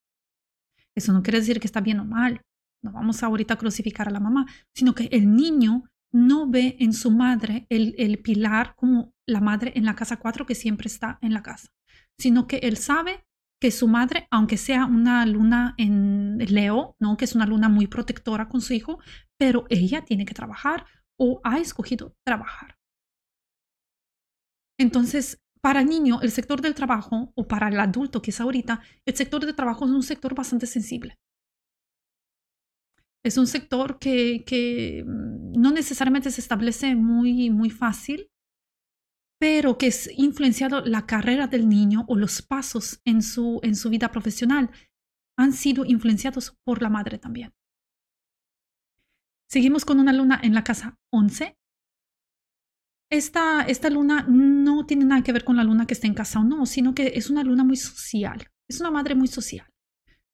Eso 0.95 1.11
no 1.11 1.23
quiere 1.23 1.39
decir 1.39 1.59
que 1.59 1.67
está 1.67 1.81
bien 1.81 1.99
o 1.99 2.05
mal. 2.05 2.41
No 2.83 2.91
vamos 2.91 3.21
ahorita 3.21 3.55
a 3.55 3.57
crucificar 3.57 4.07
a 4.07 4.11
la 4.11 4.19
mamá, 4.19 4.45
sino 4.73 4.95
que 4.95 5.09
el 5.11 5.35
niño 5.35 5.83
no 6.13 6.49
ve 6.49 6.77
en 6.79 6.93
su 6.93 7.11
madre 7.11 7.65
el, 7.69 8.19
pilar 8.19 8.75
como 8.75 9.13
la 9.27 9.41
madre 9.41 9.73
en 9.75 9.85
la 9.85 9.95
casa 9.95 10.17
4 10.17 10.45
que 10.45 10.55
siempre 10.55 10.87
está 10.87 11.17
en 11.21 11.33
la 11.33 11.41
casa, 11.41 11.67
sino 12.17 12.47
que 12.47 12.57
él 12.57 12.77
sabe 12.77 13.25
que 13.59 13.71
su 13.71 13.87
madre, 13.87 14.27
aunque 14.29 14.57
sea 14.57 14.85
una 14.85 15.25
luna 15.25 15.73
en 15.77 16.37
Leo, 16.37 16.95
¿no? 16.99 17.17
que 17.17 17.25
es 17.25 17.33
una 17.33 17.45
luna 17.45 17.67
muy 17.67 17.87
protectora 17.87 18.47
con 18.47 18.61
su 18.61 18.73
hijo, 18.73 18.99
pero 19.39 19.65
ella 19.69 20.05
tiene 20.05 20.25
que 20.25 20.33
trabajar 20.33 20.85
o 21.17 21.41
ha 21.43 21.59
escogido 21.59 22.15
trabajar. 22.25 22.77
Entonces, 24.77 25.42
para 25.63 25.79
el 25.79 25.87
niño, 25.87 26.19
el 26.21 26.31
sector 26.31 26.61
del 26.61 26.75
trabajo, 26.75 27.31
o 27.35 27.47
para 27.47 27.69
el 27.69 27.79
adulto 27.79 28.21
que 28.21 28.31
es 28.31 28.41
ahorita, 28.41 28.81
el 29.05 29.15
sector 29.15 29.45
de 29.45 29.53
trabajo 29.53 29.85
es 29.85 29.91
un 29.91 30.03
sector 30.03 30.35
bastante 30.35 30.65
sensible. 30.67 31.17
Es 33.23 33.37
un 33.37 33.47
sector 33.47 33.97
que, 33.97 34.43
que 34.45 35.05
mm, 35.07 35.53
no 35.53 35.71
necesariamente 35.71 36.31
se 36.31 36.41
establece 36.41 36.95
muy, 36.95 37.49
muy 37.49 37.69
fácil, 37.69 38.29
pero 39.39 39.77
que 39.77 39.87
es 39.87 40.09
influenciado 40.17 40.81
la 40.81 41.05
carrera 41.05 41.47
del 41.47 41.69
niño 41.69 42.03
o 42.09 42.17
los 42.17 42.41
pasos 42.41 42.99
en 43.05 43.21
su, 43.21 43.61
en 43.63 43.77
su 43.77 43.89
vida 43.89 44.11
profesional 44.11 44.69
han 45.37 45.53
sido 45.53 45.85
influenciados 45.85 46.57
por 46.65 46.81
la 46.81 46.89
madre 46.89 47.17
también. 47.17 47.53
Seguimos 49.49 49.85
con 49.85 49.99
una 49.99 50.11
luna 50.11 50.41
en 50.43 50.53
la 50.53 50.63
casa 50.63 50.97
11. 51.13 51.57
Esta, 53.09 53.61
esta 53.61 53.89
luna 53.89 54.25
no 54.63 54.85
tiene 54.85 55.05
nada 55.05 55.23
que 55.23 55.33
ver 55.33 55.43
con 55.43 55.57
la 55.57 55.63
luna 55.63 55.85
que 55.85 55.93
está 55.93 56.07
en 56.07 56.13
casa 56.13 56.39
o 56.39 56.43
no, 56.43 56.65
sino 56.65 56.95
que 56.95 57.13
es 57.15 57.29
una 57.29 57.43
luna 57.43 57.63
muy 57.63 57.77
social. 57.77 58.47
Es 58.67 58.79
una 58.79 58.91
madre 58.91 59.15
muy 59.15 59.27
social 59.27 59.67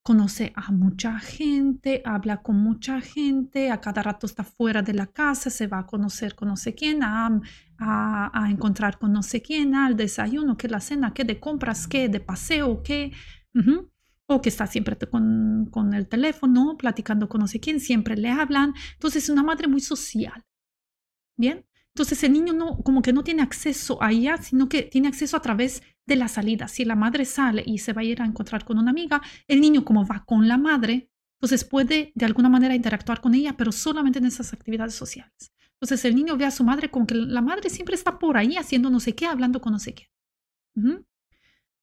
conoce 0.02 0.52
a 0.56 0.72
mucha 0.72 1.18
gente, 1.18 2.02
habla 2.04 2.38
con 2.42 2.56
mucha 2.56 3.00
gente, 3.00 3.70
a 3.70 3.80
cada 3.80 4.02
rato 4.02 4.26
está 4.26 4.44
fuera 4.44 4.82
de 4.82 4.94
la 4.94 5.06
casa, 5.06 5.50
se 5.50 5.66
va 5.66 5.80
a 5.80 5.86
conocer 5.86 6.34
con 6.34 6.48
no 6.48 6.56
sé 6.56 6.74
quién, 6.74 7.02
a, 7.02 7.40
a, 7.78 8.50
encontrar 8.50 8.98
con 8.98 9.12
no 9.12 9.22
sé 9.22 9.42
quién, 9.42 9.74
al 9.74 9.96
desayuno, 9.96 10.56
que 10.56 10.68
la 10.68 10.80
cena, 10.80 11.12
que 11.12 11.24
de 11.24 11.38
compras, 11.38 11.86
que 11.86 12.08
de 12.08 12.20
paseo, 12.20 12.82
que... 12.82 13.12
O 14.32 14.40
que 14.40 14.48
está 14.48 14.68
siempre 14.68 14.96
con, 14.96 15.66
con 15.72 15.92
el 15.92 16.06
teléfono, 16.06 16.76
platicando 16.76 17.28
con 17.28 17.40
no 17.40 17.48
sé 17.48 17.58
quién, 17.58 17.80
siempre 17.80 18.16
le 18.16 18.30
hablan. 18.30 18.74
Entonces 18.92 19.24
es 19.24 19.30
una 19.30 19.42
madre 19.42 19.66
muy 19.66 19.80
social. 19.80 20.44
Bien, 21.36 21.66
entonces 21.94 22.22
el 22.22 22.32
niño 22.32 22.52
no, 22.52 22.78
como 22.78 23.02
que 23.02 23.12
no 23.12 23.24
tiene 23.24 23.42
acceso 23.42 24.02
a 24.02 24.12
ella, 24.12 24.36
sino 24.38 24.68
que 24.68 24.82
tiene 24.82 25.08
acceso 25.08 25.36
a 25.36 25.42
través 25.42 25.82
de 26.06 26.16
la 26.16 26.28
salida. 26.28 26.68
Si 26.68 26.84
la 26.84 26.94
madre 26.94 27.24
sale 27.24 27.62
y 27.66 27.78
se 27.78 27.92
va 27.92 28.02
a 28.02 28.04
ir 28.04 28.22
a 28.22 28.26
encontrar 28.26 28.64
con 28.64 28.78
una 28.78 28.90
amiga, 28.90 29.20
el 29.48 29.60
niño 29.60 29.84
como 29.84 30.06
va 30.06 30.24
con 30.24 30.46
la 30.48 30.56
madre, 30.56 31.10
entonces 31.40 31.64
puede 31.64 32.12
de 32.14 32.26
alguna 32.26 32.48
manera 32.48 32.74
interactuar 32.74 33.20
con 33.20 33.34
ella, 33.34 33.56
pero 33.56 33.72
solamente 33.72 34.18
en 34.18 34.26
esas 34.26 34.52
actividades 34.52 34.94
sociales. 34.94 35.52
Entonces 35.74 36.04
el 36.04 36.14
niño 36.14 36.36
ve 36.36 36.44
a 36.44 36.50
su 36.50 36.62
madre 36.62 36.90
como 36.90 37.06
que 37.06 37.14
la 37.14 37.40
madre 37.40 37.70
siempre 37.70 37.94
está 37.94 38.18
por 38.18 38.36
ahí 38.36 38.56
haciendo 38.56 38.90
no 38.90 39.00
sé 39.00 39.14
qué, 39.14 39.26
hablando 39.26 39.60
con 39.60 39.72
no 39.72 39.78
sé 39.78 39.94
qué. 39.94 40.10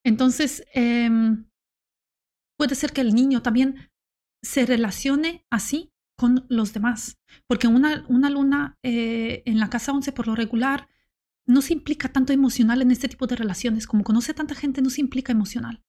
Entonces, 0.04 0.64
em, 0.74 1.50
puede 2.58 2.76
ser 2.76 2.94
que 2.94 3.02
el 3.02 3.14
niño 3.14 3.42
también 3.42 3.90
se 4.42 4.66
relacione 4.66 5.46
así 5.50 5.92
con 6.18 6.46
los 6.50 6.74
demás, 6.74 7.18
porque 7.48 7.68
una, 7.68 8.04
una 8.10 8.28
alumna 8.28 8.78
eh, 8.84 9.44
en 9.46 9.60
la 9.60 9.70
casa 9.70 9.92
11 9.92 10.12
por 10.12 10.28
lo 10.28 10.36
regular 10.36 10.90
no 11.46 11.62
se 11.62 11.74
implica 11.74 12.10
tanto 12.10 12.34
emocional 12.34 12.82
en 12.82 12.92
este 12.92 13.08
tipo 13.08 13.28
de 13.28 13.36
relaciones, 13.36 13.88
como 13.88 14.04
conoce 14.04 14.34
tanta 14.34 14.56
gente 14.56 14.82
no 14.82 14.90
se 14.90 15.02
implica 15.02 15.32
emocional. 15.32 15.82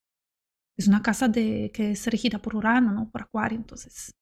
Es 0.77 0.87
una 0.87 1.01
casa 1.01 1.27
de, 1.27 1.71
que 1.73 1.91
es 1.91 2.07
regida 2.07 2.39
por 2.39 2.55
Urano, 2.55 2.91
¿no? 2.91 3.09
por 3.09 3.23
Acuario, 3.23 3.57
entonces 3.57 4.15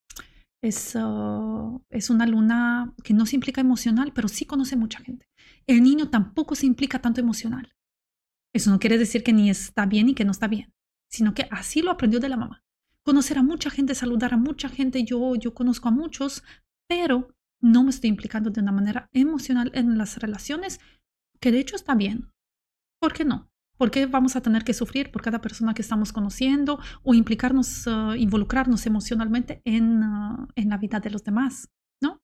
es, 0.64 0.96
uh, 0.96 1.82
es 1.90 2.10
una 2.10 2.26
luna 2.26 2.94
que 3.04 3.14
no 3.14 3.26
se 3.26 3.36
implica 3.36 3.62
emocional, 3.62 4.12
pero 4.16 4.28
sí 4.28 4.46
conoce 4.46 4.76
mucha 4.76 5.00
gente. 5.00 5.28
El 5.68 5.84
niño 5.84 6.10
tampoco 6.10 6.56
se 6.56 6.66
implica 6.66 7.00
tanto 7.00 7.22
emocional. 7.22 7.76
Eso 8.54 8.72
no 8.72 8.80
quiere 8.80 8.98
decir 8.98 9.24
que 9.24 9.34
ni 9.34 9.50
está 9.50 9.86
bien 9.86 10.08
ni 10.08 10.16
que 10.16 10.26
no 10.26 10.32
está 10.32 10.48
bien, 10.48 10.74
sino 11.12 11.34
que 11.34 11.48
así 11.52 11.82
lo 11.82 11.92
aprendió 11.92 12.20
de 12.20 12.30
la 12.30 12.38
mamá. 12.38 12.64
Conocer 13.08 13.38
a 13.38 13.42
mucha 13.42 13.70
gente, 13.70 13.96
saludar 13.96 14.34
a 14.34 14.38
mucha 14.38 14.68
gente, 14.68 15.06
yo, 15.06 15.36
yo 15.36 15.54
conozco 15.54 15.88
a 15.88 15.92
muchos, 15.92 16.44
pero 16.90 17.34
no 17.62 17.86
me 17.86 17.90
estoy 17.90 18.10
implicando 18.10 18.50
de 18.50 18.60
una 18.60 18.74
manera 18.74 19.10
emocional 19.14 19.72
en 19.74 19.98
las 19.98 20.18
relaciones, 20.18 20.82
que 21.40 21.54
de 21.54 21.60
hecho 21.60 21.78
está 21.78 21.96
bien. 21.96 22.34
¿Por 23.00 23.14
qué 23.14 23.24
no? 23.24 23.50
¿Por 23.78 23.92
qué 23.92 24.08
vamos 24.08 24.36
a 24.36 24.42
tener 24.42 24.66
que 24.66 24.74
sufrir 24.74 25.10
por 25.10 25.22
cada 25.22 25.40
persona 25.40 25.74
que 25.74 25.84
estamos 25.84 26.12
conociendo 26.12 26.82
o 27.02 27.14
implicarnos, 27.14 27.88
uh, 27.88 28.14
involucrarnos 28.18 28.86
emocionalmente 28.86 29.62
en, 29.64 30.04
uh, 30.04 30.48
en, 30.56 30.68
la 30.68 30.78
vida 30.78 31.00
de 31.00 31.10
los 31.10 31.24
demás? 31.24 31.70
¿No? 32.02 32.20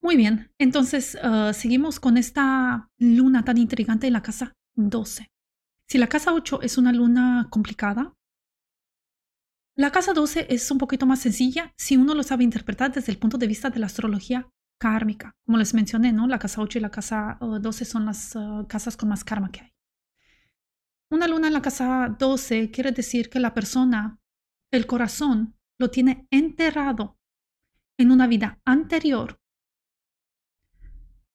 Muy 0.00 0.16
bien, 0.16 0.50
entonces 0.56 1.18
uh, 1.22 1.52
seguimos 1.52 2.00
con 2.00 2.16
esta 2.16 2.88
luna 2.96 3.44
tan 3.44 3.58
intrigante 3.58 4.06
en 4.06 4.14
la 4.14 4.22
casa 4.22 4.54
12. 4.74 5.26
Si 5.86 5.98
la 5.98 6.06
casa 6.06 6.32
8 6.32 6.62
es 6.62 6.78
una 6.78 6.94
luna 6.94 7.48
complicada, 7.50 8.14
la 9.76 9.92
casa 9.92 10.14
12 10.14 10.46
es 10.48 10.70
un 10.70 10.78
poquito 10.78 11.04
más 11.04 11.20
sencilla 11.20 11.74
si 11.76 11.98
uno 11.98 12.14
lo 12.14 12.22
sabe 12.22 12.44
interpretar 12.44 12.92
desde 12.92 13.12
el 13.12 13.18
punto 13.18 13.36
de 13.36 13.46
vista 13.46 13.68
de 13.68 13.78
la 13.78 13.86
astrología 13.86 14.50
kármica. 14.78 15.36
Como 15.44 15.58
les 15.58 15.74
mencioné, 15.74 16.12
¿no? 16.12 16.26
La 16.26 16.38
casa 16.38 16.62
8 16.62 16.78
y 16.78 16.80
la 16.80 16.90
casa 16.90 17.36
12 17.40 17.84
uh, 17.84 17.86
son 17.86 18.06
las 18.06 18.34
uh, 18.34 18.66
casas 18.66 18.96
con 18.96 19.10
más 19.10 19.22
karma 19.22 19.50
que 19.50 19.60
hay. 19.60 19.72
Una 21.10 21.28
luna 21.28 21.48
en 21.48 21.52
la 21.52 21.62
casa 21.62 22.16
12 22.18 22.70
quiere 22.70 22.90
decir 22.90 23.28
que 23.28 23.38
la 23.38 23.52
persona, 23.52 24.18
el 24.72 24.86
corazón, 24.86 25.56
lo 25.78 25.90
tiene 25.90 26.26
enterrado 26.30 27.18
en 27.98 28.10
una 28.10 28.26
vida 28.26 28.60
anterior. 28.64 29.38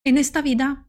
En 0.04 0.18
esta 0.18 0.42
vida 0.42 0.88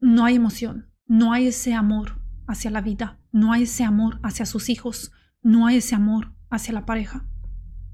no 0.00 0.24
hay 0.24 0.36
emoción, 0.36 0.94
no 1.06 1.32
hay 1.32 1.48
ese 1.48 1.74
amor 1.74 2.22
hacia 2.46 2.70
la 2.70 2.80
vida, 2.80 3.20
no 3.32 3.52
hay 3.52 3.64
ese 3.64 3.82
amor 3.82 4.20
hacia 4.22 4.46
sus 4.46 4.68
hijos, 4.68 5.12
no 5.42 5.66
hay 5.66 5.76
ese 5.76 5.94
amor 5.94 6.34
hacia 6.50 6.74
la 6.74 6.86
pareja. 6.86 7.26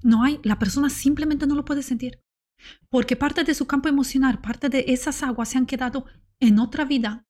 No 0.03 0.23
hay, 0.23 0.41
la 0.43 0.59
persona 0.59 0.91
simplemente 0.91 1.47
no 1.47 1.55
lo 1.55 1.65
puede 1.65 1.83
sentir 1.83 2.25
porque 2.89 3.17
parte 3.17 3.45
de 3.45 3.55
su 3.55 3.67
campo 3.67 3.89
emocional, 3.89 4.41
parte 4.41 4.69
de 4.69 4.85
esas 4.89 5.23
aguas 5.23 5.49
se 5.49 5.59
han 5.59 5.67
quedado 5.67 6.07
en 6.41 6.59
otra 6.59 6.85
vida. 6.85 7.27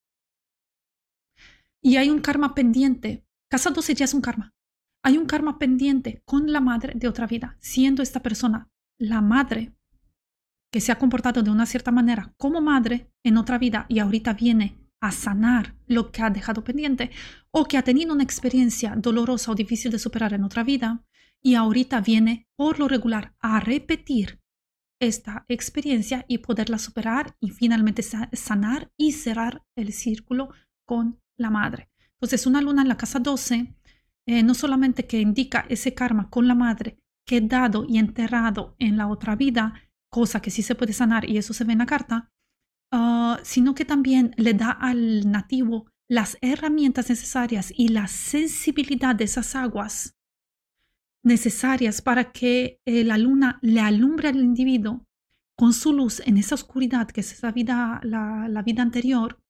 Y 1.80 1.96
hay 1.96 2.10
un 2.10 2.20
karma 2.20 2.54
pendiente. 2.54 3.26
12 3.50 3.94
ya 3.94 4.04
es 4.04 4.14
un 4.14 4.20
karma. 4.20 4.52
Hay 5.04 5.16
un 5.16 5.26
karma 5.26 5.58
pendiente 5.58 6.22
con 6.24 6.50
la 6.50 6.60
madre 6.60 6.94
de 6.96 7.06
otra 7.06 7.26
vida, 7.26 7.56
siendo 7.60 8.02
esta 8.02 8.20
persona 8.20 8.68
la 8.98 9.20
madre 9.20 9.76
que 10.72 10.80
se 10.80 10.90
ha 10.90 10.98
comportado 10.98 11.42
de 11.42 11.50
una 11.50 11.66
cierta 11.66 11.92
manera 11.92 12.34
como 12.36 12.60
madre 12.60 13.12
en 13.22 13.36
otra 13.36 13.58
vida 13.58 13.86
y 13.88 14.00
ahorita 14.00 14.32
viene 14.32 14.80
a 15.00 15.12
sanar 15.12 15.76
lo 15.86 16.10
que 16.10 16.22
ha 16.22 16.30
dejado 16.30 16.64
pendiente 16.64 17.10
o 17.56 17.66
que 17.66 17.78
ha 17.78 17.82
tenido 17.82 18.12
una 18.12 18.24
experiencia 18.24 18.94
dolorosa 18.96 19.52
o 19.52 19.54
difícil 19.54 19.92
de 19.92 20.00
superar 20.00 20.32
en 20.34 20.42
otra 20.42 20.64
vida 20.64 21.04
y 21.40 21.54
ahorita 21.54 22.00
viene 22.00 22.48
por 22.56 22.80
lo 22.80 22.88
regular 22.88 23.36
a 23.38 23.60
repetir 23.60 24.40
esta 25.00 25.44
experiencia 25.48 26.24
y 26.26 26.38
poderla 26.38 26.78
superar 26.78 27.36
y 27.38 27.50
finalmente 27.50 28.02
sanar 28.02 28.90
y 28.96 29.12
cerrar 29.12 29.62
el 29.76 29.92
círculo 29.92 30.48
con 30.84 31.20
la 31.38 31.50
madre. 31.50 31.90
Entonces, 32.14 32.46
una 32.46 32.60
luna 32.60 32.82
en 32.82 32.88
la 32.88 32.96
casa 32.96 33.20
12 33.20 33.76
eh, 34.26 34.42
no 34.42 34.54
solamente 34.54 35.06
que 35.06 35.20
indica 35.20 35.64
ese 35.68 35.94
karma 35.94 36.30
con 36.30 36.48
la 36.48 36.56
madre 36.56 36.98
quedado 37.24 37.84
y 37.88 37.98
enterrado 37.98 38.74
en 38.80 38.96
la 38.96 39.06
otra 39.06 39.36
vida, 39.36 39.74
cosa 40.10 40.42
que 40.42 40.50
sí 40.50 40.62
se 40.62 40.74
puede 40.74 40.92
sanar 40.92 41.28
y 41.28 41.38
eso 41.38 41.54
se 41.54 41.64
ve 41.64 41.74
en 41.74 41.78
la 41.78 41.86
carta, 41.86 42.32
ah, 42.90 43.38
sino 43.44 43.76
que 43.76 43.84
también 43.84 44.34
le 44.38 44.54
da 44.54 44.70
al 44.70 45.30
nativo 45.30 45.93
las 46.08 46.36
herramientas 46.40 47.08
necesarias 47.08 47.72
y 47.74 47.88
la 47.88 48.06
sensibilidad 48.08 49.14
de 49.14 49.24
esas 49.24 49.54
aguas 49.56 50.16
necesarias 51.22 52.02
para 52.02 52.32
que 52.32 52.80
eh, 52.84 53.04
la 53.04 53.16
luna 53.16 53.58
le 53.62 53.80
alumbre 53.80 54.28
al 54.28 54.36
individuo 54.36 55.06
con 55.56 55.72
su 55.72 55.92
luz 55.92 56.20
en 56.26 56.36
esa 56.36 56.54
oscuridad 56.54 57.08
que 57.08 57.20
es 57.20 57.32
esa 57.32 57.52
vida, 57.52 58.00
la, 58.02 58.62
vida 58.62 58.82
anterior, 58.82 59.40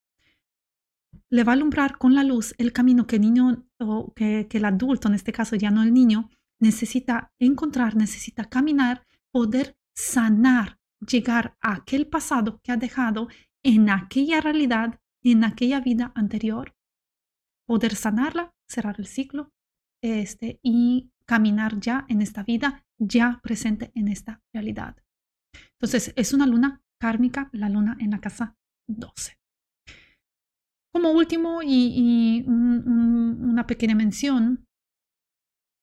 le 1.29 1.43
va 1.43 1.53
a 1.53 1.55
alumbrar 1.55 1.97
con 1.97 2.15
la 2.15 2.23
luz 2.23 2.53
el 2.57 2.71
camino 2.71 3.07
que 3.07 3.17
el 3.17 3.23
niño 3.23 3.65
o 3.79 4.13
que 4.13 4.47
el 4.49 4.65
adulto, 4.65 5.07
en 5.07 5.15
este 5.15 5.33
caso 5.33 5.55
ya 5.55 5.71
no 5.71 5.83
el 5.83 5.93
niño, 5.93 6.29
necesita 6.59 7.33
encontrar, 7.39 7.95
necesita 7.95 8.45
caminar, 8.45 9.05
poder 9.31 9.77
sanar, 9.93 10.79
llegar 10.99 11.57
a 11.61 11.73
aquel 11.75 12.07
pasado 12.07 12.61
que 12.63 12.71
ha 12.71 12.77
dejado 12.77 13.27
en 13.63 13.89
aquella 13.89 14.41
realidad, 14.41 14.99
en 15.31 15.43
aquella 15.43 15.81
vida 15.81 16.11
anterior, 16.15 16.75
poder 17.67 17.95
sanarla, 17.95 18.53
cerrar 18.69 18.95
el 18.99 19.07
ciclo 19.07 19.51
este, 20.03 20.59
y 20.61 21.11
caminar 21.27 21.79
ya 21.79 22.05
en 22.09 22.21
esta 22.21 22.43
vida, 22.43 22.85
ya 22.99 23.39
presente 23.41 23.91
en 23.95 24.07
esta 24.07 24.41
realidad. 24.53 24.95
Entonces, 25.73 26.13
es 26.15 26.33
una 26.33 26.45
luna 26.45 26.83
kármica, 27.01 27.49
la 27.53 27.69
luna 27.69 27.97
en 27.99 28.11
la 28.11 28.19
casa 28.19 28.55
12. 28.87 29.37
Como 30.93 31.11
último 31.11 31.61
y, 31.63 32.43
una 32.47 33.65
pequeña 33.67 33.95
mención, 33.95 34.65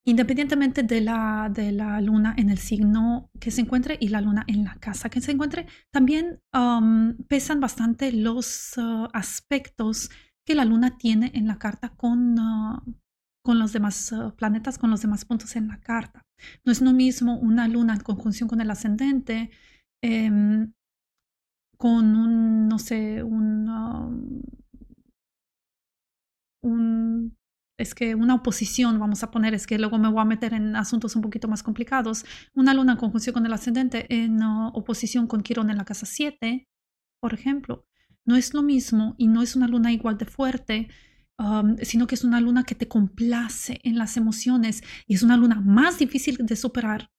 independientemente 0.05 0.83
de 0.83 1.01
la, 1.01 1.49
de 1.53 1.73
la 1.73 2.01
luna 2.01 2.35
en 2.37 2.51
el 2.51 2.59
signo 2.59 3.31
que 3.39 3.51
se 3.51 3.61
encuentre 3.61 3.97
y 4.01 4.09
la 4.09 4.21
luna 4.21 4.45
en 4.49 4.65
la 4.65 4.75
casa 4.77 5.09
que 5.09 5.21
se 5.21 5.33
encuentre, 5.33 5.67
también 5.93 6.41
um, 6.53 7.17
pesan 7.29 7.61
bastante 7.61 8.13
los 8.13 8.77
uh, 8.79 9.09
aspectos 9.13 10.11
que 10.45 10.55
la 10.57 10.65
luna 10.65 10.99
tiene 10.99 11.31
en 11.35 11.47
la 11.47 11.59
carta 11.59 11.91
con, 11.91 12.39
uh, 12.39 12.95
con 13.45 13.61
los 13.61 13.73
demás 13.73 14.11
uh, 14.13 14.35
planetas, 14.35 14.79
con 14.79 14.91
los 14.91 15.03
demás 15.03 15.25
puntos 15.25 15.55
en 15.55 15.69
la 15.69 15.81
carta. 15.81 16.23
No 16.65 16.73
es 16.73 16.81
lo 16.81 16.93
mismo 16.93 17.39
una 17.39 17.69
luna 17.69 17.95
en 17.95 18.01
conjunción 18.01 18.49
con 18.49 18.61
el 18.61 18.71
ascendente, 18.71 19.51
em, 20.03 20.73
con 21.79 22.17
un, 22.17 22.67
no 22.69 22.79
sé, 22.81 23.23
un, 23.23 23.69
um, 23.69 24.43
un, 26.65 27.37
es 27.83 27.95
que 27.95 28.15
una 28.15 28.35
oposición, 28.35 28.99
vamos 28.99 29.23
a 29.23 29.31
poner, 29.31 29.55
es 29.55 29.67
que 29.67 29.79
luego 29.79 29.99
me 29.99 30.09
voy 30.09 30.23
a 30.23 30.25
meter 30.25 30.55
en 30.55 30.77
asuntos 30.77 31.15
un 31.17 31.23
poquito 31.23 31.49
más 31.49 31.63
complicados. 31.63 32.25
Una 32.55 32.75
luna 32.75 32.93
en 32.93 32.99
conjunción 32.99 33.35
con 33.35 33.45
el 33.47 33.53
ascendente 33.53 34.07
en 34.09 34.43
uh, 34.43 34.69
oposición 34.69 35.27
con 35.27 35.43
Quirón 35.43 35.71
en 35.71 35.77
la 35.77 35.85
casa 35.85 36.07
7, 36.07 36.69
por 37.21 37.35
ejemplo. 37.35 37.87
No 38.25 38.37
es 38.37 38.55
lo 38.55 38.63
mismo 38.63 39.15
y 39.19 39.27
no 39.29 39.43
es 39.43 39.57
una 39.57 39.69
luna 39.69 39.93
igual 39.93 40.17
de 40.17 40.27
fuerte 40.27 40.89
sino 41.83 42.07
que 42.07 42.15
es 42.15 42.25
una 42.25 42.41
luna 42.41 42.65
que 42.65 42.75
te 42.75 42.89
complace 42.89 43.81
en 43.85 43.99
las 43.99 44.17
emociones 44.17 44.83
y 45.07 45.15
es 45.15 45.23
una 45.23 45.37
luna 45.37 45.61
más 45.61 45.99
difícil 45.99 46.39
de 46.39 46.57
superar. 46.57 47.11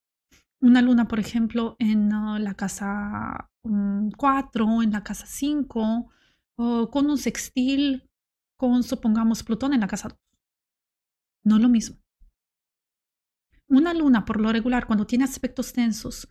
Una 0.61 0.81
luna, 0.81 1.07
por 1.07 1.19
ejemplo, 1.19 1.75
en 1.79 2.13
uh, 2.13 2.37
la 2.37 2.53
casa 2.53 3.49
4, 3.63 4.65
um, 4.65 4.81
en 4.81 4.91
la 4.91 5.03
casa 5.03 5.25
5, 5.25 6.09
o 6.57 6.89
con 6.89 7.09
un 7.09 7.17
sextil 7.17 8.09
con, 8.57 8.83
supongamos, 8.83 9.43
Plutón 9.43 9.73
en 9.73 9.81
la 9.81 9.87
casa 9.87 10.07
2. 10.07 10.22
No 11.43 11.59
lo 11.59 11.69
mismo. 11.69 11.97
Una 13.67 13.93
luna, 13.93 14.25
por 14.25 14.39
lo 14.39 14.51
regular, 14.51 14.85
cuando 14.85 15.05
tiene 15.05 15.23
aspectos 15.23 15.73
tensos, 15.73 16.27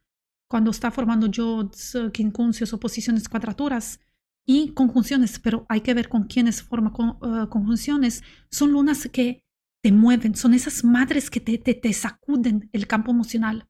cuando 0.49 0.71
está 0.71 0.91
formando 0.91 1.27
yods, 1.27 1.97
quincunциos 2.13 2.73
o 2.73 2.81
posiciones 2.81 3.29
cuadraturas, 3.29 4.01
y 4.47 4.73
conjunciones, 4.75 5.39
pero 5.39 5.67
hay 5.69 5.83
que 5.83 5.95
ver 5.95 6.09
con 6.09 6.25
quiénes 6.25 6.63
forma 6.63 6.93
eh, 6.93 7.49
conjunciones. 7.49 8.23
Son 8.51 8.73
lunas 8.73 9.09
que 9.13 9.45
te 9.83 9.93
mueven, 9.93 10.35
son 10.35 10.55
esas 10.55 10.85
madres 10.85 11.31
que 11.31 11.41
te, 11.41 11.59
te, 11.59 11.75
te, 11.75 11.93
sacuden 11.93 12.69
el 12.73 12.87
campo 12.87 13.11
emocional. 13.11 13.69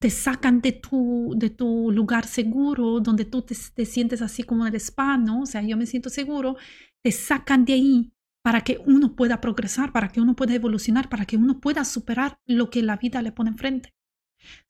te 0.00 0.10
sacan 0.10 0.60
de 0.60 0.72
tu, 0.72 1.34
de 1.36 1.50
tu 1.50 1.90
lugar 1.92 2.26
seguro, 2.26 3.00
donde 3.00 3.24
tú 3.24 3.42
te, 3.42 3.56
te 3.74 3.84
sientes 3.86 4.22
así 4.22 4.42
como 4.44 4.66
en 4.66 4.74
el 4.74 4.80
spa, 4.80 5.16
¿no? 5.18 5.42
O 5.42 5.46
sea, 5.46 5.62
yo 5.62 5.76
me 5.76 5.86
siento 5.86 6.10
seguro, 6.10 6.56
te 7.02 7.12
sacan 7.12 7.64
de 7.64 7.74
ahí 7.74 8.12
para 8.42 8.62
que 8.62 8.78
uno 8.86 9.14
pueda 9.14 9.40
progresar, 9.40 9.92
para 9.92 10.08
que 10.08 10.20
uno 10.20 10.34
pueda 10.36 10.54
evolucionar, 10.54 11.08
para 11.08 11.26
que 11.26 11.36
uno 11.36 11.60
pueda 11.60 11.84
superar 11.84 12.38
lo 12.46 12.70
que 12.70 12.82
la 12.82 12.96
vida 12.96 13.20
le 13.22 13.32
pone 13.32 13.50
enfrente. 13.50 13.94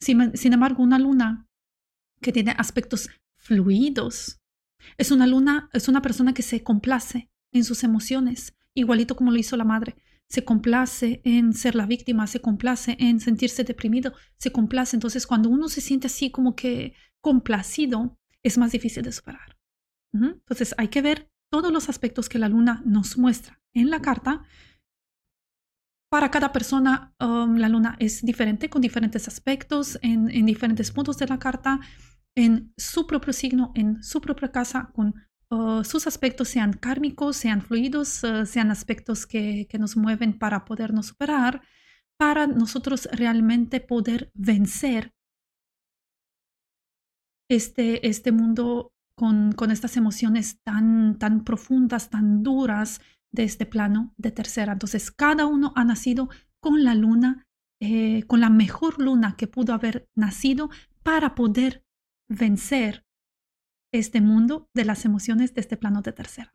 Sin, 0.01 0.37
sin 0.37 0.53
embargo, 0.53 0.83
una 0.83 0.99
luna 0.99 1.47
que 2.21 2.33
tiene 2.33 2.55
aspectos 2.57 3.09
fluidos 3.37 4.41
es 4.97 5.11
una 5.11 5.27
luna, 5.27 5.69
es 5.73 5.89
una 5.89 6.03
persona 6.03 6.35
que 6.35 6.43
se 6.43 6.62
complace 6.62 7.31
en 7.53 7.64
sus 7.64 7.85
emociones, 7.85 8.57
igualito 8.75 9.16
como 9.16 9.31
lo 9.31 9.39
hizo 9.39 9.57
la 9.57 9.64
madre. 9.64 9.97
Se 10.29 10.45
complace 10.45 11.23
en 11.25 11.55
ser 11.55 11.75
la 11.75 11.87
víctima, 11.87 12.27
se 12.27 12.41
complace 12.41 12.97
en 13.01 13.19
sentirse 13.21 13.64
deprimido, 13.64 14.12
se 14.37 14.53
complace. 14.53 14.95
Entonces, 14.95 15.27
cuando 15.27 15.49
uno 15.49 15.69
se 15.69 15.81
siente 15.81 16.07
así 16.07 16.31
como 16.31 16.55
que 16.55 16.95
complacido, 17.21 18.19
es 18.43 18.59
más 18.59 18.73
difícil 18.73 19.03
de 19.03 19.12
superar. 19.12 19.57
Entonces, 20.12 20.75
hay 20.77 20.89
que 20.89 21.03
ver 21.03 21.31
todos 21.51 21.72
los 21.72 21.88
aspectos 21.88 22.28
que 22.28 22.38
la 22.38 22.49
luna 22.49 22.82
nos 22.84 23.18
muestra 23.18 23.61
en 23.74 23.90
la 23.90 24.01
carta. 24.01 24.44
Para 26.11 26.30
cada 26.30 26.53
persona, 26.53 27.14
um, 27.20 27.57
la 27.57 27.68
luna 27.68 27.96
es 27.99 28.24
diferente, 28.24 28.70
con 28.70 28.80
diferentes 28.80 29.28
aspectos, 29.28 29.99
en, 30.03 30.26
diferentes 30.46 30.90
puntos 30.90 31.18
de 31.18 31.26
la 31.26 31.38
carta, 31.38 31.80
en 32.34 32.72
su 32.76 33.07
propio 33.07 33.32
signo, 33.32 33.72
en 33.74 34.03
su 34.03 34.20
propia 34.20 34.51
casa, 34.51 34.90
con 34.94 35.14
uh, 35.51 35.84
sus 35.84 36.07
aspectos, 36.07 36.49
sean 36.49 36.72
kármicos, 36.72 37.36
sean 37.36 37.61
fluidos, 37.61 38.24
uh, 38.24 38.46
sean 38.46 38.70
aspectos 38.70 39.26
que, 39.26 39.66
que 39.68 39.78
nos 39.78 39.96
mueven 39.96 40.38
para 40.38 40.64
podernos 40.64 41.09
superar, 41.09 41.62
para 42.18 42.46
nosotros 42.46 43.09
realmente 43.12 43.80
poder 43.80 44.30
vencer 44.34 45.12
este, 47.51 48.07
este 48.07 48.32
mundo 48.32 48.92
con, 49.19 49.71
estas 49.73 49.97
emociones 49.97 50.61
tan, 50.62 51.19
tan 51.19 51.43
profundas, 51.43 52.09
tan 52.09 52.45
duras 52.45 53.01
de 53.33 53.43
este 53.43 53.66
plano 53.66 54.14
de 54.16 54.31
tercera. 54.31 54.73
Entonces, 54.73 55.11
cada 55.11 55.47
uno 55.47 55.73
ha 55.75 55.85
nacido 55.85 56.29
con 56.61 56.85
la 56.85 56.95
luna, 56.95 57.45
eh, 57.81 58.23
con 58.29 58.41
la 58.41 58.49
mejor 58.49 59.03
luna 59.03 59.35
que 59.37 59.49
pudo 59.49 59.75
haber 59.75 60.09
nacido 60.14 60.71
para 61.03 61.35
poder 61.35 61.85
vencer 62.29 63.05
este 63.93 64.21
mundo 64.21 64.71
de 64.73 64.85
las 64.85 65.05
emociones 65.05 65.53
de 65.53 65.62
este 65.62 65.77
plano 65.77 66.01
de 66.01 66.12
tercera. 66.12 66.55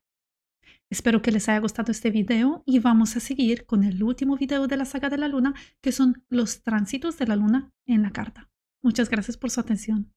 Espero 0.90 1.22
que 1.22 1.32
les 1.32 1.50
haya 1.50 1.60
gustado 1.60 1.92
este 1.92 2.12
video 2.12 2.64
y 2.66 2.80
vamos 2.80 3.18
a 3.18 3.20
seguir 3.20 3.66
con 3.66 3.84
el 3.84 4.02
último 4.04 4.38
video 4.38 4.68
de 4.68 4.78
la 4.78 4.86
saga 4.86 5.10
de 5.10 5.18
la 5.18 5.28
luna, 5.28 5.54
que 5.82 5.92
son 5.92 6.24
los 6.30 6.64
tránsitos 6.64 7.18
de 7.18 7.28
la 7.28 7.36
luna 7.36 7.74
en 7.86 8.04
la 8.04 8.12
carta. 8.12 8.50
Muchas 8.82 9.10
gracias 9.10 9.36
por 9.36 9.50
su 9.50 9.60
atención. 9.60 10.14